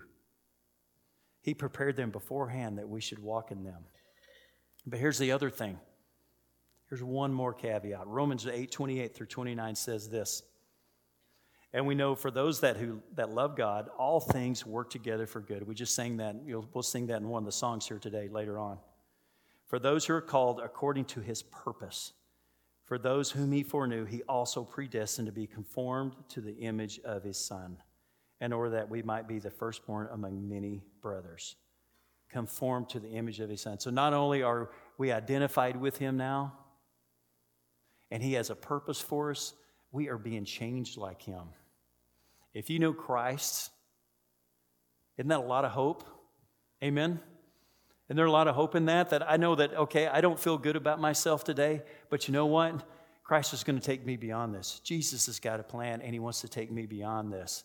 He 1.41 1.53
prepared 1.53 1.97
them 1.97 2.11
beforehand 2.11 2.77
that 2.77 2.87
we 2.87 3.01
should 3.01 3.19
walk 3.19 3.51
in 3.51 3.65
them. 3.65 3.83
But 4.87 4.99
here's 4.99 5.17
the 5.17 5.33
other 5.33 5.49
thing. 5.49 5.77
Here's 6.89 7.03
one 7.03 7.33
more 7.33 7.53
caveat. 7.53 8.07
Romans 8.07 8.47
8 8.47 8.71
28 8.71 9.13
through 9.13 9.27
29 9.27 9.75
says 9.75 10.07
this. 10.07 10.43
And 11.75 11.85
we 11.85 11.93
know 11.93 12.15
for 12.15 12.31
those 12.31 12.61
that 12.61 12.77
who 12.77 13.01
that 13.15 13.31
love 13.31 13.57
God, 13.57 13.89
all 13.97 14.21
things 14.21 14.65
work 14.65 14.89
together 14.89 15.27
for 15.27 15.41
good. 15.41 15.67
We 15.67 15.75
just 15.75 15.93
sang 15.93 16.15
that. 16.17 16.37
we'll 16.73 16.81
sing 16.81 17.07
that 17.07 17.19
in 17.19 17.27
one 17.27 17.41
of 17.41 17.45
the 17.45 17.51
songs 17.51 17.85
here 17.85 17.99
today 17.99 18.29
later 18.29 18.57
on. 18.57 18.77
For 19.67 19.77
those 19.77 20.05
who 20.05 20.13
are 20.13 20.21
called 20.21 20.61
according 20.63 21.03
to 21.05 21.19
his 21.19 21.43
purpose, 21.43 22.13
for 22.85 22.97
those 22.97 23.29
whom 23.29 23.51
he 23.51 23.61
foreknew, 23.61 24.05
he 24.05 24.23
also 24.23 24.63
predestined 24.63 25.25
to 25.25 25.33
be 25.33 25.47
conformed 25.47 26.15
to 26.29 26.39
the 26.39 26.55
image 26.59 27.01
of 27.03 27.23
his 27.23 27.37
Son, 27.37 27.75
in 28.39 28.53
order 28.53 28.69
that 28.69 28.89
we 28.89 29.03
might 29.03 29.27
be 29.27 29.39
the 29.39 29.51
firstborn 29.51 30.07
among 30.13 30.47
many 30.47 30.81
brothers. 31.01 31.57
Conformed 32.29 32.87
to 32.91 33.01
the 33.01 33.09
image 33.09 33.41
of 33.41 33.49
his 33.49 33.59
Son. 33.59 33.81
So 33.81 33.89
not 33.89 34.13
only 34.13 34.43
are 34.43 34.69
we 34.97 35.11
identified 35.11 35.75
with 35.75 35.97
him 35.97 36.15
now, 36.15 36.53
and 38.11 38.23
he 38.23 38.31
has 38.33 38.49
a 38.49 38.55
purpose 38.55 39.01
for 39.01 39.31
us, 39.31 39.53
we 39.91 40.07
are 40.07 40.17
being 40.17 40.45
changed 40.45 40.95
like 40.95 41.21
him. 41.21 41.49
If 42.55 42.69
you 42.69 42.79
know 42.79 42.93
Christ, 42.93 43.69
isn't 45.17 45.27
that 45.27 45.41
a 45.41 45.43
lot 45.43 45.65
of 45.65 45.71
hope? 45.71 46.05
Amen? 46.81 47.19
And 48.07 48.17
there's 48.17 48.29
a 48.29 48.31
lot 48.31 48.47
of 48.47 48.55
hope 48.55 48.75
in 48.75 48.85
that, 48.85 49.09
that 49.09 49.29
I 49.29 49.35
know 49.35 49.55
that, 49.55 49.73
okay, 49.73 50.07
I 50.07 50.21
don't 50.21 50.39
feel 50.39 50.57
good 50.57 50.77
about 50.77 51.01
myself 51.01 51.43
today, 51.43 51.81
but 52.09 52.27
you 52.27 52.33
know 52.33 52.45
what? 52.45 52.81
Christ 53.25 53.53
is 53.53 53.63
going 53.63 53.77
to 53.77 53.85
take 53.85 54.05
me 54.05 54.15
beyond 54.15 54.55
this. 54.55 54.79
Jesus 54.83 55.25
has 55.25 55.39
got 55.39 55.59
a 55.59 55.63
plan, 55.63 56.01
and 56.01 56.13
he 56.13 56.19
wants 56.19 56.41
to 56.41 56.47
take 56.47 56.71
me 56.71 56.85
beyond 56.85 57.33
this. 57.33 57.63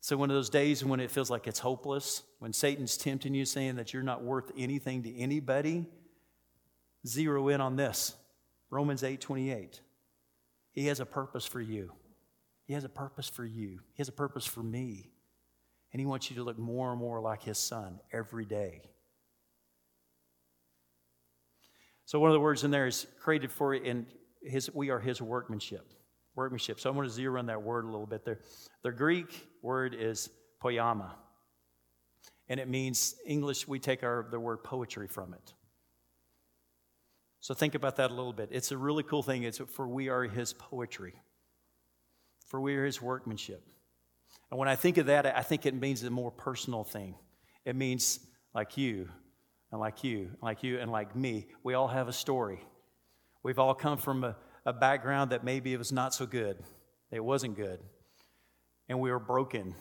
So, 0.00 0.16
one 0.16 0.30
of 0.30 0.36
those 0.36 0.50
days 0.50 0.84
when 0.84 1.00
it 1.00 1.10
feels 1.10 1.30
like 1.30 1.46
it's 1.46 1.60
hopeless, 1.60 2.22
when 2.38 2.52
Satan's 2.52 2.96
tempting 2.96 3.34
you, 3.34 3.44
saying 3.44 3.76
that 3.76 3.92
you're 3.92 4.02
not 4.02 4.22
worth 4.22 4.50
anything 4.58 5.04
to 5.04 5.16
anybody, 5.16 5.86
zero 7.06 7.48
in 7.48 7.60
on 7.60 7.76
this 7.76 8.14
Romans 8.70 9.02
8 9.02 9.20
28. 9.20 9.80
He 10.72 10.86
has 10.86 11.00
a 11.00 11.06
purpose 11.06 11.46
for 11.46 11.60
you. 11.60 11.92
He 12.68 12.74
has 12.74 12.84
a 12.84 12.88
purpose 12.88 13.30
for 13.30 13.46
you. 13.46 13.80
He 13.94 13.96
has 14.02 14.08
a 14.08 14.12
purpose 14.12 14.44
for 14.44 14.62
me. 14.62 15.10
And 15.90 16.00
He 16.00 16.04
wants 16.04 16.28
you 16.28 16.36
to 16.36 16.44
look 16.44 16.58
more 16.58 16.90
and 16.90 17.00
more 17.00 17.18
like 17.18 17.42
His 17.42 17.56
Son 17.56 17.98
every 18.12 18.44
day. 18.44 18.82
So, 22.04 22.20
one 22.20 22.28
of 22.28 22.34
the 22.34 22.40
words 22.40 22.64
in 22.64 22.70
there 22.70 22.86
is 22.86 23.06
created 23.20 23.50
for 23.50 23.74
in 23.74 24.06
his, 24.42 24.72
we 24.72 24.90
are 24.90 25.00
His 25.00 25.22
workmanship. 25.22 25.94
Workmanship. 26.36 26.78
So, 26.78 26.90
I 26.90 26.92
want 26.92 27.08
to 27.08 27.14
zero 27.14 27.36
in 27.36 27.38
on 27.40 27.46
that 27.46 27.62
word 27.62 27.84
a 27.84 27.88
little 27.88 28.06
bit 28.06 28.26
there. 28.26 28.40
The 28.82 28.92
Greek 28.92 29.48
word 29.62 29.96
is 29.98 30.28
poiema. 30.62 31.12
And 32.50 32.60
it 32.60 32.68
means, 32.68 33.14
English, 33.26 33.66
we 33.66 33.78
take 33.78 34.02
our, 34.02 34.26
the 34.30 34.38
word 34.38 34.62
poetry 34.62 35.08
from 35.08 35.32
it. 35.32 35.54
So 37.40 37.54
think 37.54 37.74
about 37.74 37.96
that 37.96 38.10
a 38.10 38.14
little 38.14 38.32
bit. 38.32 38.48
It's 38.52 38.72
a 38.72 38.76
really 38.76 39.04
cool 39.04 39.22
thing. 39.22 39.44
It's 39.44 39.58
for 39.58 39.86
we 39.86 40.08
are 40.08 40.24
his 40.24 40.52
poetry 40.52 41.14
for 42.48 42.60
we 42.60 42.74
are 42.76 42.84
his 42.84 43.00
workmanship. 43.00 43.62
And 44.50 44.58
when 44.58 44.68
I 44.68 44.76
think 44.76 44.96
of 44.98 45.06
that, 45.06 45.26
I 45.26 45.42
think 45.42 45.66
it 45.66 45.74
means 45.74 46.02
a 46.02 46.10
more 46.10 46.30
personal 46.30 46.84
thing. 46.84 47.14
It 47.64 47.76
means 47.76 48.20
like 48.54 48.76
you, 48.76 49.08
and 49.70 49.80
like 49.80 50.02
you, 50.02 50.30
and 50.32 50.42
like 50.42 50.62
you, 50.62 50.78
and 50.78 50.90
like 50.90 51.14
me. 51.14 51.48
We 51.62 51.74
all 51.74 51.88
have 51.88 52.08
a 52.08 52.12
story. 52.12 52.60
We've 53.42 53.58
all 53.58 53.74
come 53.74 53.98
from 53.98 54.24
a, 54.24 54.36
a 54.64 54.72
background 54.72 55.30
that 55.30 55.44
maybe 55.44 55.72
it 55.72 55.78
was 55.78 55.92
not 55.92 56.14
so 56.14 56.26
good, 56.26 56.58
it 57.10 57.22
wasn't 57.22 57.56
good, 57.56 57.80
and 58.88 59.00
we 59.00 59.10
were 59.10 59.18
broken. 59.18 59.74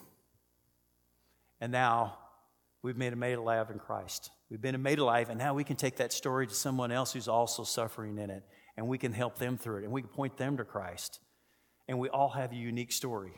And 1.60 1.72
now 1.72 2.18
we've 2.84 2.98
been 2.98 3.18
made 3.18 3.34
alive 3.34 3.70
in 3.72 3.80
Christ. 3.80 4.30
We've 4.50 4.62
been 4.62 4.82
made 4.82 5.00
alive, 5.00 5.30
and 5.30 5.40
now 5.40 5.54
we 5.54 5.64
can 5.64 5.76
take 5.76 5.98
that 5.98 6.14
story 6.14 6.48
to 6.48 6.54
someone 6.54 6.92
else 6.92 7.14
who's 7.14 7.28
also 7.28 7.64
suffering 7.64 8.18
in 8.18 8.30
it, 8.30 8.44
and 8.76 8.88
we 8.88 8.98
can 8.98 9.12
help 9.12 9.38
them 9.38 9.58
through 9.58 9.78
it, 9.78 9.84
and 9.86 9.92
we 9.92 10.02
can 10.02 10.10
point 10.10 10.38
them 10.38 10.58
to 10.58 10.64
Christ. 10.64 11.20
And 11.88 12.00
we 12.00 12.10
all 12.10 12.30
have 12.30 12.52
a 12.52 12.56
unique 12.56 12.92
story. 12.92 13.34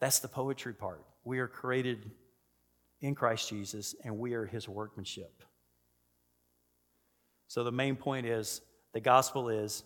That's 0.00 0.18
the 0.18 0.28
poetry 0.28 0.74
part. 0.74 1.04
We 1.24 1.38
are 1.38 1.48
created 1.48 2.10
in 3.00 3.14
Christ 3.14 3.48
Jesus, 3.48 3.94
and 4.04 4.18
we 4.18 4.34
are 4.34 4.46
his 4.46 4.68
workmanship. 4.68 5.42
So 7.48 7.64
the 7.64 7.72
main 7.72 7.96
point 7.96 8.26
is 8.26 8.60
the 8.92 9.00
gospel 9.00 9.48
is 9.48 9.84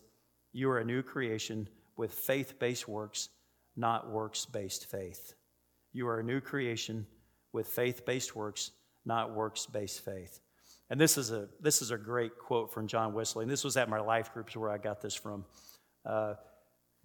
you 0.53 0.71
are 0.71 0.79
a 0.79 0.85
new 0.85 1.03
creation 1.03 1.69
with 1.97 2.13
faith 2.13 2.59
based 2.59 2.89
works, 2.89 3.29
not 3.77 4.11
works 4.11 4.47
based 4.47 4.91
faith. 4.91 5.35
You 5.93 6.09
are 6.09 6.21
a 6.21 6.25
new 6.25 6.41
creation 6.41 7.07
with 7.53 7.69
faith 7.69 8.05
based 8.05 8.35
works, 8.35 8.73
not 9.05 9.35
works 9.35 9.67
based 9.67 10.05
faith. 10.05 10.41
And 10.91 11.01
this 11.01 11.17
is, 11.17 11.31
a, 11.31 11.49
this 11.61 11.81
is 11.81 11.91
a 11.91 11.97
great 11.97 12.39
quote 12.39 12.73
from 12.73 12.87
John 12.87 13.15
Wesley. 13.15 13.45
And 13.45 13.51
this 13.51 13.65
was 13.65 13.77
at 13.77 13.89
my 13.89 14.01
life 14.01 14.33
groups 14.33 14.57
where 14.57 14.71
I 14.71 14.79
got 14.79 15.01
this 15.01 15.15
from. 15.15 15.45
Uh, 16.05 16.35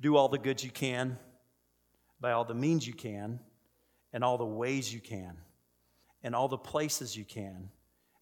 Do 0.02 0.16
all 0.16 0.30
the 0.30 0.38
good 0.38 0.64
you 0.64 0.72
can, 0.72 1.18
by 2.20 2.32
all 2.32 2.46
the 2.46 2.54
means 2.54 2.88
you 2.88 2.94
can, 2.94 3.40
and 4.14 4.24
all 4.24 4.38
the 4.38 4.46
ways 4.46 4.94
you 4.94 5.00
can, 5.00 5.38
and 6.24 6.36
all 6.36 6.48
the 6.48 6.58
places 6.58 7.16
you 7.16 7.26
can, 7.26 7.70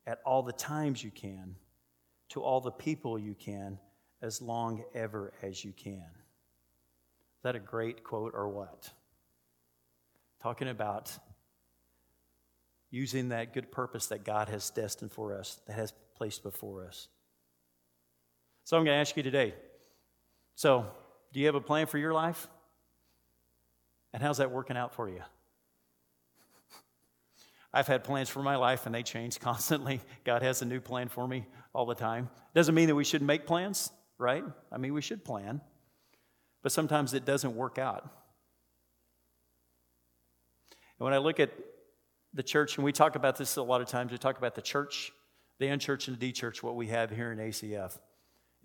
at 0.05 0.19
all 0.25 0.43
the 0.43 0.53
times 0.53 1.03
you 1.03 1.11
can, 1.11 1.55
to 2.29 2.41
all 2.41 2.61
the 2.61 2.71
people 2.71 3.17
you 3.17 3.35
can, 3.35 3.77
as 4.21 4.41
long 4.41 4.83
ever 4.95 5.33
as 5.43 5.63
you 5.63 5.71
can. 5.71 5.93
Is 5.93 7.43
that 7.43 7.55
a 7.55 7.59
great 7.59 8.03
quote 8.03 8.33
or 8.35 8.49
what? 8.49 8.89
Talking 10.41 10.69
about 10.69 11.11
using 12.89 13.29
that 13.29 13.53
good 13.53 13.71
purpose 13.71 14.07
that 14.07 14.23
God 14.23 14.49
has 14.49 14.69
destined 14.69 15.11
for 15.11 15.37
us, 15.37 15.59
that 15.67 15.73
has 15.73 15.93
placed 16.15 16.41
before 16.41 16.85
us. 16.85 17.07
So 18.63 18.77
I'm 18.77 18.83
going 18.83 18.95
to 18.95 18.99
ask 18.99 19.15
you 19.15 19.23
today 19.23 19.53
so, 20.55 20.87
do 21.37 21.41
you 21.41 21.45
have 21.45 21.53
a 21.53 21.61
plan 21.61 21.85
for 21.85 21.99
your 21.99 22.15
life? 22.15 22.47
And 24.11 24.23
how's 24.23 24.39
that 24.39 24.49
working 24.49 24.75
out 24.75 24.95
for 24.95 25.07
you? 25.07 25.21
I've 27.71 27.85
had 27.85 28.03
plans 28.03 28.27
for 28.27 28.41
my 28.41 28.55
life 28.55 28.87
and 28.87 28.95
they 28.95 29.03
change 29.03 29.39
constantly. 29.39 30.01
God 30.23 30.41
has 30.41 30.63
a 30.63 30.65
new 30.65 30.81
plan 30.81 31.09
for 31.09 31.27
me 31.27 31.45
all 31.73 31.85
the 31.85 31.93
time. 31.93 32.31
Doesn't 32.55 32.73
mean 32.73 32.87
that 32.87 32.95
we 32.95 33.03
shouldn't 33.03 33.27
make 33.27 33.45
plans, 33.45 33.91
right? 34.17 34.43
I 34.71 34.79
mean, 34.79 34.95
we 34.95 35.01
should 35.03 35.23
plan, 35.23 35.61
but 36.63 36.71
sometimes 36.71 37.13
it 37.13 37.23
doesn't 37.23 37.55
work 37.55 37.77
out. 37.77 38.01
And 40.97 41.05
when 41.05 41.13
I 41.13 41.19
look 41.19 41.39
at 41.39 41.51
the 42.33 42.41
church, 42.41 42.77
and 42.77 42.83
we 42.83 42.91
talk 42.91 43.15
about 43.15 43.37
this 43.37 43.57
a 43.57 43.61
lot 43.61 43.81
of 43.81 43.87
times, 43.87 44.11
we 44.11 44.17
talk 44.17 44.39
about 44.39 44.55
the 44.55 44.63
church, 44.63 45.11
the 45.59 45.67
unchurch, 45.67 46.07
and 46.07 46.17
the 46.17 46.19
D 46.19 46.31
church, 46.31 46.63
what 46.63 46.75
we 46.75 46.87
have 46.87 47.11
here 47.11 47.31
in 47.31 47.37
ACF 47.37 47.99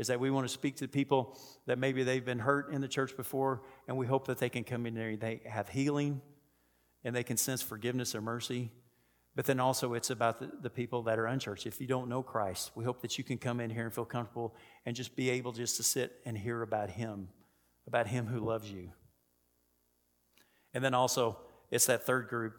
is 0.02 0.08
that 0.08 0.18
we 0.18 0.32
want 0.32 0.44
to 0.44 0.52
speak 0.52 0.74
to 0.76 0.88
people 0.88 1.38
that 1.66 1.78
maybe 1.78 2.02
they've 2.02 2.24
been 2.24 2.40
hurt 2.40 2.72
in 2.72 2.80
the 2.80 2.88
church 2.88 3.16
before, 3.16 3.62
and 3.86 3.96
we 3.96 4.04
hope 4.04 4.26
that 4.26 4.38
they 4.38 4.48
can 4.48 4.64
come 4.64 4.84
in 4.84 4.94
there, 4.94 5.10
and 5.10 5.20
they 5.20 5.40
have 5.46 5.68
healing, 5.68 6.20
and 7.04 7.14
they 7.14 7.22
can 7.22 7.36
sense 7.36 7.62
forgiveness 7.62 8.12
or 8.16 8.20
mercy. 8.20 8.72
But 9.36 9.46
then 9.46 9.60
also, 9.60 9.94
it's 9.94 10.10
about 10.10 10.40
the, 10.40 10.50
the 10.60 10.70
people 10.70 11.04
that 11.04 11.20
are 11.20 11.26
unchurched. 11.26 11.66
If 11.66 11.80
you 11.80 11.86
don't 11.86 12.08
know 12.08 12.20
Christ, 12.20 12.72
we 12.74 12.84
hope 12.84 13.00
that 13.02 13.16
you 13.16 13.22
can 13.22 13.38
come 13.38 13.60
in 13.60 13.70
here 13.70 13.84
and 13.84 13.94
feel 13.94 14.04
comfortable 14.04 14.56
and 14.84 14.96
just 14.96 15.14
be 15.14 15.30
able 15.30 15.52
just 15.52 15.76
to 15.76 15.84
sit 15.84 16.20
and 16.26 16.36
hear 16.36 16.62
about 16.62 16.90
Him, 16.90 17.28
about 17.86 18.08
Him 18.08 18.26
who 18.26 18.40
loves 18.40 18.70
you. 18.70 18.90
And 20.74 20.84
then 20.84 20.94
also, 20.94 21.38
it's 21.70 21.86
that 21.86 22.04
third 22.04 22.28
group 22.28 22.54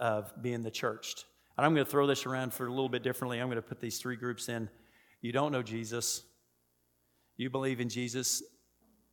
of 0.00 0.32
being 0.40 0.62
the 0.62 0.70
churched. 0.70 1.26
And 1.58 1.66
I'm 1.66 1.74
going 1.74 1.84
to 1.84 1.90
throw 1.90 2.06
this 2.06 2.24
around 2.24 2.54
for 2.54 2.66
a 2.66 2.70
little 2.70 2.88
bit 2.88 3.02
differently. 3.02 3.38
I'm 3.38 3.48
going 3.48 3.56
to 3.56 3.62
put 3.62 3.78
these 3.78 3.98
three 3.98 4.16
groups 4.16 4.48
in. 4.48 4.70
You 5.20 5.32
don't 5.32 5.52
know 5.52 5.62
Jesus, 5.62 6.22
you 7.36 7.50
believe 7.50 7.80
in 7.80 7.88
Jesus, 7.88 8.42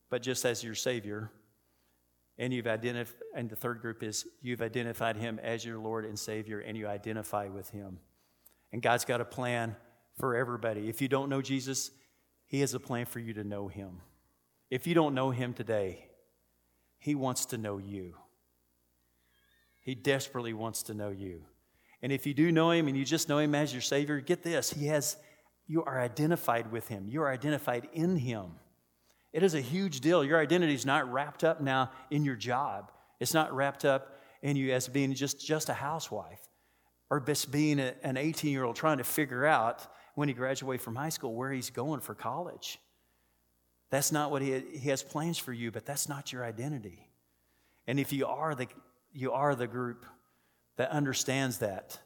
but 0.09 0.21
just 0.21 0.45
as 0.45 0.63
your 0.63 0.75
Savior. 0.75 1.31
And 2.37 2.53
you've 2.53 2.67
identified, 2.67 3.21
and 3.35 3.49
the 3.49 3.55
third 3.55 3.81
group 3.81 4.01
is 4.01 4.25
you've 4.41 4.61
identified 4.61 5.17
Him 5.17 5.39
as 5.43 5.65
your 5.65 5.77
Lord 5.77 6.05
and 6.05 6.17
Savior, 6.17 6.59
and 6.59 6.77
you 6.77 6.87
identify 6.87 7.47
with 7.47 7.69
Him. 7.69 7.99
And 8.71 8.81
God's 8.81 9.05
got 9.05 9.19
a 9.19 9.25
plan 9.25 9.75
for 10.17 10.35
everybody. 10.35 10.87
If 10.87 11.01
you 11.01 11.07
don't 11.07 11.29
know 11.29 11.41
Jesus, 11.41 11.91
He 12.47 12.61
has 12.61 12.73
a 12.73 12.79
plan 12.79 13.05
for 13.05 13.19
you 13.19 13.33
to 13.33 13.43
know 13.43 13.67
Him. 13.67 14.01
If 14.69 14.87
you 14.87 14.93
don't 14.93 15.15
know 15.15 15.31
Him 15.31 15.53
today, 15.53 16.05
He 16.97 17.15
wants 17.15 17.45
to 17.47 17.57
know 17.57 17.77
you. 17.77 18.15
He 19.81 19.95
desperately 19.95 20.53
wants 20.53 20.83
to 20.83 20.93
know 20.93 21.09
you. 21.09 21.41
And 22.01 22.11
if 22.11 22.25
you 22.25 22.33
do 22.33 22.51
know 22.51 22.71
him 22.71 22.87
and 22.87 22.97
you 22.97 23.03
just 23.03 23.27
know 23.27 23.39
him 23.39 23.55
as 23.55 23.73
your 23.73 23.81
Savior, 23.81 24.19
get 24.21 24.43
this. 24.43 24.71
He 24.71 24.87
has, 24.87 25.17
you 25.69 25.83
are 25.85 26.01
identified 26.01 26.71
with 26.71 26.89
him. 26.89 27.07
You 27.07 27.21
are 27.21 27.31
identified 27.31 27.87
in 27.93 28.17
him. 28.17 28.55
It 29.31 29.43
is 29.43 29.53
a 29.53 29.61
huge 29.61 30.01
deal. 30.01 30.25
Your 30.25 30.39
identity 30.39 30.73
is 30.73 30.85
not 30.85 31.09
wrapped 31.09 31.43
up 31.43 31.61
now 31.61 31.91
in 32.09 32.25
your 32.25 32.35
job. 32.35 32.91
It's 33.19 33.33
not 33.33 33.53
wrapped 33.53 33.85
up 33.85 34.17
in 34.41 34.57
you 34.57 34.73
as 34.73 34.87
being 34.87 35.13
just, 35.13 35.39
just 35.39 35.69
a 35.69 35.73
housewife 35.73 36.41
or 37.11 37.19
just 37.19 37.51
being 37.51 37.79
a, 37.79 37.93
an 38.03 38.17
18 38.17 38.51
year 38.51 38.63
old 38.63 38.75
trying 38.75 38.97
to 38.97 39.03
figure 39.03 39.45
out 39.45 39.85
when 40.15 40.27
he 40.27 40.33
graduates 40.33 40.83
from 40.83 40.95
high 40.95 41.09
school 41.09 41.35
where 41.35 41.51
he's 41.51 41.69
going 41.69 41.99
for 41.99 42.15
college. 42.15 42.79
That's 43.91 44.11
not 44.11 44.31
what 44.31 44.41
he, 44.41 44.59
he 44.73 44.89
has 44.89 45.03
plans 45.03 45.37
for 45.37 45.53
you, 45.53 45.71
but 45.71 45.85
that's 45.85 46.09
not 46.09 46.33
your 46.33 46.43
identity. 46.43 47.07
And 47.87 47.99
if 47.99 48.11
you 48.11 48.25
are 48.25 48.55
the 48.55 48.67
you 49.13 49.31
are 49.31 49.55
the 49.55 49.67
group 49.67 50.05
that 50.77 50.91
understands 50.91 51.59
that, 51.59 51.99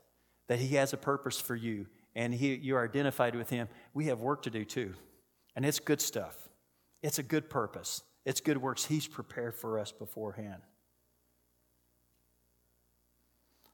that 0.47 0.59
He 0.59 0.75
has 0.75 0.93
a 0.93 0.97
purpose 0.97 1.39
for 1.39 1.55
you 1.55 1.87
and 2.15 2.33
he, 2.33 2.55
you're 2.55 2.83
identified 2.83 3.35
with 3.35 3.49
Him. 3.49 3.67
We 3.93 4.05
have 4.05 4.19
work 4.19 4.43
to 4.43 4.49
do 4.49 4.65
too. 4.65 4.93
And 5.55 5.65
it's 5.65 5.79
good 5.79 6.01
stuff, 6.01 6.35
it's 7.01 7.19
a 7.19 7.23
good 7.23 7.49
purpose, 7.49 8.03
it's 8.25 8.41
good 8.41 8.57
works 8.57 8.85
He's 8.85 9.07
prepared 9.07 9.55
for 9.55 9.79
us 9.79 9.91
beforehand. 9.91 10.61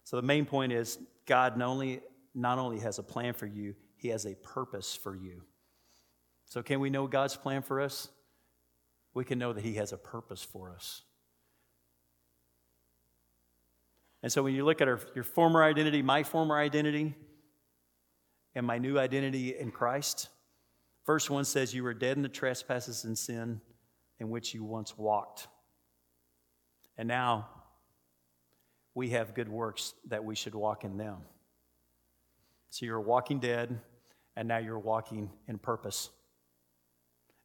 So 0.04 0.16
the 0.16 0.24
main 0.24 0.46
point 0.46 0.72
is 0.72 0.98
God 1.26 1.58
not 1.58 1.70
only, 1.70 2.02
not 2.34 2.58
only 2.58 2.80
has 2.80 2.98
a 2.98 3.04
plan 3.04 3.34
for 3.34 3.46
you, 3.46 3.76
He 3.96 4.10
has 4.10 4.26
a 4.26 4.36
purpose 4.36 4.96
for 4.96 5.16
you. 5.16 5.44
So, 6.46 6.64
can 6.64 6.80
we 6.80 6.90
know 6.90 7.06
God's 7.06 7.36
plan 7.36 7.62
for 7.62 7.80
us? 7.80 8.10
We 9.14 9.24
can 9.24 9.38
know 9.38 9.54
that 9.54 9.64
He 9.64 9.76
has 9.76 9.94
a 9.94 9.98
purpose 9.98 10.44
for 10.44 10.72
us. 10.72 11.04
And 14.22 14.32
so 14.32 14.44
when 14.44 14.54
you 14.54 14.66
look 14.66 14.82
at 14.82 14.88
our, 14.88 15.00
your 15.16 15.24
former 15.24 15.64
identity, 15.64 16.02
my 16.02 16.24
former 16.24 16.58
identity, 16.58 17.16
and 18.60 18.68
my 18.68 18.78
new 18.78 18.99
identity 18.99 19.57
in 19.57 19.72
Christ, 19.72 20.28
verse 21.05 21.30
1 21.30 21.45
says, 21.45 21.74
You 21.74 21.82
were 21.82 21.93
dead 21.93 22.18
in 22.18 22.24
the 22.24 22.28
trespasses 22.28 23.05
and 23.05 23.18
sin 23.18 23.62
in 24.20 24.30
which 24.30 24.53
you 24.53 24.66
once 24.66 24.97
walked. 24.97 25.47
And 26.97 27.07
now 27.07 27.47
we 28.93 29.12
have 29.12 29.34
good 29.34 29.47
works 29.47 29.93
that 30.10 30.26
we 30.26 30.36
should 30.36 30.53
walk 30.53 30.84
in 30.84 30.97
them. 30.97 31.20
So 32.70 32.86
you're 32.86 32.99
walking 32.99 33.39
dead, 33.39 33.80
and 34.36 34.45
now 34.49 34.57
you're 34.57 34.78
walking 34.78 35.30
in 35.47 35.57
purpose. 35.57 36.10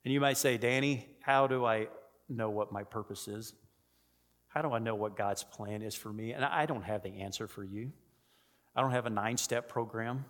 And 0.05 0.13
you 0.13 0.21
might 0.21 0.37
say, 0.37 0.57
Danny, 0.59 1.07
how 1.21 1.47
do 1.47 1.65
I 1.65 1.87
know 2.29 2.51
what 2.51 2.73
my 2.73 2.83
purpose 2.83 3.29
is? 3.29 3.55
How 4.49 4.63
do 4.63 4.73
I 4.73 4.81
know 4.81 4.97
what 4.97 5.17
God's 5.17 5.45
plan 5.45 5.81
is 5.81 5.95
for 5.95 6.13
me? 6.13 6.33
And 6.33 6.45
I 6.45 6.67
don't 6.67 6.83
have 6.83 7.05
the 7.05 7.21
answer 7.21 7.47
for 7.47 7.63
you. 7.63 7.93
I 8.75 8.81
don't 8.81 8.91
have 8.91 9.07
a 9.07 9.11
nine 9.11 9.37
step 9.37 9.69
program 9.69 10.25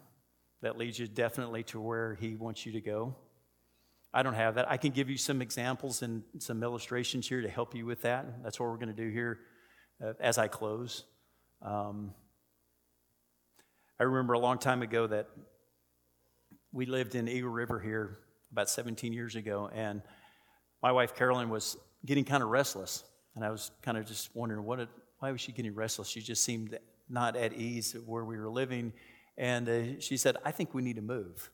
that 0.63 0.79
leads 0.79 0.99
you 0.99 1.07
definitely 1.07 1.63
to 1.65 1.81
where 1.81 2.15
He 2.15 2.37
wants 2.37 2.65
you 2.65 2.73
to 2.73 2.81
go. 2.81 3.15
I 4.13 4.23
don't 4.23 4.35
have 4.35 4.55
that. 4.55 4.71
I 4.71 4.77
can 4.77 4.93
give 4.93 5.11
you 5.11 5.17
some 5.17 5.43
examples 5.43 6.03
and 6.03 6.23
some 6.39 6.63
illustrations 6.63 7.29
here 7.29 7.43
to 7.43 7.49
help 7.49 7.75
you 7.75 7.85
with 7.85 8.03
that. 8.03 8.45
That's 8.45 8.61
what 8.61 8.69
we're 8.71 8.77
going 8.77 8.95
to 8.95 8.95
do 8.95 9.11
here 9.11 9.41
uh, 10.03 10.13
as 10.21 10.39
I 10.39 10.47
close. 10.47 11.05
Um, 11.61 12.15
I 13.99 14.05
remember 14.05 14.35
a 14.35 14.39
long 14.39 14.59
time 14.59 14.83
ago 14.83 15.07
that 15.09 15.29
we 16.73 16.87
lived 16.87 17.15
in 17.15 17.29
Eagle 17.29 17.51
River 17.51 17.81
here 17.81 18.19
about 18.53 18.69
17 18.69 19.13
years 19.13 19.35
ago, 19.35 19.69
and 19.75 20.03
my 20.83 20.93
wife 20.93 21.15
Carolyn 21.15 21.49
was 21.49 21.77
getting 22.05 22.25
kind 22.25 22.43
of 22.43 22.51
restless. 22.51 23.05
And 23.35 23.45
I 23.45 23.51
was 23.51 23.71
kind 23.83 23.99
of 23.99 24.07
just 24.07 24.35
wondering, 24.35 24.65
what, 24.65 24.89
why 25.19 25.33
was 25.33 25.41
she 25.41 25.53
getting 25.53 25.75
restless? 25.75 26.09
She 26.09 26.21
just 26.21 26.45
seemed 26.45 26.79
not 27.09 27.37
at 27.37 27.53
ease 27.53 27.97
where 28.07 28.25
we 28.25 28.37
were 28.37 28.51
living. 28.51 28.93
And 29.37 29.69
uh, 29.69 30.01
she 30.01 30.17
said, 30.17 30.37
I 30.45 30.51
think 30.51 30.75
we 30.75 30.83
need 30.83 30.97
to 30.97 31.03
move. 31.03 31.51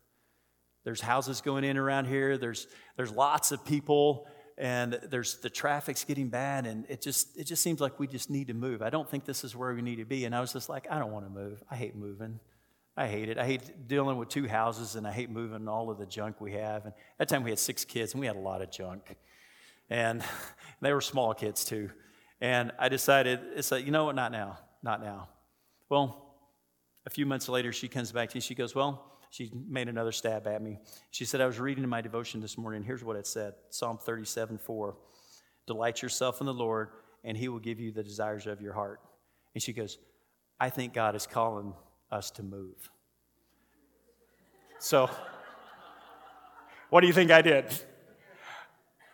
There's 0.85 1.01
houses 1.01 1.41
going 1.41 1.65
in 1.65 1.77
around 1.77 2.07
here, 2.07 2.39
there's, 2.39 2.67
there's 2.97 3.13
lots 3.13 3.53
of 3.53 3.65
people, 3.65 4.27
and 4.57 4.99
there's 5.11 5.39
the 5.39 5.51
traffic's 5.51 6.05
getting 6.05 6.29
bad, 6.29 6.67
and 6.67 6.85
it 6.89 7.01
just, 7.01 7.37
it 7.39 7.45
just 7.45 7.63
seems 7.63 7.81
like 7.81 7.99
we 7.99 8.07
just 8.07 8.31
need 8.31 8.49
to 8.49 8.55
move. 8.55 8.83
I 8.83 8.91
don't 8.91 9.09
think 9.09 9.25
this 9.25 9.45
is 9.45 9.57
where 9.57 9.75
we 9.75 9.83
need 9.83 9.97
to 9.97 10.05
be. 10.05 10.25
And 10.25 10.35
I 10.35 10.41
was 10.41 10.53
just 10.53 10.69
like, 10.69 10.87
I 10.91 10.99
don't 10.99 11.13
want 11.13 11.27
to 11.27 11.31
move. 11.31 11.63
I 11.71 11.77
hate 11.77 11.95
moving. 11.95 12.41
I 12.97 13.07
hate 13.07 13.31
it. 13.31 13.39
I 13.39 13.47
hate 13.47 13.89
dealing 13.89 14.19
with 14.19 14.29
two 14.29 14.47
houses 14.47 14.97
and 14.97 15.07
I 15.07 15.13
hate 15.13 15.31
moving 15.31 15.69
all 15.69 15.91
of 15.91 15.99
the 15.99 16.05
junk 16.05 16.41
we 16.41 16.53
have. 16.53 16.85
And 16.85 16.93
at 16.93 17.19
that 17.19 17.29
time 17.29 17.43
we 17.43 17.51
had 17.51 17.59
six 17.59 17.85
kids 17.85 18.13
and 18.13 18.21
we 18.21 18.27
had 18.27 18.37
a 18.37 18.41
lot 18.41 18.61
of 18.61 18.71
junk. 18.71 19.17
And 19.89 20.23
they 20.83 20.93
were 20.93 21.01
small 21.01 21.33
kids 21.33 21.65
too. 21.65 21.91
And 22.43 22.73
I 22.79 22.91
decided, 22.91 23.41
it's 23.55 23.71
like, 23.71 23.87
you 23.87 23.93
know 23.93 24.05
what, 24.05 24.17
not 24.17 24.33
now, 24.33 24.59
not 24.83 25.03
now. 25.03 25.29
Well, 25.89 26.30
a 27.07 27.11
few 27.11 27.27
months 27.27 27.49
later, 27.49 27.73
she 27.73 27.89
comes 27.89 28.13
back 28.13 28.29
to 28.31 28.37
me. 28.37 28.41
She 28.41 28.55
goes, 28.55 28.75
Well, 28.75 29.19
she 29.31 29.51
made 29.69 29.89
another 29.89 30.13
stab 30.13 30.47
at 30.47 30.61
me. 30.61 30.79
She 31.11 31.25
said, 31.25 31.41
I 31.41 31.47
was 31.47 31.59
reading 31.59 31.85
in 31.85 31.91
my 31.91 32.01
devotion 32.01 32.41
this 32.41 32.59
morning. 32.59 32.83
Here's 32.83 33.05
what 33.05 33.17
it 33.17 33.27
said 33.27 33.55
Psalm 33.71 33.99
37 33.99 34.59
4. 34.59 34.97
Delight 35.67 36.03
yourself 36.03 36.41
in 36.41 36.47
the 36.47 36.55
Lord, 36.55 36.89
and 37.25 37.37
he 37.37 37.49
will 37.49 37.61
give 37.61 37.79
you 37.79 37.93
the 37.93 38.03
desires 38.03 38.47
of 38.47 38.61
your 38.61 38.73
heart. 38.73 39.01
And 39.55 39.63
she 39.63 39.73
goes, 39.73 39.99
I 40.59 40.69
think 40.69 40.93
God 40.93 41.15
is 41.15 41.27
calling 41.27 41.75
us 42.11 42.31
to 42.33 42.43
move. 42.43 42.91
So, 44.79 45.09
what 46.91 47.03
do 47.03 47.07
you 47.07 47.13
think 47.13 47.31
I 47.31 47.43
did? 47.43 47.67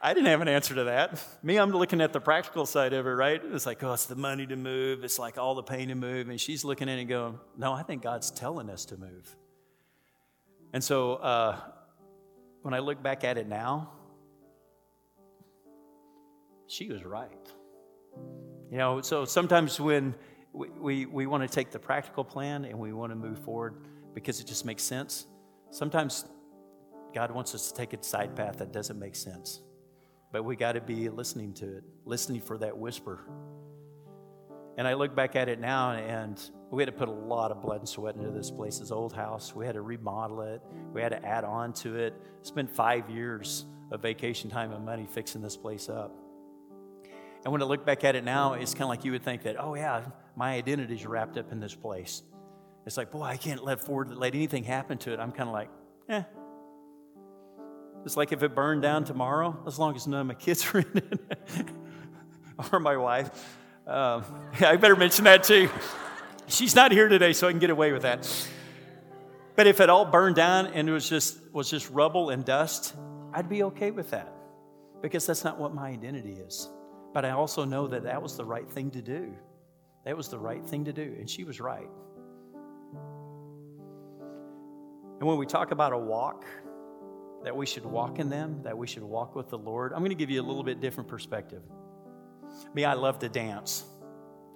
I 0.01 0.13
didn't 0.13 0.27
have 0.27 0.43
an 0.43 0.49
answer 0.49 0.75
to 0.75 0.85
that. 0.85 1.19
Me, 1.43 1.59
I'm 1.59 1.71
looking 1.71 2.01
at 2.01 2.13
the 2.13 2.21
practical 2.21 2.67
side 2.67 2.93
of 2.93 3.07
it, 3.07 3.11
right? 3.11 3.41
It's 3.43 3.65
like, 3.65 3.83
oh, 3.83 3.95
it's 3.95 4.07
the 4.07 4.15
money 4.15 4.47
to 4.47 4.57
move. 4.57 5.05
It's 5.05 5.19
like 5.19 5.39
all 5.39 5.55
the 5.55 5.63
pain 5.63 5.89
to 5.89 5.95
move. 5.95 6.29
And 6.29 6.41
she's 6.41 6.65
looking 6.65 6.89
at 6.89 6.99
it 6.99 7.03
and 7.03 7.09
going, 7.09 7.39
no, 7.57 7.73
I 7.73 7.83
think 7.83 8.03
God's 8.03 8.31
telling 8.31 8.69
us 8.69 8.85
to 8.87 8.99
move. 8.99 9.35
And 10.73 10.85
so 10.85 11.15
uh, 11.15 11.59
when 12.63 12.75
I 12.75 12.81
look 12.81 13.03
back 13.03 13.25
at 13.25 13.39
it 13.39 13.49
now, 13.49 13.91
she 16.67 16.91
was 16.91 17.05
right. 17.05 17.31
You 18.71 18.79
know, 18.79 19.01
so 19.01 19.25
sometimes 19.25 19.81
when 19.81 20.15
we, 20.53 20.69
we, 20.69 21.07
we 21.07 21.27
want 21.27 21.43
to 21.43 21.49
take 21.49 21.71
the 21.71 21.79
practical 21.79 22.25
plan 22.25 22.65
and 22.65 22.79
we 22.79 22.93
want 22.93 23.13
to 23.13 23.17
move 23.17 23.39
forward 23.39 23.77
because 24.15 24.41
it 24.41 24.47
just 24.47 24.65
makes 24.65 24.83
sense, 24.83 25.27
sometimes 25.71 26.27
God 27.15 27.31
wants 27.31 27.55
us 27.55 27.71
to 27.71 27.75
take 27.75 27.93
a 27.95 28.03
side 28.03 28.37
path 28.37 28.59
that 28.59 28.73
doesn't 28.73 28.99
make 28.99 29.17
sense. 29.17 29.61
But 30.33 30.45
we 30.45 30.57
got 30.57 30.73
to 30.73 30.81
be 30.81 31.09
listening 31.09 31.55
to 31.55 31.77
it, 31.79 31.85
listening 32.05 32.41
for 32.41 32.59
that 32.59 32.77
whisper. 32.77 33.21
And 34.77 34.87
I 34.87 34.95
look 34.95 35.15
back 35.15 35.37
at 35.37 35.49
it 35.49 35.59
now, 35.59 35.93
and 35.93 36.39
we 36.71 36.83
had 36.83 36.87
to 36.87 36.93
put 36.93 37.09
a 37.09 37.13
lot 37.13 37.51
of 37.51 37.63
blood 37.63 37.81
and 37.81 37.89
sweat 37.89 38.17
into 38.17 38.31
this 38.31 38.51
place, 38.51 38.79
this 38.79 38.91
old 38.91 39.13
house. 39.13 39.55
We 39.55 39.65
had 39.65 39.75
to 39.75 39.81
remodel 39.81 40.43
it, 40.43 40.61
we 40.93 41.01
had 41.01 41.11
to 41.11 41.25
add 41.25 41.45
on 41.45 41.73
to 41.75 41.97
it. 41.97 42.15
Spent 42.43 42.71
five 42.71 43.09
years 43.09 43.65
of 43.91 44.03
vacation 44.03 44.51
time 44.51 44.73
and 44.73 44.85
money 44.85 45.07
fixing 45.11 45.41
this 45.41 45.57
place 45.57 45.89
up. 45.89 46.13
And 47.45 47.53
when 47.53 47.63
I 47.63 47.65
look 47.65 47.87
back 47.87 48.03
at 48.03 48.17
it 48.17 48.25
now, 48.25 48.55
it's 48.55 48.75
kind 48.75 48.83
of 48.83 48.89
like 48.89 49.05
you 49.05 49.13
would 49.13 49.23
think 49.23 49.45
that, 49.45 49.57
oh, 49.59 49.77
yeah, 49.77 50.03
my 50.35 50.55
identity 50.55 50.97
is 50.97 51.07
wrapped 51.07 51.39
up 51.39 51.53
in 51.53 51.61
this 51.61 51.75
place. 51.75 52.23
It's 52.85 52.97
like, 52.97 53.11
boy, 53.13 53.23
I 53.23 53.37
can't 53.37 53.65
let 53.65 53.81
forward, 53.81 54.11
let 54.11 54.35
anything 54.35 54.65
happen 54.65 54.99
to 54.99 55.13
it. 55.13 55.21
I'm 55.21 55.33
kind 55.33 55.49
of 55.49 55.55
like, 55.55 55.71
eh. 56.09 56.23
It's 58.07 58.17
like 58.17 58.31
if 58.31 58.45
it 58.45 58.55
burned 58.55 58.83
down 58.83 59.03
tomorrow, 59.03 59.59
as 59.67 59.81
long 59.81 59.97
as 59.97 60.07
none 60.07 60.21
of 60.21 60.27
my 60.29 60.35
kids 60.35 60.65
are 60.73 60.79
in 60.79 60.87
it, 60.95 61.21
or 62.73 62.79
my 62.79 62.97
wife. 62.97 63.59
Um, 63.85 64.25
I 64.61 64.77
better 64.77 64.95
mention 64.95 65.25
that 65.25 65.43
too. 65.43 65.69
She's 66.47 66.77
not 66.77 66.93
here 66.93 67.09
today, 67.09 67.33
so 67.33 67.49
I 67.49 67.51
can 67.51 67.59
get 67.59 67.71
away 67.71 67.91
with 67.91 68.03
that. 68.03 68.49
But 69.57 69.67
if 69.67 69.81
it 69.81 69.91
all 69.91 70.05
burned 70.05 70.37
down 70.37 70.69
and 70.69 70.89
it 70.89 70.93
was 70.93 71.09
just 71.09 71.37
was 71.53 71.69
just 71.69 71.91
rubble 71.91 72.31
and 72.31 72.45
dust, 72.45 72.95
I'd 73.35 73.49
be 73.49 73.65
okay 73.65 73.91
with 73.91 74.11
that 74.11 74.33
because 75.03 75.27
that's 75.27 75.43
not 75.43 75.59
what 75.59 75.75
my 75.75 75.89
identity 75.89 76.35
is. 76.35 76.69
But 77.13 77.25
I 77.25 77.31
also 77.31 77.65
know 77.65 77.89
that 77.89 78.05
that 78.05 78.23
was 78.23 78.37
the 78.37 78.45
right 78.45 78.71
thing 78.71 78.93
to 78.93 79.03
do. 79.03 79.35
That 80.05 80.17
was 80.17 80.29
the 80.29 80.39
right 80.39 80.65
thing 80.65 80.85
to 80.85 80.93
do, 80.93 81.17
and 81.19 81.29
she 81.29 81.43
was 81.43 81.61
right. 81.61 81.89
And 85.19 85.27
when 85.27 85.39
we 85.39 85.47
talk 85.47 85.73
about 85.73 85.93
a 85.93 85.99
walk, 85.99 86.45
that 87.47 87.57
we 87.57 87.65
should 87.65 87.87
walk 87.87 88.19
in 88.19 88.29
them, 88.29 88.61
that 88.65 88.77
we 88.77 88.89
should 88.89 89.05
walk 89.05 89.37
with 89.37 89.51
the 89.51 89.57
Lord, 89.57 89.93
I'm 89.93 90.01
going 90.01 90.11
to 90.11 90.17
give 90.17 90.31
you 90.31 90.43
a 90.43 90.43
little 90.43 90.65
bit 90.65 90.81
different 90.81 91.09
perspective. 91.09 91.63
Me, 92.75 92.85
I 92.85 92.95
love 92.95 93.21
to 93.21 93.29
dance. 93.29 93.85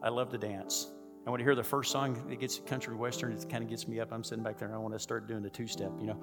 I 0.03 0.09
love 0.09 0.31
to 0.31 0.39
dance. 0.39 0.89
And 1.25 1.31
when 1.31 1.41
I 1.41 1.45
hear 1.45 1.55
the 1.55 1.63
first 1.63 1.93
song 1.93 2.21
that 2.29 2.41
gets 2.41 2.59
country 2.59 2.97
western, 2.97 3.31
it 3.31 3.49
kind 3.49 3.63
of 3.63 3.71
gets 3.71 3.87
me 3.87 4.01
up. 4.01 4.11
I'm 4.11 4.25
sitting 4.25 4.43
back 4.43 4.59
there 4.59 4.67
and 4.67 4.75
I 4.75 4.79
want 4.81 4.95
to 4.95 4.99
start 4.99 5.29
doing 5.29 5.41
the 5.41 5.51
two 5.51 5.69
step, 5.69 5.93
you 6.01 6.07
know. 6.09 6.21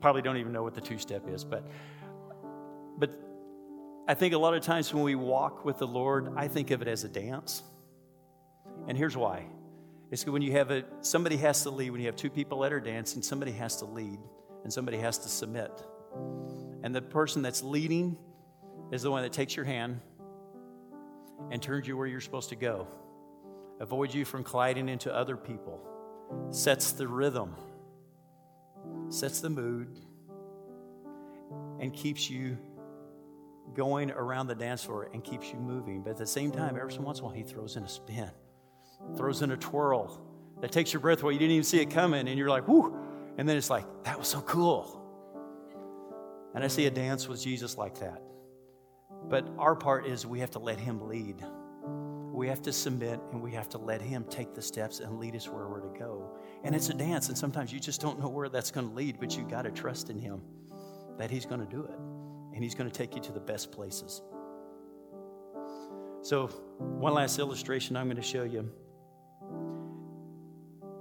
Probably 0.00 0.22
don't 0.22 0.38
even 0.38 0.52
know 0.52 0.64
what 0.64 0.74
the 0.74 0.80
two 0.80 0.98
step 0.98 1.28
is, 1.28 1.44
but 1.44 1.64
but 2.98 3.12
I 4.08 4.14
think 4.14 4.34
a 4.34 4.38
lot 4.38 4.54
of 4.54 4.64
times 4.64 4.92
when 4.92 5.04
we 5.04 5.14
walk 5.14 5.64
with 5.64 5.78
the 5.78 5.86
Lord, 5.86 6.32
I 6.34 6.48
think 6.48 6.72
of 6.72 6.82
it 6.82 6.88
as 6.88 7.04
a 7.04 7.08
dance. 7.08 7.62
And 8.88 8.98
here's 8.98 9.16
why. 9.16 9.46
It's 10.10 10.26
when 10.26 10.42
you 10.42 10.50
have 10.50 10.72
a 10.72 10.82
somebody 11.00 11.36
has 11.36 11.62
to 11.62 11.70
lead, 11.70 11.90
when 11.90 12.00
you 12.00 12.08
have 12.08 12.16
two 12.16 12.28
people 12.28 12.58
that 12.62 12.72
are 12.72 12.80
dancing, 12.80 13.22
somebody 13.22 13.52
has 13.52 13.76
to 13.76 13.84
lead 13.84 14.18
and 14.64 14.72
somebody 14.72 14.98
has 14.98 15.18
to 15.18 15.28
submit. 15.28 15.70
And 16.82 16.94
the 16.94 17.02
person 17.02 17.42
that's 17.42 17.62
leading 17.62 18.16
is 18.90 19.02
the 19.02 19.10
one 19.10 19.22
that 19.22 19.32
takes 19.32 19.56
your 19.56 19.64
hand 19.64 20.00
and 21.50 21.62
turns 21.62 21.86
you 21.86 21.96
where 21.96 22.06
you're 22.06 22.20
supposed 22.20 22.48
to 22.50 22.56
go 22.56 22.88
avoids 23.82 24.14
you 24.14 24.24
from 24.24 24.44
colliding 24.44 24.88
into 24.88 25.12
other 25.12 25.36
people, 25.36 25.80
sets 26.50 26.92
the 26.92 27.06
rhythm, 27.06 27.54
sets 29.08 29.40
the 29.40 29.50
mood, 29.50 29.88
and 31.80 31.92
keeps 31.92 32.30
you 32.30 32.56
going 33.74 34.12
around 34.12 34.46
the 34.46 34.54
dance 34.54 34.84
floor 34.84 35.10
and 35.12 35.24
keeps 35.24 35.50
you 35.50 35.58
moving. 35.58 36.02
But 36.02 36.10
at 36.10 36.16
the 36.16 36.26
same 36.26 36.52
time, 36.52 36.76
every 36.80 36.96
once 36.98 37.18
in 37.18 37.24
a 37.24 37.26
while, 37.26 37.34
he 37.34 37.42
throws 37.42 37.76
in 37.76 37.82
a 37.82 37.88
spin, 37.88 38.30
throws 39.16 39.42
in 39.42 39.50
a 39.50 39.56
twirl 39.56 40.24
that 40.60 40.70
takes 40.70 40.92
your 40.92 41.00
breath 41.00 41.22
away. 41.22 41.32
You 41.32 41.40
didn't 41.40 41.52
even 41.52 41.64
see 41.64 41.80
it 41.80 41.90
coming, 41.90 42.28
and 42.28 42.38
you're 42.38 42.50
like, 42.50 42.68
whoo. 42.68 42.96
And 43.36 43.48
then 43.48 43.56
it's 43.56 43.70
like, 43.70 43.84
that 44.04 44.16
was 44.16 44.28
so 44.28 44.42
cool. 44.42 45.01
And 46.54 46.62
I 46.62 46.68
see 46.68 46.86
a 46.86 46.90
dance 46.90 47.28
with 47.28 47.42
Jesus 47.42 47.78
like 47.78 47.98
that. 48.00 48.22
But 49.28 49.48
our 49.58 49.74
part 49.74 50.06
is 50.06 50.26
we 50.26 50.40
have 50.40 50.50
to 50.50 50.58
let 50.58 50.78
him 50.78 51.08
lead. 51.08 51.42
We 52.32 52.48
have 52.48 52.62
to 52.62 52.72
submit 52.72 53.20
and 53.30 53.42
we 53.42 53.52
have 53.52 53.68
to 53.70 53.78
let 53.78 54.00
Him 54.00 54.24
take 54.24 54.54
the 54.54 54.62
steps 54.62 55.00
and 55.00 55.18
lead 55.18 55.36
us 55.36 55.48
where 55.48 55.68
we're 55.68 55.80
to 55.80 55.98
go. 55.98 56.34
And 56.64 56.74
it's 56.74 56.88
a 56.88 56.94
dance, 56.94 57.28
and 57.28 57.36
sometimes 57.36 57.72
you 57.72 57.78
just 57.78 58.00
don't 58.00 58.18
know 58.18 58.28
where 58.28 58.48
that's 58.48 58.70
going 58.70 58.88
to 58.88 58.94
lead, 58.94 59.20
but 59.20 59.36
you 59.36 59.44
got 59.44 59.62
to 59.62 59.70
trust 59.70 60.08
in 60.08 60.18
Him 60.18 60.40
that 61.18 61.30
He's 61.30 61.44
going 61.44 61.60
to 61.60 61.66
do 61.66 61.84
it 61.84 61.98
and 62.54 62.64
He's 62.64 62.74
going 62.74 62.90
to 62.90 62.96
take 62.96 63.14
you 63.14 63.20
to 63.20 63.32
the 63.32 63.40
best 63.40 63.70
places. 63.70 64.22
So, 66.22 66.46
one 66.78 67.12
last 67.12 67.38
illustration 67.38 67.96
I'm 67.96 68.06
going 68.06 68.16
to 68.16 68.22
show 68.22 68.44
you. 68.44 68.70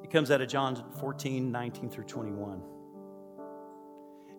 It 0.04 0.12
comes 0.12 0.32
out 0.32 0.42
of 0.42 0.50
John 0.50 0.84
14, 1.00 1.50
19 1.50 1.90
through 1.90 2.04
21. 2.04 2.62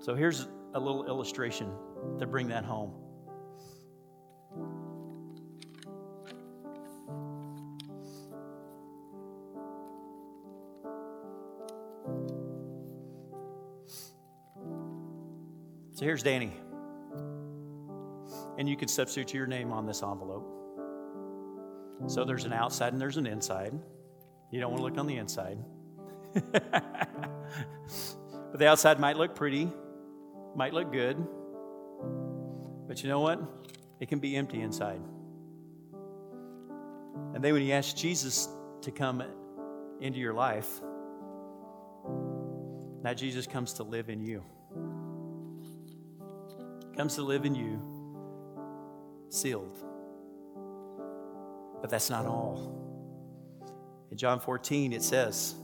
So 0.00 0.14
here's 0.14 0.48
a 0.74 0.80
little 0.80 1.06
illustration 1.06 1.72
to 2.18 2.26
bring 2.26 2.48
that 2.48 2.64
home. 2.64 2.94
So 15.98 16.04
here's 16.04 16.22
Danny. 16.22 16.52
And 18.56 18.68
you 18.68 18.76
can 18.76 18.86
substitute 18.86 19.34
your 19.34 19.48
name 19.48 19.72
on 19.72 19.84
this 19.84 20.04
envelope. 20.04 20.46
So 22.06 22.24
there's 22.24 22.44
an 22.44 22.52
outside 22.52 22.92
and 22.92 23.02
there's 23.02 23.16
an 23.16 23.26
inside. 23.26 23.72
You 24.52 24.60
don't 24.60 24.70
want 24.70 24.78
to 24.78 24.84
look 24.84 24.96
on 24.96 25.08
the 25.08 25.16
inside. 25.16 25.58
but 26.32 26.52
the 28.54 28.68
outside 28.68 29.00
might 29.00 29.16
look 29.16 29.34
pretty, 29.34 29.72
might 30.58 30.74
look 30.74 30.92
good. 30.92 31.16
But 32.86 33.02
you 33.02 33.08
know 33.08 33.20
what? 33.20 33.40
It 34.00 34.08
can 34.10 34.18
be 34.18 34.36
empty 34.36 34.60
inside. 34.60 35.00
And 37.34 37.42
then 37.42 37.54
when 37.54 37.62
you 37.62 37.72
ask 37.72 37.96
Jesus 37.96 38.48
to 38.82 38.90
come 38.90 39.22
into 40.00 40.18
your 40.18 40.34
life, 40.34 40.68
now 43.02 43.14
Jesus 43.14 43.46
comes 43.46 43.72
to 43.74 43.82
live 43.82 44.10
in 44.10 44.20
you 44.20 44.42
comes 46.98 47.14
to 47.14 47.22
live 47.22 47.44
in 47.44 47.54
you, 47.54 47.80
sealed. 49.28 49.78
But 51.80 51.90
that's 51.90 52.10
not 52.10 52.26
all. 52.26 52.74
In 54.10 54.16
John 54.16 54.40
14, 54.40 54.92
it 54.92 55.04
says, 55.04 55.54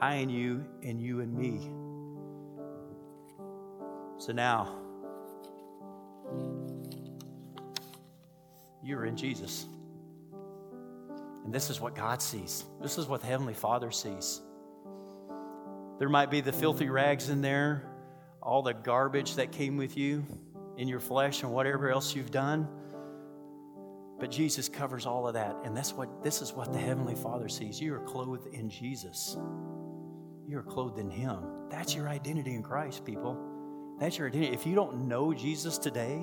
I 0.00 0.14
and 0.14 0.30
you, 0.30 0.64
and 0.82 0.98
you 0.98 1.20
and 1.20 1.34
me. 1.36 1.70
So 4.18 4.32
now, 4.32 4.76
you're 8.82 9.06
in 9.06 9.16
Jesus. 9.16 9.66
And 11.44 11.54
this 11.54 11.70
is 11.70 11.80
what 11.80 11.94
God 11.94 12.20
sees. 12.20 12.64
This 12.82 12.98
is 12.98 13.06
what 13.06 13.20
the 13.20 13.26
Heavenly 13.28 13.54
Father 13.54 13.90
sees. 13.90 14.40
There 15.98 16.08
might 16.08 16.30
be 16.30 16.40
the 16.40 16.52
filthy 16.52 16.88
rags 16.88 17.28
in 17.28 17.40
there, 17.40 17.84
all 18.42 18.62
the 18.62 18.74
garbage 18.74 19.36
that 19.36 19.52
came 19.52 19.76
with 19.76 19.96
you 19.96 20.26
in 20.76 20.88
your 20.88 21.00
flesh 21.00 21.42
and 21.42 21.52
whatever 21.52 21.90
else 21.90 22.14
you've 22.14 22.30
done. 22.30 22.68
But 24.18 24.30
Jesus 24.30 24.68
covers 24.68 25.06
all 25.06 25.28
of 25.28 25.34
that. 25.34 25.56
And 25.64 25.76
that's 25.76 25.92
what 25.92 26.24
this 26.24 26.42
is 26.42 26.52
what 26.52 26.72
the 26.72 26.78
Heavenly 26.78 27.14
Father 27.14 27.48
sees. 27.48 27.80
You 27.80 27.94
are 27.94 28.00
clothed 28.00 28.52
in 28.52 28.68
Jesus. 28.68 29.36
You 30.46 30.58
are 30.58 30.62
clothed 30.62 30.98
in 30.98 31.08
Him. 31.08 31.38
That's 31.70 31.94
your 31.94 32.08
identity 32.08 32.54
in 32.54 32.62
Christ, 32.62 33.04
people. 33.04 33.47
That's 33.98 34.18
your 34.18 34.28
identity. 34.28 34.52
If 34.52 34.66
you 34.66 34.74
don't 34.74 35.08
know 35.08 35.34
Jesus 35.34 35.78
today, 35.78 36.20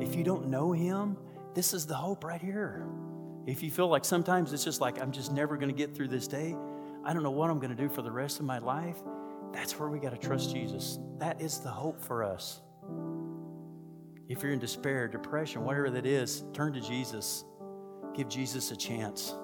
if 0.00 0.14
you 0.14 0.24
don't 0.24 0.48
know 0.48 0.72
Him, 0.72 1.16
this 1.54 1.74
is 1.74 1.86
the 1.86 1.94
hope 1.94 2.24
right 2.24 2.40
here. 2.40 2.86
If 3.46 3.62
you 3.62 3.70
feel 3.70 3.88
like 3.88 4.04
sometimes 4.04 4.52
it's 4.52 4.64
just 4.64 4.80
like, 4.80 5.00
I'm 5.00 5.12
just 5.12 5.32
never 5.32 5.56
going 5.56 5.68
to 5.68 5.76
get 5.76 5.94
through 5.94 6.08
this 6.08 6.26
day, 6.26 6.56
I 7.04 7.12
don't 7.12 7.22
know 7.22 7.30
what 7.30 7.50
I'm 7.50 7.58
going 7.58 7.76
to 7.76 7.80
do 7.80 7.88
for 7.88 8.00
the 8.00 8.10
rest 8.10 8.40
of 8.40 8.46
my 8.46 8.58
life, 8.58 8.96
that's 9.52 9.78
where 9.78 9.88
we 9.88 9.98
got 9.98 10.10
to 10.10 10.26
trust 10.26 10.52
Jesus. 10.52 10.98
That 11.18 11.40
is 11.40 11.60
the 11.60 11.68
hope 11.68 12.00
for 12.00 12.24
us. 12.24 12.60
If 14.28 14.42
you're 14.42 14.52
in 14.52 14.58
despair, 14.58 15.06
depression, 15.06 15.62
whatever 15.62 15.90
that 15.90 16.06
is, 16.06 16.44
turn 16.54 16.72
to 16.72 16.80
Jesus. 16.80 17.44
Give 18.14 18.28
Jesus 18.28 18.70
a 18.70 18.76
chance. 18.76 19.34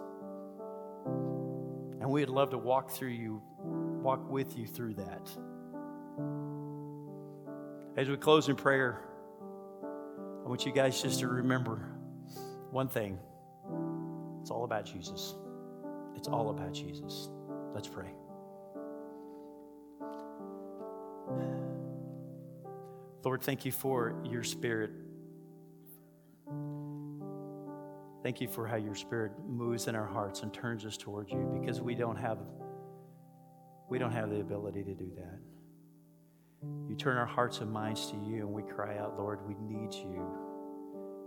And 2.00 2.10
we'd 2.10 2.30
love 2.30 2.50
to 2.50 2.58
walk 2.58 2.90
through 2.90 3.10
you, 3.10 3.42
walk 3.62 4.30
with 4.30 4.56
you 4.56 4.66
through 4.66 4.94
that. 4.94 5.30
As 8.00 8.08
we 8.08 8.16
close 8.16 8.48
in 8.48 8.56
prayer, 8.56 8.98
I 9.82 10.48
want 10.48 10.64
you 10.64 10.72
guys 10.72 11.02
just 11.02 11.20
to 11.20 11.28
remember 11.28 11.84
one 12.70 12.88
thing 12.88 13.18
it's 14.40 14.50
all 14.50 14.64
about 14.64 14.86
Jesus. 14.86 15.34
It's 16.16 16.26
all 16.26 16.48
about 16.48 16.72
Jesus. 16.72 17.28
Let's 17.74 17.88
pray. 17.88 18.08
Lord, 23.22 23.42
thank 23.42 23.66
you 23.66 23.70
for 23.70 24.14
your 24.24 24.44
spirit. 24.44 24.92
Thank 28.22 28.40
you 28.40 28.48
for 28.48 28.66
how 28.66 28.76
your 28.76 28.94
spirit 28.94 29.32
moves 29.46 29.88
in 29.88 29.94
our 29.94 30.06
hearts 30.06 30.40
and 30.40 30.54
turns 30.54 30.86
us 30.86 30.96
toward 30.96 31.30
you 31.30 31.60
because 31.60 31.82
we 31.82 31.94
don't 31.94 32.16
have 32.16 32.38
we 33.90 33.98
don't 33.98 34.12
have 34.12 34.30
the 34.30 34.40
ability 34.40 34.84
to 34.84 34.94
do 34.94 35.10
that. 35.18 35.59
You 36.88 36.94
turn 36.94 37.16
our 37.16 37.26
hearts 37.26 37.60
and 37.60 37.70
minds 37.70 38.10
to 38.10 38.16
you 38.16 38.46
and 38.46 38.52
we 38.52 38.62
cry 38.62 38.98
out, 38.98 39.18
Lord, 39.18 39.40
we 39.46 39.54
need 39.60 39.94
you. 39.94 40.26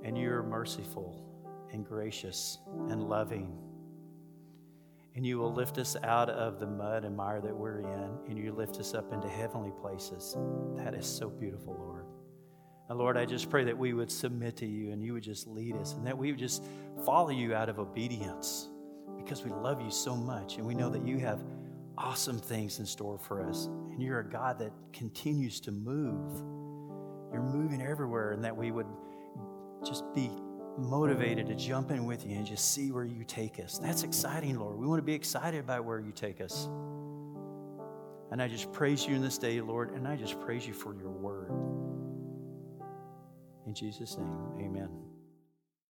And 0.04 0.18
you're 0.18 0.44
merciful 0.44 1.26
and 1.72 1.86
gracious 1.86 2.60
and 2.90 3.02
loving 3.10 3.58
and 5.16 5.26
you 5.26 5.38
will 5.38 5.54
lift 5.54 5.78
us 5.78 5.96
out 6.04 6.30
of 6.30 6.60
the 6.60 6.66
mud 6.66 7.06
and 7.06 7.16
mire 7.16 7.40
that 7.42 7.56
we're 7.56 7.82
in, 7.82 8.10
and 8.28 8.38
you 8.38 8.52
lift 8.52 8.78
us 8.78 8.94
up 8.94 9.14
into 9.14 9.30
heavenly 9.30 9.72
places. 9.80 10.36
That 10.76 10.96
is 10.96 11.06
so 11.06 11.30
beautiful, 11.30 11.76
Lord. 11.80 12.06
And 12.90 12.98
Lord, 12.98 13.16
I 13.16 13.26
just 13.26 13.50
pray 13.50 13.64
that 13.66 13.78
we 13.78 13.94
would 13.94 14.12
submit 14.12 14.58
to 14.58 14.66
you 14.66 14.92
and 14.92 15.04
you 15.04 15.14
would 15.14 15.24
just 15.24 15.48
lead 15.48 15.76
us, 15.76 15.94
and 15.94 16.06
that 16.08 16.18
we 16.18 16.32
would 16.32 16.40
just 16.40 16.64
follow 17.06 17.30
you 17.30 17.54
out 17.54 17.70
of 17.70 17.78
obedience 17.78 18.70
because 19.16 19.44
we 19.44 19.52
love 19.52 19.82
you 19.82 19.92
so 19.92 20.16
much, 20.16 20.58
and 20.58 20.66
we 20.66 20.74
know 20.74 20.90
that 20.90 21.06
you 21.06 21.20
have 21.20 21.44
awesome 21.98 22.40
things 22.40 22.80
in 22.80 22.86
store 22.86 23.18
for 23.18 23.48
us, 23.48 23.66
and 23.66 24.02
you're 24.02 24.20
a 24.20 24.30
God 24.30 24.60
that 24.60 24.72
continues 24.92 25.60
to 25.62 25.72
move. 25.72 26.32
You're 27.32 27.42
moving 27.42 27.82
everywhere, 27.82 28.32
and 28.32 28.44
that 28.44 28.56
we 28.56 28.72
would 28.72 28.88
just 29.86 30.04
be 30.14 30.30
motivated 30.78 31.48
to 31.48 31.56
jump 31.56 31.92
in 31.92 32.06
with 32.06 32.26
you 32.26 32.36
and 32.36 32.46
just 32.46 32.74
see 32.74 32.92
where 32.92 33.04
you 33.04 33.24
take 33.26 33.60
us. 33.60 33.78
That's 33.78 34.04
exciting, 34.04 34.58
Lord. 34.58 34.78
We 34.78 34.88
want 34.88 35.00
to 35.00 35.06
be 35.06 35.14
excited 35.14 35.60
about 35.60 35.86
where 35.86 36.00
you 36.00 36.12
take 36.12 36.42
us. 36.42 36.68
And 38.32 38.42
I 38.42 38.48
just 38.48 38.72
praise 38.72 39.06
you 39.06 39.16
in 39.16 39.22
this 39.22 39.38
day, 39.38 39.62
Lord, 39.62 39.92
and 39.92 40.08
I 40.08 40.16
just 40.16 40.40
praise 40.40 40.66
you 40.66 40.74
for 40.74 40.96
your 40.96 41.12
word. 41.12 41.52
In 43.68 43.74
Jesus' 43.76 44.18
name, 44.18 44.38
amen. 44.60 45.13